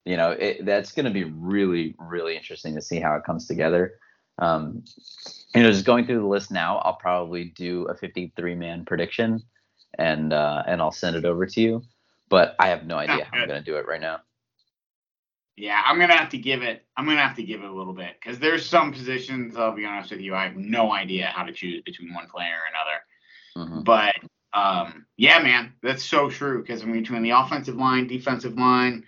You 0.05 0.17
know 0.17 0.31
it, 0.31 0.65
that's 0.65 0.91
going 0.91 1.05
to 1.05 1.11
be 1.11 1.25
really 1.25 1.95
really 1.99 2.35
interesting 2.35 2.75
to 2.75 2.81
see 2.81 2.99
how 2.99 3.15
it 3.15 3.23
comes 3.23 3.47
together. 3.47 3.93
Um, 4.39 4.83
you 5.55 5.63
know 5.63 5.71
just 5.71 5.85
going 5.85 6.05
through 6.05 6.19
the 6.19 6.25
list 6.25 6.51
now 6.51 6.77
i'll 6.79 6.95
probably 6.95 7.45
do 7.45 7.85
a 7.85 7.95
53 7.95 8.55
man 8.55 8.85
prediction 8.85 9.43
and 9.97 10.33
uh, 10.33 10.63
and 10.67 10.81
i'll 10.81 10.91
send 10.91 11.15
it 11.15 11.25
over 11.25 11.45
to 11.45 11.61
you 11.61 11.81
but 12.29 12.55
i 12.59 12.67
have 12.67 12.85
no 12.85 12.97
idea 12.97 13.27
how 13.31 13.39
i'm 13.39 13.47
going 13.47 13.63
to 13.63 13.71
do 13.71 13.77
it 13.77 13.87
right 13.87 14.01
now 14.01 14.19
yeah 15.57 15.81
i'm 15.85 15.97
going 15.97 16.09
to 16.09 16.15
have 16.15 16.29
to 16.29 16.37
give 16.37 16.61
it 16.61 16.85
i'm 16.97 17.05
to 17.05 17.15
have 17.15 17.35
to 17.35 17.43
give 17.43 17.61
it 17.61 17.69
a 17.69 17.73
little 17.73 17.93
bit 17.93 18.15
because 18.21 18.39
there's 18.39 18.65
some 18.65 18.91
positions 18.91 19.55
i'll 19.57 19.75
be 19.75 19.85
honest 19.85 20.11
with 20.11 20.21
you 20.21 20.33
i 20.33 20.43
have 20.43 20.55
no 20.55 20.91
idea 20.91 21.27
how 21.27 21.43
to 21.43 21.51
choose 21.51 21.81
between 21.83 22.13
one 22.13 22.27
player 22.27 22.53
or 22.53 23.61
another 23.63 23.69
mm-hmm. 23.69 23.83
but 23.83 24.15
um, 24.53 25.05
yeah 25.15 25.39
man 25.39 25.73
that's 25.81 26.03
so 26.03 26.29
true 26.29 26.61
because 26.61 26.83
between 26.83 27.21
the 27.21 27.29
offensive 27.29 27.75
line 27.75 28.07
defensive 28.07 28.55
line 28.57 29.03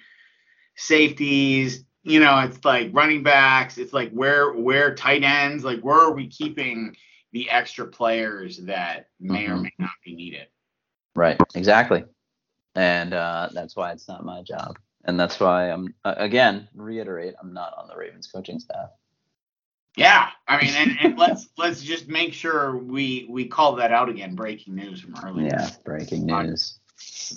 safeties, 0.76 1.84
you 2.04 2.20
know, 2.20 2.40
it's 2.40 2.64
like 2.66 2.90
running 2.94 3.24
backs, 3.24 3.78
it's 3.78 3.94
like 3.94 4.12
where 4.12 4.52
where 4.54 4.96
tight 4.96 5.24
ends, 5.24 5.64
like 5.64 5.82
where 5.82 5.98
are 5.98 6.14
we 6.14 6.28
keeping 6.28 6.96
the 7.32 7.50
extra 7.50 7.88
players 7.88 8.58
that 8.60 9.08
may 9.20 9.46
mm-hmm. 9.46 9.54
or 9.54 9.58
may 9.58 9.74
not 9.80 9.92
be 10.04 10.16
needed? 10.16 10.48
Right, 11.16 11.40
exactly. 11.56 12.04
And 12.76 13.14
uh, 13.14 13.50
that's 13.54 13.76
why 13.76 13.92
it's 13.92 14.08
not 14.08 14.26
my 14.26 14.42
job. 14.42 14.78
And 15.06 15.20
that's 15.20 15.40
why 15.40 15.70
I'm 15.70 15.94
again 16.04 16.68
reiterate 16.74 17.36
I'm 17.42 17.54
not 17.54 17.74
on 17.78 17.88
the 17.88 17.96
Ravens 17.96 18.28
coaching 18.28 18.60
staff. 18.60 18.90
Yeah, 19.96 20.30
I 20.48 20.64
mean, 20.64 20.74
and, 20.76 20.98
and 21.02 21.20
let's 21.20 21.50
let's 21.58 21.82
just 21.82 22.08
make 22.08 22.34
sure 22.34 22.78
we 22.78 23.28
we 23.30 23.48
call 23.48 23.76
that 23.76 23.92
out 23.92 24.10
again. 24.10 24.36
Breaking 24.36 24.76
news 24.76 25.02
from 25.02 25.16
earlier. 25.24 25.50
Yeah, 25.52 25.70
breaking 25.84 26.26
news 26.26 26.80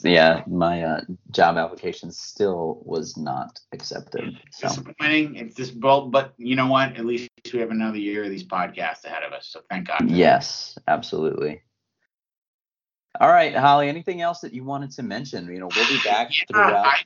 yeah, 0.03 0.43
my 0.47 0.83
uh, 0.83 1.01
job 1.31 1.57
application 1.57 2.11
still 2.11 2.81
was 2.85 3.17
not 3.17 3.59
accepted. 3.73 4.39
So. 4.51 4.69
Disappointing. 4.69 5.37
It's 5.37 5.55
this 5.55 5.71
bold, 5.71 6.13
but 6.13 6.35
you 6.37 6.57
know 6.57 6.67
what? 6.67 6.97
At 6.97 7.05
least 7.05 7.31
we 7.53 7.61
have 7.61 7.71
another 7.71 7.99
year 7.99 8.25
of 8.25 8.31
these 8.31 8.45
podcasts 8.45 9.05
ahead 9.05 9.23
of 9.23 9.33
us. 9.33 9.49
So 9.49 9.61
thank 9.71 9.89
God. 9.89 10.11
Yes, 10.11 10.79
absolutely. 10.89 11.63
All 13.21 13.29
right, 13.29 13.55
Holly. 13.55 13.89
Anything 13.89 14.21
else 14.21 14.41
that 14.41 14.53
you 14.53 14.65
wanted 14.65 14.91
to 14.93 15.03
mention? 15.03 15.47
You 15.47 15.61
know, 15.61 15.69
we'll 15.75 15.89
be 15.89 16.01
back 16.05 16.31
yeah, 16.39 16.45
throughout. 16.51 16.87
I, 16.87 16.99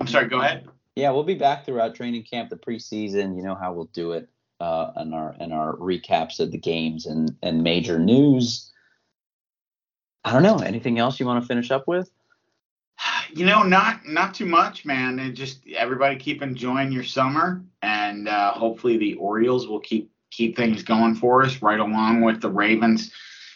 I'm 0.00 0.06
sorry. 0.06 0.28
Go 0.28 0.40
ahead. 0.40 0.68
Yeah, 0.96 1.10
we'll 1.10 1.24
be 1.24 1.34
back 1.34 1.64
throughout 1.64 1.94
training 1.94 2.24
camp, 2.24 2.50
the 2.50 2.56
preseason. 2.56 3.36
You 3.36 3.42
know 3.42 3.54
how 3.54 3.72
we'll 3.72 3.90
do 3.92 4.12
it, 4.12 4.28
uh, 4.60 4.92
and 4.96 5.14
our 5.14 5.34
and 5.40 5.52
our 5.52 5.76
recaps 5.76 6.40
of 6.40 6.50
the 6.52 6.58
games 6.58 7.06
and 7.06 7.34
and 7.42 7.62
major 7.62 7.98
news. 7.98 8.70
I 10.24 10.32
don't 10.32 10.42
know. 10.42 10.58
Anything 10.58 10.98
else 10.98 11.18
you 11.18 11.26
want 11.26 11.42
to 11.42 11.48
finish 11.48 11.70
up 11.70 11.88
with? 11.88 12.10
You 13.34 13.46
know, 13.46 13.62
not 13.62 14.06
not 14.06 14.34
too 14.34 14.44
much, 14.44 14.84
man. 14.84 15.18
It 15.18 15.32
just 15.32 15.66
everybody 15.74 16.16
keep 16.16 16.42
enjoying 16.42 16.92
your 16.92 17.02
summer, 17.02 17.64
and 17.80 18.28
uh, 18.28 18.52
hopefully 18.52 18.98
the 18.98 19.14
Orioles 19.14 19.66
will 19.66 19.80
keep 19.80 20.10
keep 20.30 20.54
things 20.54 20.82
going 20.82 21.14
for 21.14 21.42
us, 21.42 21.62
right 21.62 21.80
along 21.80 22.20
with 22.20 22.42
the 22.42 22.50
Ravens 22.50 23.10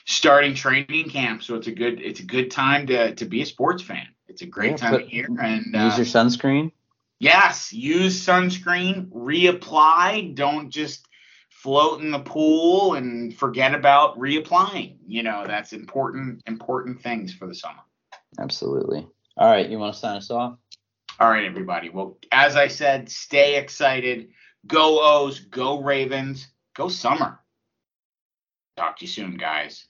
starting 0.07 0.55
training 0.55 1.11
camp. 1.11 1.43
So 1.43 1.57
it's 1.57 1.67
a 1.67 1.73
good 1.73 2.01
it's 2.01 2.21
a 2.21 2.25
good 2.25 2.51
time 2.51 2.87
to 2.87 3.15
to 3.17 3.25
be 3.27 3.43
a 3.43 3.47
sports 3.47 3.83
fan. 3.83 4.09
It's 4.29 4.43
a 4.43 4.47
great 4.47 4.73
yeah, 4.73 4.77
time 4.77 4.91
put, 4.93 5.03
of 5.05 5.13
year, 5.13 5.29
and 5.41 5.67
use 5.67 5.75
uh, 5.75 5.97
your 5.97 6.07
sunscreen. 6.07 6.73
Yes, 7.19 7.73
use 7.73 8.25
sunscreen. 8.25 9.09
Reapply. 9.11 10.35
Don't 10.35 10.71
just 10.71 11.07
float 11.51 12.01
in 12.01 12.11
the 12.11 12.19
pool 12.19 12.95
and 12.95 13.35
forget 13.37 13.75
about 13.75 14.19
reapplying. 14.19 14.99
You 15.07 15.23
know, 15.23 15.45
that's 15.47 15.73
important, 15.73 16.43
important 16.47 17.01
things 17.01 17.33
for 17.33 17.47
the 17.47 17.55
summer. 17.55 17.81
Absolutely. 18.39 19.07
All 19.37 19.51
right. 19.51 19.69
You 19.69 19.79
want 19.79 19.95
to 19.95 20.01
sign 20.01 20.17
us 20.17 20.31
off? 20.31 20.59
All 21.19 21.31
right, 21.31 21.47
everybody. 21.47 21.89
Well, 21.89 22.19
as 22.31 22.57
I 22.57 22.69
said, 22.69 23.09
stay 23.09 23.57
excited. 23.57 24.29
Go 24.67 25.01
O's, 25.01 25.41
go 25.41 25.83
Ravens, 25.83 26.49
go 26.75 26.89
summer. 26.89 27.41
Talk 28.77 28.99
to 28.99 29.05
you 29.07 29.11
soon, 29.11 29.37
guys. 29.37 29.87